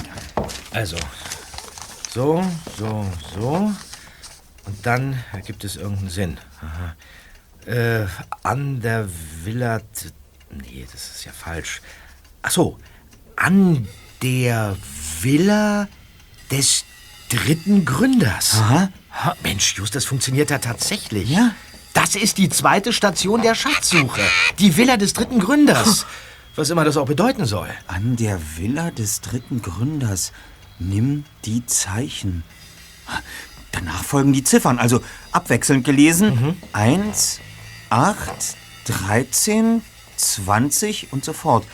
Also, 0.72 0.98
so, 2.12 2.44
so, 2.78 3.06
so. 3.36 3.72
Und 4.66 4.86
dann 4.86 5.24
ergibt 5.34 5.64
es 5.64 5.76
irgendeinen 5.76 6.10
Sinn. 6.10 6.38
Aha. 6.62 6.96
Äh, 7.72 8.08
an 8.42 8.82
der 8.82 9.08
Villa. 9.44 9.82
Nee, 10.52 10.86
das 10.92 11.16
ist 11.16 11.26
ja 11.26 11.32
falsch. 11.32 11.82
Ach 12.42 12.52
so. 12.52 12.78
An 13.36 13.88
der 14.22 14.76
Villa 15.22 15.88
des 16.52 16.86
dritten 17.30 17.86
Gründers. 17.86 18.56
Aha. 18.56 18.90
Ha, 19.12 19.36
Mensch, 19.44 19.76
Just, 19.78 19.96
das 19.96 20.06
funktioniert 20.06 20.50
ja 20.50 20.60
tatsächlich. 20.60 21.30
Ja. 21.30 21.54
Das 21.94 22.16
ist 22.16 22.38
die 22.38 22.50
zweite 22.50 22.94
Station 22.94 23.42
der 23.42 23.56
Schatzsuche. 23.56 24.22
Die 24.60 24.78
Villa 24.78 24.98
des 24.98 25.14
dritten 25.14 25.40
Gründers. 25.40 26.06
Was 26.56 26.70
immer 26.70 26.84
das 26.84 26.98
auch 26.98 27.06
bedeuten 27.06 27.46
soll. 27.46 27.70
An 27.88 28.16
der 28.16 28.40
Villa 28.58 28.92
des 28.92 29.22
dritten 29.22 29.62
Gründers. 29.62 30.32
Nimm 30.78 31.26
die 31.46 31.66
Zeichen. 31.66 32.44
Danach 33.72 34.04
folgen 34.04 34.34
die 34.34 34.44
Ziffern, 34.44 34.80
also 34.80 35.02
abwechselnd 35.32 35.84
gelesen. 35.86 36.58
1, 36.74 37.40
8, 37.90 38.30
13, 38.86 39.82
20 40.20 41.12
und 41.12 41.26
so 41.26 41.34
fort. 41.34 41.66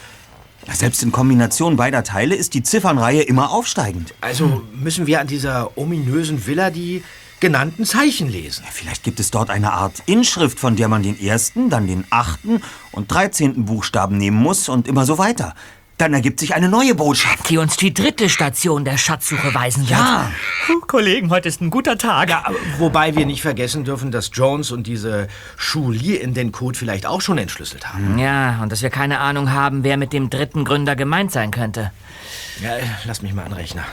Selbst 0.72 1.04
in 1.04 1.12
Kombination 1.12 1.76
beider 1.76 2.04
Teile 2.04 2.36
ist 2.36 2.54
die 2.54 2.64
Ziffernreihe 2.64 3.22
immer 3.22 3.52
aufsteigend. 3.52 4.14
Also 4.22 4.64
müssen 4.74 5.06
wir 5.06 5.20
an 5.20 5.28
dieser 5.28 5.78
ominösen 5.78 6.48
Villa 6.48 6.72
die 6.72 7.04
genannten 7.40 7.86
Zeichen 7.86 8.30
lesen. 8.30 8.64
Ja, 8.66 8.72
vielleicht 8.72 9.04
gibt 9.04 9.20
es 9.20 9.30
dort 9.30 9.50
eine 9.50 9.74
Art 9.74 10.02
Inschrift, 10.06 10.60
von 10.60 10.76
der 10.76 10.88
man 10.88 11.04
den 11.04 11.20
ersten, 11.20 11.70
dann 11.70 11.86
den 11.86 12.06
achten 12.10 12.62
und 12.92 13.12
dreizehnten 13.12 13.66
Buchstaben 13.66 14.18
nehmen 14.18 14.38
muss 14.38 14.70
und 14.70 14.88
immer 14.88 15.06
so 15.06 15.18
weiter. 15.18 15.54
Dann 15.98 16.14
ergibt 16.14 16.42
sich 16.42 16.54
eine 16.54 16.68
neue 16.68 16.94
Botschaft. 16.94 17.50
Die 17.50 17.58
uns 17.58 17.78
die 17.78 17.94
dritte 17.94 18.28
Station 18.28 18.84
der 18.84 18.98
Schatzsuche 18.98 19.54
weisen 19.54 19.88
wird. 19.88 20.00
Ja. 20.00 20.30
Puh, 20.66 20.82
Kollegen, 20.82 21.30
heute 21.30 21.48
ist 21.48 21.62
ein 21.62 21.70
guter 21.70 21.98
Tag. 21.98 22.30
Ja, 22.30 22.44
wobei 22.80 23.16
wir 23.16 23.26
nicht 23.26 23.42
vergessen 23.42 23.86
dürfen, 23.86 24.12
dass 24.12 24.30
Jones 24.34 24.72
und 24.72 24.88
diese 24.88 25.30
Julie 25.58 26.18
in 26.18 26.34
den 26.34 26.52
Code 26.52 26.78
vielleicht 26.78 27.06
auch 27.06 27.22
schon 27.22 27.38
entschlüsselt 27.38 27.94
haben. 27.94 28.20
Ja, 28.20 28.62
und 28.62 28.74
dass 28.74 28.82
wir 28.82 28.90
keine 28.90 29.20
Ahnung 29.20 29.52
haben, 29.52 29.86
wer 29.86 29.96
mit 29.96 30.12
dem 30.12 30.30
dritten 30.30 30.66
Gründer 30.66 30.98
gemeint 30.98 31.32
sein 31.32 31.52
könnte. 31.52 31.92
Ja, 32.62 32.72
lass 33.06 33.22
mich 33.22 33.34
mal 33.34 33.44
an 33.44 33.52
den 33.52 33.58
Rechner. 33.58 33.86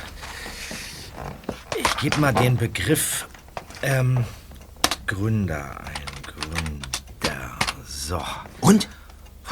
Ich 1.76 1.96
gebe 1.98 2.18
mal 2.18 2.32
den 2.32 2.56
Begriff 2.56 3.28
ähm, 3.82 4.24
Gründer 5.06 5.80
ein. 5.84 6.02
Gründer. 6.26 7.58
So. 7.86 8.20
Und? 8.60 8.88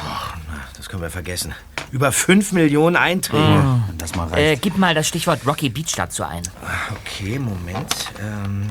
Na, 0.03 0.61
das 0.75 0.89
können 0.89 1.01
wir 1.01 1.09
vergessen. 1.09 1.53
Über 1.91 2.11
5 2.11 2.53
Millionen 2.53 2.95
Einträge. 2.95 3.83
Das 3.97 4.15
mal 4.15 4.31
Äh, 4.37 4.55
gib 4.55 4.77
mal 4.77 4.95
das 4.95 5.07
Stichwort 5.07 5.45
Rocky 5.45 5.69
Beach 5.69 5.93
dazu 5.95 6.23
ein. 6.23 6.43
Okay, 6.91 7.37
Moment. 7.37 8.11
Ähm, 8.19 8.67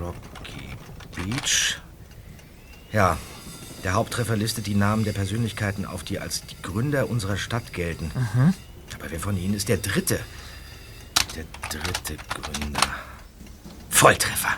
Rocky 0.00 0.74
Beach. 1.14 1.78
Ja, 2.92 3.16
der 3.84 3.92
Haupttreffer 3.94 4.36
listet 4.36 4.66
die 4.66 4.74
Namen 4.74 5.04
der 5.04 5.12
Persönlichkeiten 5.12 5.84
auf, 5.84 6.02
die 6.04 6.18
als 6.18 6.42
die 6.46 6.56
Gründer 6.62 7.08
unserer 7.08 7.36
Stadt 7.36 7.72
gelten. 7.72 8.10
Aber 8.94 9.10
wer 9.10 9.20
von 9.20 9.36
ihnen 9.36 9.54
ist 9.54 9.68
der 9.68 9.76
Dritte? 9.76 10.18
Der 11.36 11.44
dritte 11.68 12.16
Gründer. 12.28 12.80
Volltreffer. 13.90 14.48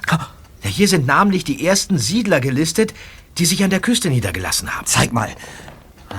Ja, 0.63 0.71
hier 0.71 0.89
sind 0.89 1.07
namentlich 1.07 1.45
die 1.45 1.67
ersten 1.67 1.99
Siedler 1.99 2.41
gelistet, 2.41 2.95
die 3.39 3.47
sich 3.47 3.63
an 3.65 3.71
der 3.71 3.81
Küste 3.81 4.09
niedergelassen 4.09 4.75
haben. 4.75 4.87
Zeig 4.87 5.13
mal. 5.13 5.31
Ah, 6.11 6.15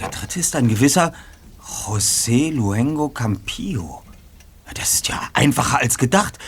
Der 0.00 0.08
dritte 0.08 0.40
ist 0.40 0.56
ein 0.56 0.68
gewisser 0.68 1.12
José 1.86 2.52
Luengo 2.52 3.08
Campillo. 3.08 4.02
Das 4.74 4.94
ist 4.94 5.08
ja 5.08 5.20
einfacher 5.32 5.78
als 5.78 5.98
gedacht. 5.98 6.38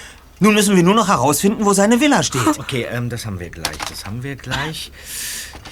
Nun 0.43 0.55
müssen 0.55 0.75
wir 0.75 0.83
nur 0.83 0.95
noch 0.95 1.09
herausfinden, 1.09 1.65
wo 1.67 1.73
seine 1.75 2.01
Villa 2.01 2.23
steht. 2.23 2.41
Okay, 2.59 2.87
ähm, 2.91 3.11
das 3.11 3.27
haben 3.27 3.39
wir 3.41 3.51
gleich. 3.51 3.77
Das 3.91 4.07
haben 4.07 4.23
wir 4.23 4.37
gleich. 4.37 4.91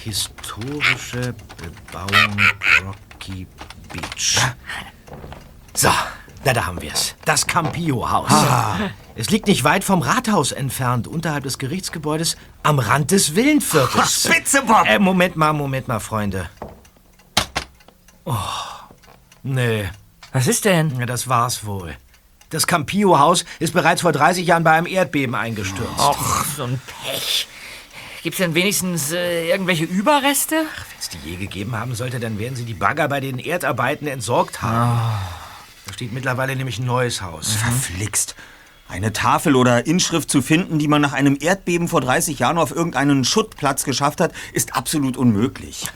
Historische 0.04 1.34
Bebauung 1.56 2.36
Rocky 2.84 3.46
Beach. 3.92 4.38
So, 5.74 5.90
na, 6.44 6.52
da 6.52 6.66
haben 6.66 6.80
wir 6.80 6.92
es. 6.92 7.14
Das 7.24 7.46
Campillo-Haus. 7.46 8.30
Ah. 8.30 8.90
Es 9.16 9.30
liegt 9.30 9.48
nicht 9.48 9.64
weit 9.64 9.82
vom 9.82 10.02
Rathaus 10.02 10.52
entfernt, 10.52 11.08
unterhalb 11.08 11.44
des 11.44 11.58
Gerichtsgebäudes, 11.58 12.36
am 12.62 12.78
Rand 12.78 13.10
des 13.10 13.34
Villenviertels. 13.34 14.24
Spitze, 14.24 14.62
Bob! 14.62 14.86
Äh, 14.86 14.98
Moment 14.98 15.36
mal, 15.36 15.52
Moment 15.52 15.88
mal, 15.88 15.98
Freunde. 15.98 16.48
Oh, 18.24 18.34
nee. 19.42 19.88
Was 20.32 20.46
ist 20.46 20.64
denn? 20.64 20.98
Ja, 21.00 21.06
das 21.06 21.28
war's 21.28 21.64
wohl. 21.66 21.96
Das 22.50 22.66
Campillo-Haus 22.66 23.44
ist 23.58 23.74
bereits 23.74 24.02
vor 24.02 24.12
30 24.12 24.46
Jahren 24.46 24.64
bei 24.64 24.72
einem 24.72 24.86
Erdbeben 24.86 25.34
eingestürzt. 25.34 25.98
Och, 25.98 26.44
so 26.56 26.64
ein 26.64 26.80
Pech. 27.02 27.48
Gibt's 28.22 28.38
denn 28.38 28.54
wenigstens 28.54 29.12
äh, 29.12 29.48
irgendwelche 29.48 29.84
Überreste? 29.84 30.56
Wenn 30.56 30.98
es 31.00 31.08
die 31.08 31.18
je 31.30 31.36
gegeben 31.36 31.76
haben 31.76 31.94
sollte, 31.94 32.20
dann 32.20 32.38
werden 32.38 32.56
sie 32.56 32.64
die 32.64 32.74
Bagger 32.74 33.08
bei 33.08 33.20
den 33.20 33.38
Erdarbeiten 33.38 34.06
entsorgt 34.06 34.62
haben. 34.62 35.00
Da 35.88 35.94
steht 35.94 36.12
mittlerweile 36.12 36.54
nämlich 36.54 36.78
ein 36.78 36.84
neues 36.84 37.22
Haus. 37.22 37.54
Verflixt. 37.54 38.36
Eine 38.88 39.14
Tafel 39.14 39.56
oder 39.56 39.86
Inschrift 39.86 40.30
zu 40.30 40.42
finden, 40.42 40.78
die 40.78 40.86
man 40.86 41.00
nach 41.00 41.14
einem 41.14 41.36
Erdbeben 41.40 41.88
vor 41.88 42.02
30 42.02 42.38
Jahren 42.38 42.58
auf 42.58 42.72
irgendeinen 42.76 43.24
Schuttplatz 43.24 43.84
geschafft 43.84 44.20
hat, 44.20 44.32
ist 44.52 44.76
absolut 44.76 45.16
unmöglich. 45.16 45.86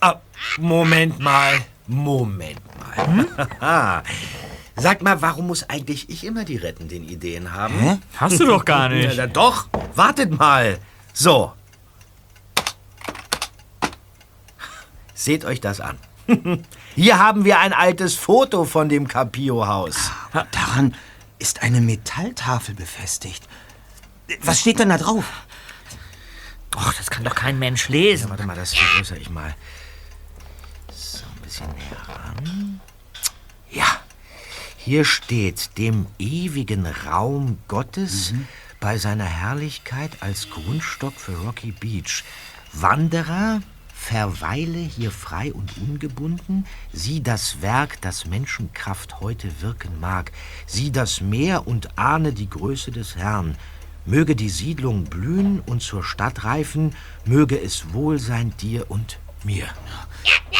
Ah, 0.00 0.20
Moment 0.58 1.18
mal. 1.18 1.54
Moment 1.88 2.60
mal. 3.60 4.02
Sag 4.76 5.02
mal, 5.02 5.20
warum 5.20 5.48
muss 5.48 5.68
eigentlich 5.68 6.08
ich 6.10 6.24
immer 6.24 6.44
die 6.44 6.56
rettenden 6.56 7.02
Ideen 7.08 7.52
haben? 7.52 7.74
Hä? 7.78 7.98
Hast 8.16 8.38
du 8.38 8.46
doch 8.46 8.64
gar 8.64 8.88
nicht. 8.90 9.16
Ja, 9.16 9.26
doch. 9.26 9.66
Wartet 9.96 10.36
mal. 10.38 10.78
So. 11.12 11.52
Seht 15.12 15.44
euch 15.44 15.60
das 15.60 15.80
an. 15.80 15.98
Hier 16.94 17.18
haben 17.18 17.44
wir 17.44 17.58
ein 17.58 17.72
altes 17.72 18.14
Foto 18.14 18.64
von 18.64 18.88
dem 18.88 19.08
Capillo-Haus. 19.08 20.10
Daran 20.50 20.94
ist 21.38 21.62
eine 21.62 21.80
Metalltafel 21.80 22.74
befestigt. 22.74 23.46
Was 24.42 24.60
steht 24.60 24.78
denn 24.78 24.88
da 24.88 24.98
drauf? 24.98 25.24
Och, 26.76 26.92
das 26.94 27.10
kann 27.10 27.24
doch 27.24 27.34
kein 27.34 27.58
Mensch 27.58 27.88
lesen. 27.88 28.30
Warte 28.30 28.46
mal, 28.46 28.56
das 28.56 28.74
vergrößere 28.74 29.18
ich 29.18 29.30
mal. 29.30 29.54
So, 30.92 31.24
ein 31.24 31.42
bisschen 31.42 31.68
näher 31.68 32.08
ran. 32.08 32.80
Ja, 33.70 33.86
hier 34.76 35.04
steht, 35.04 35.78
dem 35.78 36.06
ewigen 36.18 36.86
Raum 36.86 37.58
Gottes 37.68 38.34
bei 38.80 38.98
seiner 38.98 39.24
Herrlichkeit 39.24 40.10
als 40.20 40.50
Grundstock 40.50 41.14
für 41.14 41.36
Rocky 41.36 41.72
Beach. 41.72 42.24
Wanderer, 42.72 43.62
verweile 44.08 44.78
hier 44.78 45.10
frei 45.10 45.52
und 45.52 45.72
ungebunden, 45.78 46.66
sieh 46.92 47.22
das 47.22 47.62
Werk, 47.62 48.00
das 48.02 48.26
Menschenkraft 48.26 49.20
heute 49.20 49.48
wirken 49.62 49.98
mag, 49.98 50.30
sieh 50.66 50.92
das 50.92 51.20
Meer 51.22 51.66
und 51.66 51.98
ahne 51.98 52.32
die 52.32 52.50
Größe 52.50 52.90
des 52.90 53.16
Herrn. 53.16 53.56
Möge 54.04 54.36
die 54.36 54.50
Siedlung 54.50 55.04
blühen 55.04 55.60
und 55.64 55.80
zur 55.82 56.04
Stadt 56.04 56.44
reifen, 56.44 56.94
möge 57.24 57.58
es 57.58 57.94
wohl 57.94 58.18
sein 58.18 58.52
dir 58.60 58.90
und 58.90 59.18
mir. 59.42 59.66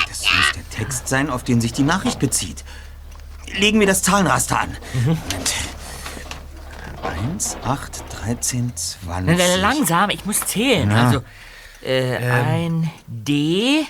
Das 0.09 0.21
muss 0.23 0.53
der 0.55 0.69
Text 0.71 1.09
sein, 1.09 1.29
auf 1.29 1.45
den 1.45 1.61
sich 1.61 1.75
die 1.75 1.83
Nachricht 1.83 2.19
bezieht. 2.19 2.65
legen 3.59 3.79
wir 3.79 3.87
das 3.87 4.03
Zahlenraster 4.03 4.61
an. 4.61 4.77
Moment. 5.05 5.55
1, 7.33 7.59
8, 7.63 8.05
13, 8.23 8.73
20. 8.75 9.39
L- 9.39 9.61
Langsam, 9.61 10.09
ich 10.09 10.25
muss 10.25 10.41
zählen. 10.47 10.91
Ja. 10.91 11.07
Also, 11.09 11.23
äh, 11.85 12.17
ein 12.17 12.91
D, 13.07 13.85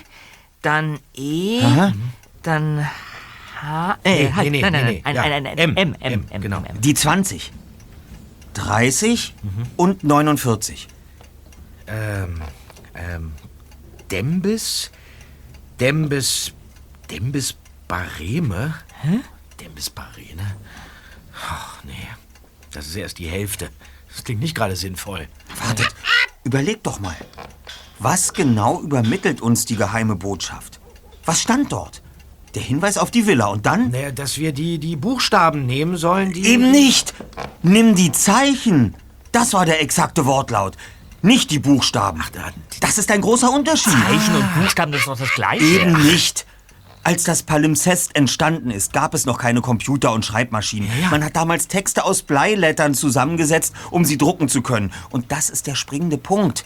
dann 0.61 0.99
E, 1.15 1.61
Aha. 1.63 1.93
dann 2.43 2.87
H. 3.61 3.97
Nee, 4.03 4.25
Äh, 4.25 4.31
halt, 4.33 4.51
nee, 4.51 4.61
nee, 4.61 4.61
nein, 4.61 4.71
nein, 4.71 4.85
nee, 4.85 4.91
nein, 4.91 4.93
nee, 4.93 5.01
ein, 5.03 5.15
ja. 5.15 5.21
ein, 5.23 5.47
ein, 5.47 5.57
M, 5.57 5.75
M, 5.77 5.95
M, 5.99 6.11
M, 6.13 6.25
M, 6.29 6.41
genau. 6.41 6.57
M. 6.63 6.81
Die 6.81 6.93
20. 6.93 7.51
30 8.53 9.33
und 9.75 10.03
49. 10.03 10.87
Ähm, 11.87 12.41
ähm, 12.95 13.33
Dembis? 14.11 14.91
Dembis, 15.79 16.53
Dembis 17.11 17.55
Bareme? 17.87 18.75
Hä? 19.01 19.19
Dembis 19.59 19.89
Barene? 19.89 20.55
Ach, 21.49 21.83
nee. 21.83 22.07
Das 22.71 22.87
ist 22.87 22.95
erst 22.95 23.19
die 23.19 23.27
Hälfte. 23.27 23.69
Das 24.09 24.23
klingt 24.23 24.41
nicht 24.41 24.55
gerade 24.55 24.75
sinnvoll. 24.75 25.27
Wartet, 25.61 25.93
überlegt 26.43 26.87
doch 26.87 26.99
mal. 26.99 27.15
Was 27.99 28.33
genau 28.33 28.81
übermittelt 28.81 29.41
uns 29.41 29.65
die 29.65 29.75
geheime 29.75 30.15
Botschaft? 30.15 30.79
Was 31.25 31.41
stand 31.41 31.71
dort? 31.71 32.01
Der 32.53 32.61
Hinweis 32.61 32.97
auf 32.97 33.11
die 33.11 33.27
Villa 33.27 33.47
und 33.47 33.65
dann? 33.65 33.91
Naja, 33.91 34.11
dass 34.11 34.37
wir 34.37 34.51
die, 34.51 34.79
die 34.79 34.95
Buchstaben 34.95 35.65
nehmen 35.65 35.97
sollen, 35.97 36.31
die... 36.33 36.45
Eben 36.45 36.71
nicht! 36.71 37.13
Nimm 37.63 37.95
die 37.95 38.11
Zeichen! 38.11 38.95
Das 39.31 39.53
war 39.53 39.65
der 39.65 39.81
exakte 39.81 40.25
Wortlaut. 40.25 40.77
Nicht 41.21 41.51
die 41.51 41.59
Buchstaben. 41.59 42.21
Ach, 42.23 42.31
das 42.79 42.97
ist 42.97 43.11
ein 43.11 43.21
großer 43.21 43.51
Unterschied. 43.51 43.91
Zeichen 43.91 44.35
und 44.35 44.61
Buchstaben, 44.61 44.91
das 44.91 45.01
ist 45.01 45.07
doch 45.07 45.17
das 45.17 45.31
Gleiche. 45.33 45.65
Eben 45.65 46.03
nicht. 46.03 46.45
Als 47.03 47.23
das 47.23 47.43
Palimpsest 47.43 48.15
entstanden 48.15 48.71
ist, 48.71 48.93
gab 48.93 49.13
es 49.13 49.25
noch 49.25 49.37
keine 49.37 49.61
Computer 49.61 50.11
und 50.11 50.25
Schreibmaschinen. 50.25 50.89
Man 51.11 51.23
hat 51.23 51.35
damals 51.35 51.67
Texte 51.67 52.03
aus 52.03 52.21
Bleilettern 52.23 52.93
zusammengesetzt, 52.93 53.73
um 53.91 54.05
sie 54.05 54.17
drucken 54.17 54.49
zu 54.49 54.61
können. 54.61 54.91
Und 55.11 55.31
das 55.31 55.49
ist 55.49 55.67
der 55.67 55.75
springende 55.75 56.17
Punkt. 56.17 56.65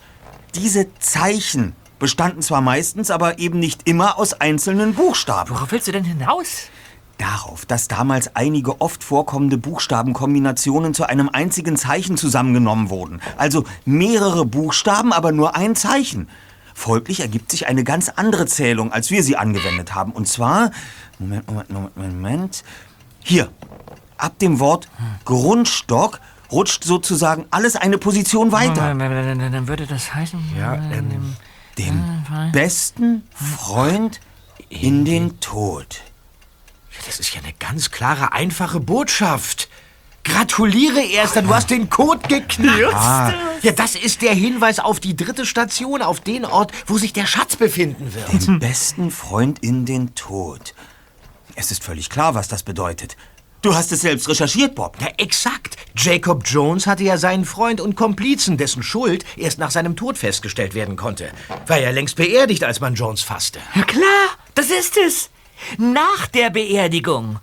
Diese 0.55 0.87
Zeichen 0.99 1.75
bestanden 1.99 2.41
zwar 2.41 2.61
meistens, 2.61 3.11
aber 3.11 3.39
eben 3.39 3.59
nicht 3.59 3.87
immer 3.87 4.17
aus 4.17 4.33
einzelnen 4.33 4.93
Buchstaben. 4.93 5.51
Worauf 5.51 5.71
willst 5.71 5.87
du 5.87 5.91
denn 5.91 6.03
hinaus? 6.03 6.69
Darauf, 7.17 7.65
dass 7.65 7.89
damals 7.89 8.35
einige 8.37 8.79
oft 8.79 9.03
vorkommende 9.03 9.57
Buchstabenkombinationen 9.57 10.93
zu 10.93 11.03
einem 11.03 11.27
einzigen 11.27 11.75
Zeichen 11.75 12.15
zusammengenommen 12.15 12.89
wurden. 12.89 13.21
Also 13.35 13.65
mehrere 13.83 14.45
Buchstaben, 14.45 15.11
aber 15.11 15.33
nur 15.33 15.55
ein 15.55 15.75
Zeichen. 15.75 16.29
Folglich 16.73 17.19
ergibt 17.19 17.51
sich 17.51 17.67
eine 17.67 17.83
ganz 17.83 18.07
andere 18.07 18.45
Zählung, 18.45 18.93
als 18.93 19.11
wir 19.11 19.21
sie 19.21 19.35
angewendet 19.35 19.93
haben. 19.93 20.13
Und 20.13 20.29
zwar, 20.29 20.71
Moment, 21.19 21.45
Moment, 21.49 21.69
Moment, 21.69 21.97
Moment. 21.97 22.63
Hier, 23.19 23.49
ab 24.17 24.39
dem 24.39 24.61
Wort 24.61 24.87
Grundstock 25.25 26.21
rutscht 26.51 26.83
sozusagen 26.83 27.45
alles 27.51 27.75
eine 27.75 27.97
Position 27.97 28.51
weiter. 28.51 28.93
Dann, 28.93 29.67
würde 29.67 29.85
das 29.85 30.13
heißen... 30.13 30.39
Ja, 30.57 30.75
ähm, 30.75 31.35
Dem 31.77 32.03
besten 32.51 33.23
Freund 33.33 34.19
in 34.69 35.05
den 35.05 35.39
Tod. 35.39 36.01
Das 37.05 37.19
ist 37.19 37.33
ja 37.33 37.41
eine 37.41 37.53
ganz 37.53 37.91
klare, 37.91 38.33
einfache 38.33 38.79
Botschaft. 38.79 39.69
Gratuliere, 40.23 41.01
Erster, 41.01 41.41
du 41.41 41.53
hast 41.53 41.69
den 41.69 41.89
Code 41.89 42.27
geknirzt. 42.27 42.93
Ah. 42.93 43.33
Ja, 43.61 43.71
das 43.71 43.95
ist 43.95 44.21
der 44.21 44.33
Hinweis 44.33 44.79
auf 44.79 44.99
die 44.99 45.15
dritte 45.15 45.45
Station, 45.45 46.01
auf 46.01 46.19
den 46.19 46.45
Ort, 46.45 46.71
wo 46.87 46.97
sich 46.97 47.13
der 47.13 47.25
Schatz 47.25 47.55
befinden 47.55 48.13
wird. 48.13 48.47
Den 48.47 48.59
besten 48.59 49.11
Freund 49.11 49.59
in 49.59 49.85
den 49.85 50.13
Tod. 50.15 50.73
Es 51.55 51.71
ist 51.71 51.83
völlig 51.83 52.09
klar, 52.09 52.35
was 52.35 52.47
das 52.47 52.63
bedeutet. 52.63 53.15
Du 53.61 53.75
hast 53.75 53.91
es 53.91 54.01
selbst 54.01 54.29
recherchiert, 54.29 54.73
Bob. 54.75 54.95
Ja, 55.01 55.07
exakt. 55.17 55.75
Jacob 55.97 56.43
Jones 56.45 56.87
hatte 56.87 57.03
ja 57.03 57.17
seinen 57.17 57.43
Freund 57.43 57.81
und 57.81 57.97
Komplizen, 57.97 58.55
dessen 58.55 58.83
Schuld 58.83 59.25
erst 59.35 59.59
nach 59.59 59.69
seinem 59.71 59.97
Tod 59.97 60.17
festgestellt 60.17 60.75
werden 60.75 60.95
konnte. 60.95 61.29
War 61.67 61.77
ja 61.77 61.89
längst 61.89 62.15
beerdigt, 62.15 62.63
als 62.63 62.79
man 62.79 62.95
Jones 62.95 63.21
fasste. 63.21 63.59
Ja 63.75 63.83
klar, 63.83 64.29
das 64.55 64.67
ist 64.67 64.95
es. 64.95 65.29
Nach 65.77 66.27
der 66.27 66.51
Beerdigung. 66.51 67.39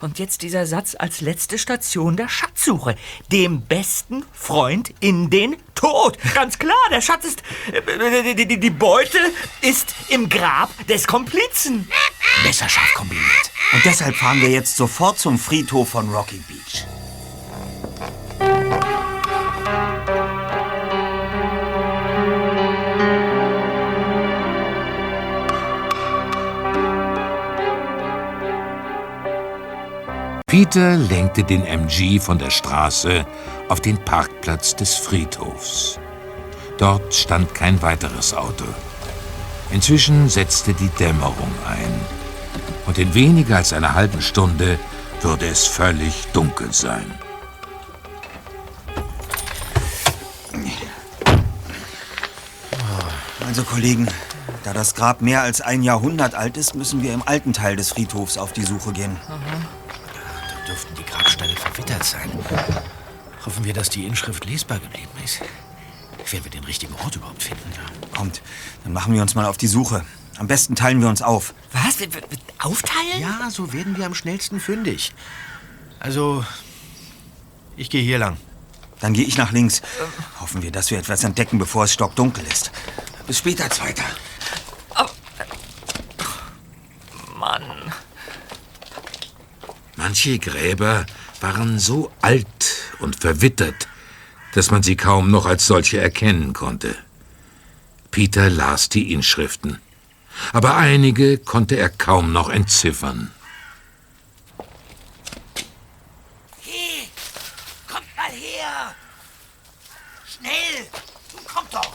Und 0.00 0.18
jetzt 0.18 0.42
dieser 0.42 0.66
Satz 0.66 0.94
als 0.98 1.20
letzte 1.20 1.58
Station 1.58 2.16
der 2.16 2.28
Schatzsuche. 2.28 2.94
Dem 3.32 3.62
besten 3.62 4.24
Freund 4.32 4.94
in 5.00 5.28
den 5.30 5.56
Tod. 5.74 6.18
Ganz 6.34 6.58
klar, 6.58 6.76
der 6.90 7.00
Schatz 7.00 7.24
ist... 7.24 7.42
äh, 7.72 8.34
Die, 8.34 8.60
die, 8.60 8.70
Beute 8.70 9.18
ist 9.60 9.94
im 10.08 10.28
Grab 10.28 10.70
des 10.86 11.06
Komplizen. 11.06 11.90
Messerscharf 12.44 12.94
kombiniert. 12.94 13.50
Und 13.72 13.84
deshalb 13.84 14.14
fahren 14.16 14.40
wir 14.40 14.50
jetzt 14.50 14.76
sofort 14.76 15.18
zum 15.18 15.38
Friedhof 15.38 15.88
von 15.90 16.08
Rocky 16.14 16.42
Beach. 16.46 16.86
Peter 30.48 30.96
lenkte 30.96 31.44
den 31.44 31.62
MG 31.66 32.18
von 32.18 32.38
der 32.38 32.48
Straße 32.48 33.26
auf 33.68 33.82
den 33.82 33.98
Parkplatz 33.98 34.74
des 34.74 34.94
Friedhofs. 34.94 36.00
Dort 36.78 37.14
stand 37.14 37.54
kein 37.54 37.82
weiteres 37.82 38.32
Auto. 38.32 38.64
Inzwischen 39.70 40.30
setzte 40.30 40.72
die 40.72 40.88
Dämmerung 40.88 41.52
ein. 41.68 42.00
Und 42.86 42.96
in 42.96 43.12
weniger 43.12 43.56
als 43.56 43.74
einer 43.74 43.92
halben 43.92 44.22
Stunde 44.22 44.78
würde 45.20 45.46
es 45.46 45.66
völlig 45.66 46.26
dunkel 46.32 46.72
sein. 46.72 47.04
Also, 53.46 53.64
Kollegen, 53.64 54.08
da 54.64 54.72
das 54.72 54.94
Grab 54.94 55.20
mehr 55.20 55.42
als 55.42 55.60
ein 55.60 55.82
Jahrhundert 55.82 56.34
alt 56.34 56.56
ist, 56.56 56.74
müssen 56.74 57.02
wir 57.02 57.12
im 57.12 57.22
alten 57.26 57.52
Teil 57.52 57.76
des 57.76 57.90
Friedhofs 57.90 58.38
auf 58.38 58.54
die 58.54 58.64
Suche 58.64 58.92
gehen. 58.92 59.18
Grabsteine 59.26 59.77
verwittert 61.78 62.04
sein. 62.04 62.30
Hoffen 63.46 63.64
wir, 63.64 63.72
dass 63.72 63.88
die 63.88 64.04
Inschrift 64.04 64.44
lesbar 64.44 64.80
geblieben 64.80 65.10
ist. 65.24 65.40
Werden 66.30 66.44
wir 66.44 66.50
den 66.50 66.64
richtigen 66.64 66.94
Ort 66.94 67.16
überhaupt 67.16 67.42
finden? 67.42 67.72
Kommt, 68.14 68.42
dann 68.82 68.92
machen 68.92 69.14
wir 69.14 69.22
uns 69.22 69.34
mal 69.34 69.46
auf 69.46 69.56
die 69.56 69.68
Suche. 69.68 70.04
Am 70.38 70.48
besten 70.48 70.74
teilen 70.74 71.00
wir 71.00 71.08
uns 71.08 71.22
auf. 71.22 71.54
Was? 71.72 71.96
Aufteilen? 72.58 73.20
Ja, 73.20 73.48
so 73.50 73.72
werden 73.72 73.96
wir 73.96 74.06
am 74.06 74.14
schnellsten 74.14 74.60
fündig. 74.60 75.12
Also, 76.00 76.44
ich 77.76 77.90
gehe 77.90 78.02
hier 78.02 78.18
lang. 78.18 78.36
Dann 79.00 79.14
gehe 79.14 79.24
ich 79.24 79.38
nach 79.38 79.52
links. 79.52 79.80
Hoffen 80.40 80.62
wir, 80.62 80.72
dass 80.72 80.90
wir 80.90 80.98
etwas 80.98 81.22
entdecken, 81.22 81.58
bevor 81.58 81.84
es 81.84 81.92
stockdunkel 81.92 82.44
ist. 82.46 82.72
Bis 83.26 83.38
später, 83.38 83.70
Zweiter. 83.70 84.04
Mann. 87.36 87.92
Manche 89.96 90.38
Gräber 90.38 91.06
waren 91.40 91.78
so 91.78 92.12
alt 92.20 92.94
und 92.98 93.16
verwittert, 93.16 93.88
dass 94.54 94.70
man 94.70 94.82
sie 94.82 94.96
kaum 94.96 95.30
noch 95.30 95.46
als 95.46 95.66
solche 95.66 96.00
erkennen 96.00 96.52
konnte. 96.52 96.96
Peter 98.10 98.50
las 98.50 98.88
die 98.88 99.12
Inschriften, 99.12 99.80
aber 100.52 100.76
einige 100.76 101.38
konnte 101.38 101.76
er 101.76 101.90
kaum 101.90 102.32
noch 102.32 102.48
entziffern. 102.48 103.30
Hey, 106.62 107.08
kommt 107.86 108.16
mal 108.16 108.30
her! 108.30 108.94
Schnell! 110.26 110.86
Kommt 111.52 111.72
doch! 111.72 111.92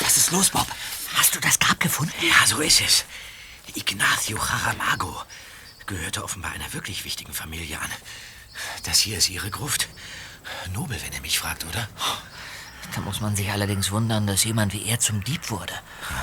Was 0.00 0.16
ist 0.16 0.32
los, 0.32 0.50
Bob? 0.50 0.66
Hast 1.14 1.34
du 1.34 1.40
das 1.40 1.58
Grab 1.58 1.78
gefunden? 1.78 2.12
Ja, 2.20 2.46
so 2.46 2.60
ist 2.60 2.80
es. 2.80 3.04
Ignacio 3.74 4.36
Jaramago 4.36 5.22
gehörte 5.86 6.24
offenbar 6.24 6.52
einer 6.52 6.72
wirklich 6.72 7.04
wichtigen 7.04 7.32
Familie 7.32 7.78
an. 7.78 7.90
Das 8.84 8.98
hier 8.98 9.18
ist 9.18 9.30
ihre 9.30 9.50
Gruft. 9.50 9.88
Nobel, 10.72 11.00
wenn 11.02 11.12
er 11.12 11.20
mich 11.20 11.38
fragt, 11.38 11.64
oder? 11.64 11.88
Da 12.94 13.00
muss 13.00 13.20
man 13.20 13.36
sich 13.36 13.50
allerdings 13.50 13.90
wundern, 13.90 14.26
dass 14.26 14.44
jemand 14.44 14.72
wie 14.72 14.84
er 14.84 15.00
zum 15.00 15.22
Dieb 15.24 15.50
wurde. 15.50 15.72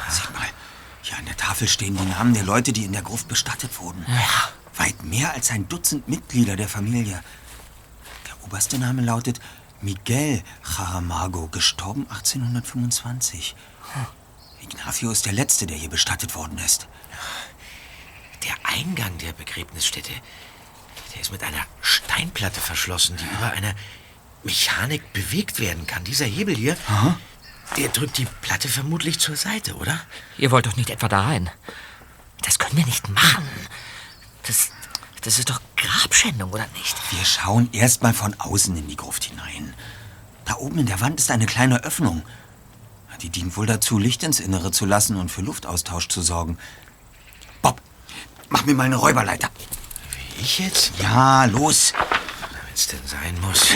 Sieh 0.10 0.32
mal, 0.34 0.48
hier 1.02 1.18
an 1.18 1.26
der 1.26 1.38
Tafel 1.38 1.68
stehen 1.68 1.98
die 1.98 2.06
Namen 2.06 2.34
der 2.34 2.44
Leute, 2.44 2.74
die 2.74 2.84
in 2.84 2.92
der 2.92 3.02
Gruft 3.02 3.28
bestattet 3.28 3.80
wurden. 3.80 4.06
Ja. 4.08 4.50
Weit 4.76 5.04
mehr 5.04 5.34
als 5.34 5.52
ein 5.52 5.68
Dutzend 5.68 6.08
Mitglieder 6.08 6.56
der 6.56 6.70
Familie. 6.70 7.24
Der 8.28 8.44
oberste 8.46 8.78
Name 8.78 9.02
lautet 9.02 9.40
Miguel 9.82 10.44
Jaramago, 10.78 11.48
gestorben 11.48 12.06
1825. 12.10 13.56
Ignacio 14.62 15.12
ist 15.12 15.26
der 15.26 15.34
Letzte, 15.34 15.66
der 15.66 15.78
hier 15.78 15.90
bestattet 15.90 16.36
worden 16.36 16.58
ist. 16.60 16.88
Der 18.44 18.56
Eingang 18.64 19.18
der 19.18 19.34
Begräbnisstätte, 19.34 20.14
der 21.14 21.22
ist 21.22 21.32
mit 21.32 21.44
einer 21.44 21.66
Steinplatte 21.82 22.62
verschlossen, 22.62 23.18
die 23.18 23.26
über 23.38 23.52
eine 23.52 23.76
Mechanik 24.44 25.14
bewegt 25.14 25.60
werden 25.60 25.86
kann. 25.88 26.04
Dieser 26.04 26.26
Hebel 26.26 26.56
hier, 26.56 26.78
der 27.78 27.90
drückt 27.90 28.18
die 28.18 28.28
Platte 28.42 28.70
vermutlich 28.70 29.20
zur 29.20 29.36
Seite, 29.36 29.76
oder? 29.76 30.00
Ihr 30.38 30.52
wollt 30.52 30.66
doch 30.66 30.76
nicht 30.76 30.90
etwa 30.90 31.08
da 31.08 31.22
rein. 31.22 31.50
Das 32.44 32.58
können 32.58 32.78
wir 32.78 32.86
nicht 32.86 33.10
machen. 33.10 33.48
Das, 34.44 34.70
das 35.22 35.40
ist 35.40 35.50
doch 35.50 35.62
Grabschändung, 35.76 36.52
oder 36.52 36.68
nicht? 36.78 36.96
Wir 37.12 37.26
schauen 37.26 37.70
erst 37.74 38.02
mal 38.02 38.14
von 38.14 38.34
außen 38.40 38.76
in 38.78 38.88
die 38.88 38.96
Gruft 38.96 39.26
hinein. 39.26 39.74
Da 40.46 40.56
oben 40.56 40.80
in 40.80 40.86
der 40.86 41.02
Wand 41.02 41.20
ist 41.20 41.32
eine 41.32 41.46
kleine 41.46 41.84
Öffnung. 41.84 42.24
Die 43.22 43.30
dient 43.30 43.58
wohl 43.58 43.66
dazu, 43.66 43.98
Licht 44.00 44.24
ins 44.24 44.40
Innere 44.40 44.72
zu 44.72 44.86
lassen 44.86 45.18
und 45.18 45.30
für 45.30 45.42
Luftaustausch 45.42 46.08
zu 46.08 46.22
sorgen. 46.22 46.58
Mach 48.50 48.66
mir 48.66 48.74
mal 48.74 48.86
eine 48.86 48.96
Räuberleiter. 48.96 49.50
Wie 50.36 50.42
ich 50.42 50.60
jetzt? 50.60 50.92
Ja, 51.00 51.46
los. 51.46 51.94
Wenn 51.96 52.74
es 52.74 52.88
denn 52.88 53.06
sein 53.06 53.40
muss. 53.42 53.76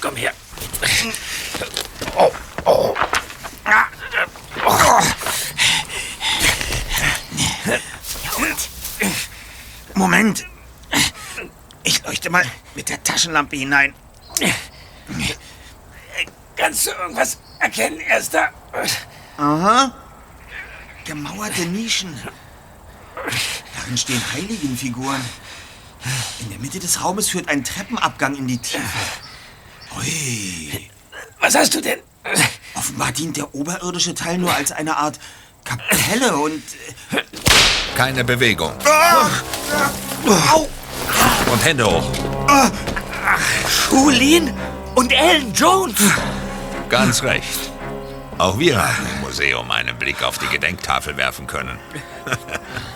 Komm 0.00 0.16
her. 0.16 0.32
Oh, 2.16 2.32
oh. 2.64 2.94
Moment. 9.94 10.46
Ich 11.84 12.02
leuchte 12.04 12.30
mal 12.30 12.44
mit 12.74 12.88
der 12.88 13.02
Taschenlampe 13.02 13.56
hinein. 13.56 13.94
Kannst 16.56 16.86
du 16.86 16.90
irgendwas 16.90 17.38
erkennen, 17.58 18.00
Erster? 18.00 18.50
Aha. 19.36 19.92
Gemauerte 21.04 21.66
Nischen. 21.66 22.18
Darin 23.82 23.98
stehen 23.98 24.22
Heiligenfiguren. 24.32 25.20
In 26.40 26.50
der 26.50 26.58
Mitte 26.60 26.78
des 26.78 27.02
Raumes 27.02 27.28
führt 27.30 27.48
ein 27.48 27.64
Treppenabgang 27.64 28.36
in 28.36 28.46
die 28.46 28.58
Tiefe. 28.58 28.80
Ui. 29.98 30.88
Was 31.40 31.56
hast 31.56 31.74
du 31.74 31.80
denn? 31.80 31.98
Offenbar 32.74 33.10
dient 33.10 33.36
der 33.36 33.52
oberirdische 33.54 34.14
Teil 34.14 34.38
nur 34.38 34.54
als 34.54 34.70
eine 34.70 34.96
Art 34.96 35.18
Kapelle 35.64 36.36
und... 36.36 36.62
äh, 37.10 37.22
Keine 37.96 38.22
Bewegung. 38.24 38.72
Au! 40.52 40.68
Und 41.50 41.64
Hände 41.64 41.84
hoch. 41.84 42.08
Schulin 43.68 44.52
und 44.94 45.10
Ellen 45.12 45.52
Jones. 45.54 45.96
Ganz 46.88 47.22
recht. 47.24 47.70
Auch 48.38 48.58
wir 48.60 48.78
haben 48.80 49.06
im 49.16 49.20
Museum 49.22 49.70
einen 49.72 49.98
Blick 49.98 50.22
auf 50.22 50.38
die 50.38 50.46
Gedenktafel 50.46 51.16
werfen 51.16 51.46
können. 51.48 51.78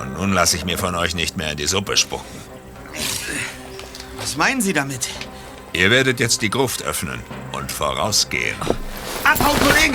Und 0.00 0.14
nun 0.14 0.32
lasse 0.32 0.56
ich 0.56 0.64
mir 0.64 0.78
von 0.78 0.94
euch 0.94 1.14
nicht 1.14 1.36
mehr 1.36 1.50
in 1.52 1.56
die 1.56 1.66
Suppe 1.66 1.96
spucken. 1.96 2.40
Was 4.18 4.36
meinen 4.36 4.60
Sie 4.60 4.72
damit? 4.72 5.08
Ihr 5.72 5.90
werdet 5.90 6.20
jetzt 6.20 6.42
die 6.42 6.50
Gruft 6.50 6.82
öffnen 6.82 7.20
und 7.52 7.70
vorausgehen. 7.70 8.56
Abhauen, 9.24 9.58
Kollegen! 9.60 9.94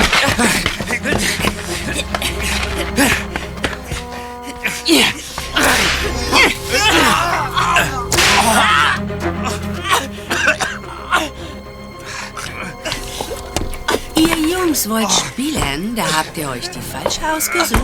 Ihr 14.15 14.49
Jungs 14.49 14.87
wollt 14.89 15.11
spielen, 15.11 15.95
da 15.95 16.03
habt 16.17 16.37
ihr 16.37 16.49
euch 16.49 16.69
die 16.69 16.81
falsche 16.81 17.21
ausgesucht. 17.31 17.81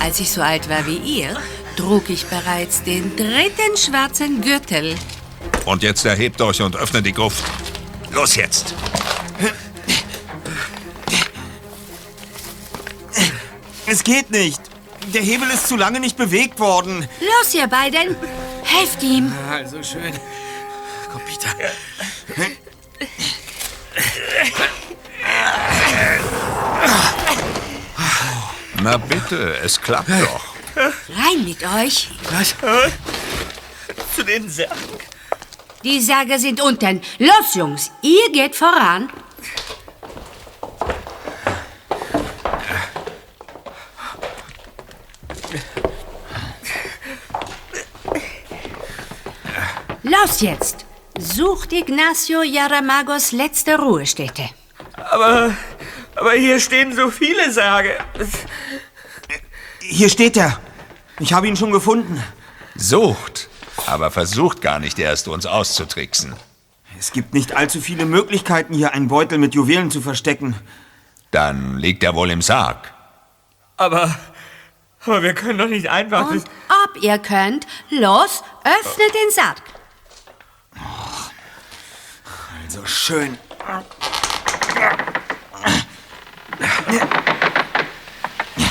Als 0.00 0.20
ich 0.20 0.30
so 0.30 0.42
alt 0.42 0.68
war 0.68 0.86
wie 0.86 0.98
ihr, 0.98 1.36
trug 1.76 2.10
ich 2.10 2.26
bereits 2.26 2.82
den 2.82 3.16
dritten 3.16 3.76
schwarzen 3.76 4.40
Gürtel. 4.40 4.94
Und 5.64 5.82
jetzt 5.82 6.04
erhebt 6.04 6.40
euch 6.40 6.62
und 6.62 6.76
öffnet 6.76 7.06
die 7.06 7.12
Gruft. 7.12 7.44
Los 8.12 8.36
jetzt! 8.36 8.74
Es 13.86 14.04
geht 14.04 14.30
nicht. 14.30 14.60
Der 15.14 15.22
Hebel 15.22 15.48
ist 15.50 15.66
zu 15.66 15.76
lange 15.76 15.98
nicht 15.98 16.16
bewegt 16.16 16.60
worden. 16.60 17.08
Los, 17.20 17.54
ihr 17.54 17.66
beiden! 17.66 18.14
Helft 18.62 19.02
ihm! 19.02 19.32
Also 19.50 19.82
schön. 19.82 20.12
Komm, 21.10 21.22
Peter. 21.26 21.48
Na 28.82 28.96
bitte, 28.96 29.58
es 29.58 29.80
klappt 29.80 30.08
doch. 30.08 30.49
Rein 30.76 31.44
mit 31.44 31.62
euch! 31.64 32.10
Was? 32.30 32.54
Zu 34.14 34.24
den 34.24 34.48
Särgen. 34.48 34.74
Die 35.82 36.00
Särge 36.00 36.38
sind 36.38 36.60
unten. 36.60 37.00
Los, 37.18 37.54
Jungs, 37.54 37.90
ihr 38.02 38.30
geht 38.32 38.54
voran. 38.54 39.10
Los 50.02 50.40
jetzt! 50.40 50.84
Sucht 51.18 51.72
Ignacio 51.72 52.42
Yaramagos 52.42 53.32
letzte 53.32 53.78
Ruhestätte. 53.78 54.48
Aber, 55.10 55.54
aber 56.16 56.32
hier 56.32 56.58
stehen 56.60 56.94
so 56.94 57.10
viele 57.10 57.50
Särge. 57.52 57.98
Hier 59.90 60.08
steht 60.08 60.36
er. 60.36 60.60
Ich 61.18 61.32
habe 61.32 61.48
ihn 61.48 61.56
schon 61.56 61.72
gefunden. 61.72 62.22
Sucht, 62.76 63.48
aber 63.86 64.12
versucht 64.12 64.62
gar 64.62 64.78
nicht 64.78 65.00
erst, 65.00 65.26
uns 65.26 65.46
auszutricksen. 65.46 66.36
Es 66.96 67.10
gibt 67.10 67.34
nicht 67.34 67.56
allzu 67.56 67.80
viele 67.80 68.06
Möglichkeiten, 68.06 68.72
hier 68.72 68.94
einen 68.94 69.08
Beutel 69.08 69.38
mit 69.38 69.52
Juwelen 69.54 69.90
zu 69.90 70.00
verstecken. 70.00 70.54
Dann 71.32 71.76
liegt 71.76 72.04
er 72.04 72.14
wohl 72.14 72.30
im 72.30 72.40
Sarg. 72.40 72.94
Aber, 73.76 74.16
aber 75.04 75.24
wir 75.24 75.34
können 75.34 75.58
doch 75.58 75.66
nicht 75.66 75.90
einfach... 75.90 76.30
Und 76.30 76.44
ob 76.84 77.02
ihr 77.02 77.18
könnt, 77.18 77.66
los, 77.90 78.44
öffnet 78.62 79.12
den 79.12 79.30
Sarg. 79.32 79.62
Also 82.64 82.86
schön. 82.86 83.36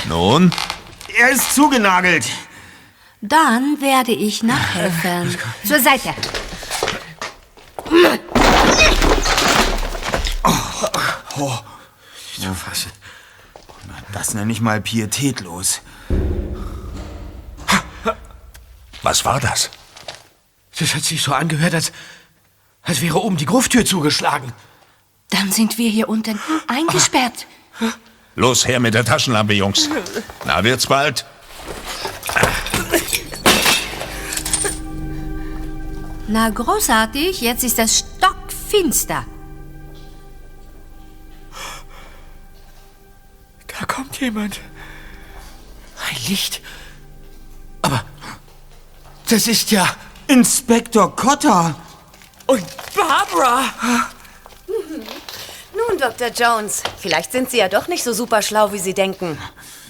Nun, 0.07 0.51
Er 1.19 1.31
ist 1.31 1.53
zugenagelt. 1.53 2.25
Dann 3.19 3.81
werde 3.81 4.13
ich 4.13 4.41
nachhelfen. 4.41 5.37
Zur 5.65 5.81
Seite. 5.81 6.13
Oh, 11.35 11.57
zu 12.39 12.53
fassen. 12.53 12.91
Das 14.13 14.33
nenne 14.33 14.49
ich 14.53 14.61
mal 14.61 14.79
pietätlos. 14.79 15.81
was 19.01 19.25
war 19.25 19.41
das? 19.41 19.69
Das 20.79 20.95
hat 20.95 21.03
sich 21.03 21.21
so 21.21 21.33
angehört, 21.33 21.73
als, 21.73 21.91
als 22.81 23.01
wäre 23.01 23.21
oben 23.21 23.35
die 23.35 23.45
Grufttür 23.45 23.83
zugeschlagen. 23.83 24.53
Dann 25.31 25.51
sind 25.51 25.77
wir 25.77 25.89
hier 25.89 26.07
unten 26.07 26.39
eingesperrt. 26.67 27.45
Los 28.39 28.65
her 28.65 28.79
mit 28.79 28.93
der 28.93 29.03
Taschenlampe, 29.03 29.53
Jungs. 29.53 29.89
Na, 30.45 30.63
wird's 30.63 30.87
bald? 30.87 31.25
Na, 36.29 36.49
großartig. 36.49 37.41
Jetzt 37.41 37.65
ist 37.65 37.77
es 37.79 37.99
stockfinster. 37.99 39.25
Da 43.67 43.85
kommt 43.85 44.21
jemand. 44.21 44.61
Ein 46.09 46.29
Licht. 46.29 46.61
Aber 47.81 48.05
das 49.29 49.47
ist 49.47 49.69
ja... 49.71 49.85
Inspektor 50.27 51.13
Cotter. 51.13 51.75
Und 52.45 52.63
Barbara. 52.95 53.63
Nun, 55.89 55.97
Dr. 55.97 56.27
Jones, 56.27 56.83
vielleicht 56.97 57.31
sind 57.31 57.49
Sie 57.49 57.57
ja 57.57 57.67
doch 57.67 57.87
nicht 57.87 58.03
so 58.03 58.13
super 58.13 58.41
schlau, 58.41 58.71
wie 58.71 58.79
Sie 58.79 58.93
denken. 58.93 59.37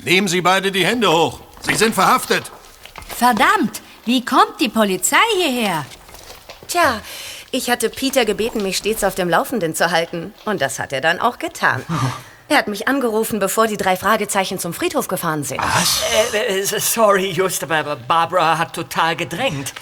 Nehmen 0.04 0.28
Sie 0.28 0.42
beide 0.42 0.72
die 0.72 0.86
Hände 0.86 1.12
hoch. 1.12 1.42
Sie 1.62 1.76
sind 1.76 1.94
verhaftet. 1.94 2.52
Verdammt, 3.08 3.82
wie 4.06 4.24
kommt 4.24 4.62
die 4.62 4.70
Polizei 4.70 5.18
hierher? 5.36 5.86
Tja, 6.68 7.02
ich 7.52 7.70
hatte 7.70 7.90
Peter 7.90 8.24
gebeten, 8.26 8.62
mich 8.62 8.78
stets 8.78 9.04
auf 9.04 9.16
dem 9.16 9.30
Laufenden 9.30 9.76
zu 9.76 9.92
halten. 9.92 10.34
Und 10.46 10.62
das 10.62 10.80
hat 10.80 10.94
er 10.94 11.02
dann 11.02 11.20
auch 11.20 11.38
getan. 11.38 11.84
Er 12.48 12.58
hat 12.58 12.68
mich 12.68 12.88
angerufen, 12.88 13.40
bevor 13.40 13.68
die 13.68 13.78
drei 13.78 13.98
Fragezeichen 13.98 14.58
zum 14.58 14.74
Friedhof 14.74 15.08
gefahren 15.08 15.44
sind. 15.44 15.62
Äh, 16.34 16.60
äh, 16.60 16.64
sorry, 16.64 17.32
Just, 17.32 17.64
aber 17.64 17.96
Barbara 17.96 18.58
hat 18.58 18.74
total 18.74 19.16
gedrängt. 19.16 19.74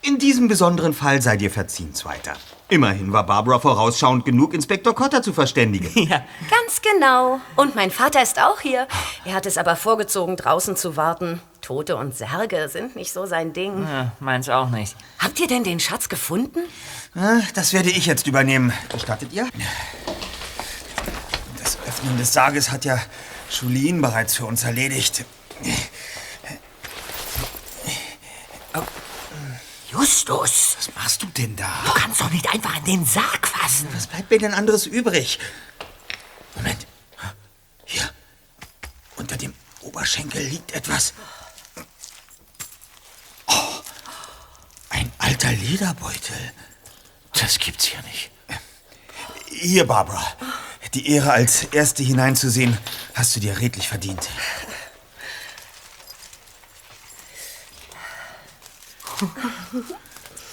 In 0.00 0.18
diesem 0.18 0.48
besonderen 0.48 0.94
Fall 0.94 1.20
sei 1.20 1.36
dir 1.36 1.50
verziehen, 1.50 1.94
Zweiter. 1.94 2.34
Immerhin 2.70 3.12
war 3.12 3.24
Barbara 3.24 3.58
vorausschauend 3.58 4.26
genug, 4.26 4.52
Inspektor 4.52 4.94
Cotter 4.94 5.22
zu 5.22 5.32
verständigen. 5.32 5.88
Ja. 6.08 6.24
Ganz 6.50 6.80
genau. 6.80 7.40
Und 7.56 7.74
mein 7.74 7.90
Vater 7.90 8.22
ist 8.22 8.40
auch 8.40 8.60
hier. 8.60 8.86
Er 9.24 9.34
hat 9.34 9.46
es 9.46 9.58
aber 9.58 9.76
vorgezogen, 9.76 10.36
draußen 10.36 10.76
zu 10.76 10.96
warten. 10.96 11.40
Tote 11.60 11.96
und 11.96 12.14
Särge 12.16 12.68
sind 12.68 12.96
nicht 12.96 13.12
so 13.12 13.26
sein 13.26 13.52
Ding. 13.52 13.82
Ja, 13.84 14.12
meins 14.20 14.48
auch 14.48 14.70
nicht. 14.70 14.96
Habt 15.18 15.38
ihr 15.40 15.46
denn 15.48 15.64
den 15.64 15.80
Schatz 15.80 16.08
gefunden? 16.08 16.60
Das 17.54 17.72
werde 17.72 17.90
ich 17.90 18.06
jetzt 18.06 18.26
übernehmen. 18.26 18.72
Gestattet 18.90 19.32
ihr? 19.32 19.48
Das 21.58 21.78
Öffnen 21.86 22.16
des 22.16 22.32
Sarges 22.32 22.70
hat 22.70 22.84
ja 22.84 22.98
Julien 23.50 24.00
bereits 24.00 24.36
für 24.36 24.46
uns 24.46 24.64
erledigt. 24.64 25.24
Justus! 29.90 30.76
Was 30.76 30.94
machst 30.94 31.22
du 31.22 31.26
denn 31.26 31.56
da? 31.56 31.70
Du 31.84 31.92
kannst 31.92 32.20
doch 32.20 32.30
nicht 32.30 32.48
einfach 32.52 32.76
in 32.78 32.84
den 32.84 33.04
Sarg 33.06 33.46
fassen. 33.46 33.88
Was 33.94 34.06
bleibt 34.06 34.30
mir 34.30 34.38
denn 34.38 34.54
anderes 34.54 34.86
übrig? 34.86 35.38
Moment. 36.54 36.86
Hier. 37.84 38.10
Unter 39.16 39.36
dem 39.36 39.54
Oberschenkel 39.80 40.42
liegt 40.42 40.72
etwas. 40.72 41.14
Oh, 43.46 43.80
ein 44.90 45.10
alter 45.18 45.52
Lederbeutel. 45.52 46.52
Das 47.32 47.58
gibt's 47.58 47.86
hier 47.86 48.02
nicht. 48.02 48.30
Hier, 49.46 49.86
Barbara. 49.86 50.24
Die 50.94 51.10
Ehre, 51.10 51.32
als 51.32 51.64
Erste 51.64 52.02
hineinzusehen, 52.02 52.76
hast 53.14 53.34
du 53.36 53.40
dir 53.40 53.58
redlich 53.58 53.88
verdient. 53.88 54.28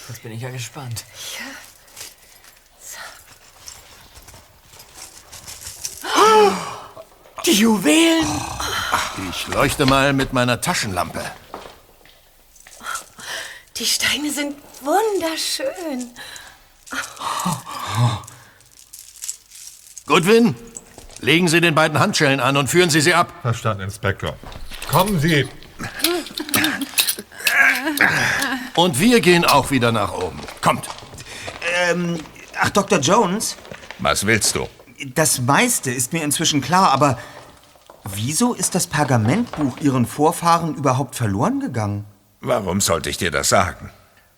Jetzt 0.08 0.24
bin 0.24 0.32
ich 0.32 0.42
ja 0.42 0.50
gespannt. 0.50 1.04
Die 7.46 7.54
Juwelen! 7.54 8.42
Ich 9.30 9.48
leuchte 9.48 9.86
mal 9.86 10.14
mit 10.14 10.34
meiner 10.34 10.62
Taschenlampe. 10.62 11.24
Die 13.78 13.86
Steine 13.86 14.32
sind 14.32 14.56
wunderschön. 14.82 16.12
Goodwin, 20.08 20.56
legen 21.20 21.48
Sie 21.48 21.62
den 21.62 21.76
beiden 21.76 22.00
Handschellen 22.00 22.40
an 22.40 22.58
und 22.58 22.68
führen 22.68 22.90
Sie 22.90 23.02
sie 23.02 23.14
ab. 23.14 23.32
Verstanden, 23.42 23.84
Inspektor. 23.84 24.36
Kommen 24.90 25.20
Sie. 25.20 25.48
Und 28.76 29.00
wir 29.00 29.22
gehen 29.22 29.46
auch 29.46 29.72
wieder 29.72 29.92
nach 29.92 30.14
oben. 30.14 30.40
Kommt. 30.62 30.88
Ähm, 31.90 32.20
ach, 32.60 32.70
Dr. 32.70 33.00
Jones? 33.00 33.56
Was 34.00 34.26
willst 34.26 34.56
du? 34.56 34.68
Das 35.14 35.42
meiste 35.42 35.92
ist 35.92 36.14
mir 36.14 36.24
inzwischen 36.24 36.62
klar, 36.62 36.92
aber 36.92 37.18
wieso 38.04 38.54
ist 38.54 38.76
das 38.76 38.88
Pergamentbuch 38.88 39.78
Ihren 39.80 40.06
Vorfahren 40.06 40.76
überhaupt 40.76 41.16
verloren 41.16 41.60
gegangen? 41.60 42.06
Warum 42.42 42.82
sollte 42.82 43.10
ich 43.10 43.18
dir 43.18 43.32
das 43.32 43.50
sagen? 43.50 43.90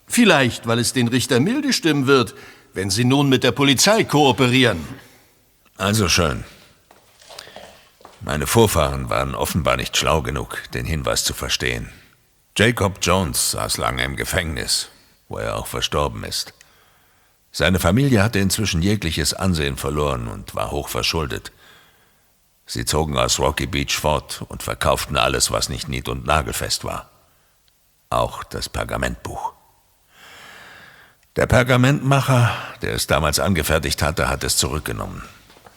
Vielleicht, 0.06 0.66
weil 0.66 0.78
es 0.78 0.92
den 0.92 1.08
Richter 1.08 1.40
milde 1.40 1.72
stimmen 1.72 2.06
wird, 2.06 2.34
wenn 2.74 2.90
Sie 2.90 3.04
nun 3.04 3.28
mit 3.28 3.44
der 3.44 3.52
Polizei 3.52 4.04
kooperieren. 4.04 4.86
Also 5.76 6.08
schön. 6.08 6.44
Meine 8.20 8.46
Vorfahren 8.46 9.10
waren 9.10 9.34
offenbar 9.34 9.76
nicht 9.76 9.96
schlau 9.96 10.22
genug, 10.22 10.62
den 10.74 10.86
Hinweis 10.86 11.24
zu 11.24 11.34
verstehen. 11.34 11.90
Jacob 12.58 12.98
Jones 13.00 13.52
saß 13.52 13.76
lange 13.76 14.02
im 14.02 14.16
Gefängnis, 14.16 14.88
wo 15.28 15.38
er 15.38 15.56
auch 15.56 15.68
verstorben 15.68 16.24
ist. 16.24 16.54
Seine 17.52 17.78
Familie 17.78 18.20
hatte 18.20 18.40
inzwischen 18.40 18.82
jegliches 18.82 19.32
Ansehen 19.32 19.76
verloren 19.76 20.26
und 20.26 20.56
war 20.56 20.72
hoch 20.72 20.88
verschuldet. 20.88 21.52
Sie 22.66 22.84
zogen 22.84 23.16
aus 23.16 23.38
Rocky 23.38 23.66
Beach 23.66 23.96
fort 23.96 24.44
und 24.48 24.64
verkauften 24.64 25.16
alles, 25.16 25.52
was 25.52 25.68
nicht 25.68 25.88
nied- 25.88 26.08
und 26.08 26.26
nagelfest 26.26 26.84
war. 26.84 27.08
Auch 28.10 28.42
das 28.42 28.68
Pergamentbuch. 28.68 29.52
Der 31.36 31.46
Pergamentmacher, 31.46 32.52
der 32.82 32.94
es 32.94 33.06
damals 33.06 33.38
angefertigt 33.38 34.02
hatte, 34.02 34.28
hat 34.28 34.42
es 34.42 34.56
zurückgenommen. 34.56 35.22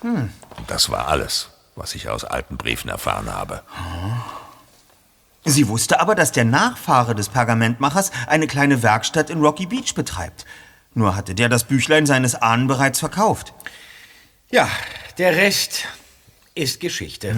Hm. 0.01 0.32
Und 0.57 0.71
das 0.71 0.89
war 0.89 1.09
alles, 1.09 1.49
was 1.75 1.93
ich 1.93 2.09
aus 2.09 2.23
alten 2.23 2.57
Briefen 2.57 2.89
erfahren 2.89 3.32
habe. 3.32 3.61
Sie 5.43 5.67
wusste 5.67 5.99
aber, 5.99 6.13
dass 6.13 6.31
der 6.31 6.45
Nachfahre 6.45 7.15
des 7.15 7.29
Pergamentmachers 7.29 8.11
eine 8.27 8.47
kleine 8.47 8.83
Werkstatt 8.83 9.29
in 9.29 9.41
Rocky 9.41 9.65
Beach 9.65 9.95
betreibt. 9.95 10.45
Nur 10.93 11.15
hatte 11.15 11.33
der 11.35 11.49
das 11.49 11.63
Büchlein 11.63 12.05
seines 12.05 12.35
Ahnen 12.35 12.67
bereits 12.67 12.99
verkauft. 12.99 13.53
Ja, 14.51 14.69
der 15.17 15.35
Rest 15.35 15.85
ist 16.53 16.79
Geschichte. 16.79 17.35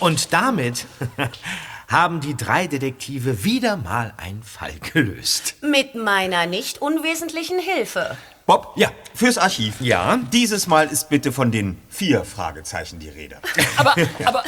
Und 0.00 0.32
damit 0.32 0.86
haben 1.88 2.20
die 2.20 2.36
drei 2.36 2.66
Detektive 2.66 3.44
wieder 3.44 3.76
mal 3.76 4.14
einen 4.16 4.42
Fall 4.42 4.74
gelöst. 4.92 5.56
Mit 5.62 5.94
meiner 5.94 6.46
nicht 6.46 6.78
unwesentlichen 6.78 7.58
Hilfe. 7.58 8.16
Bob? 8.46 8.72
Ja. 8.76 8.90
Fürs 9.14 9.38
Archiv. 9.38 9.80
Ja. 9.80 10.18
Dieses 10.32 10.66
Mal 10.66 10.88
ist 10.88 11.08
bitte 11.08 11.32
von 11.32 11.50
den 11.50 11.80
vier 11.88 12.24
Fragezeichen 12.24 12.98
die 12.98 13.08
Rede. 13.08 13.36
Aber, 13.76 13.94
aber 14.24 14.42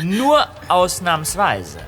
nur 0.00 0.46
ausnahmsweise. 0.68 1.78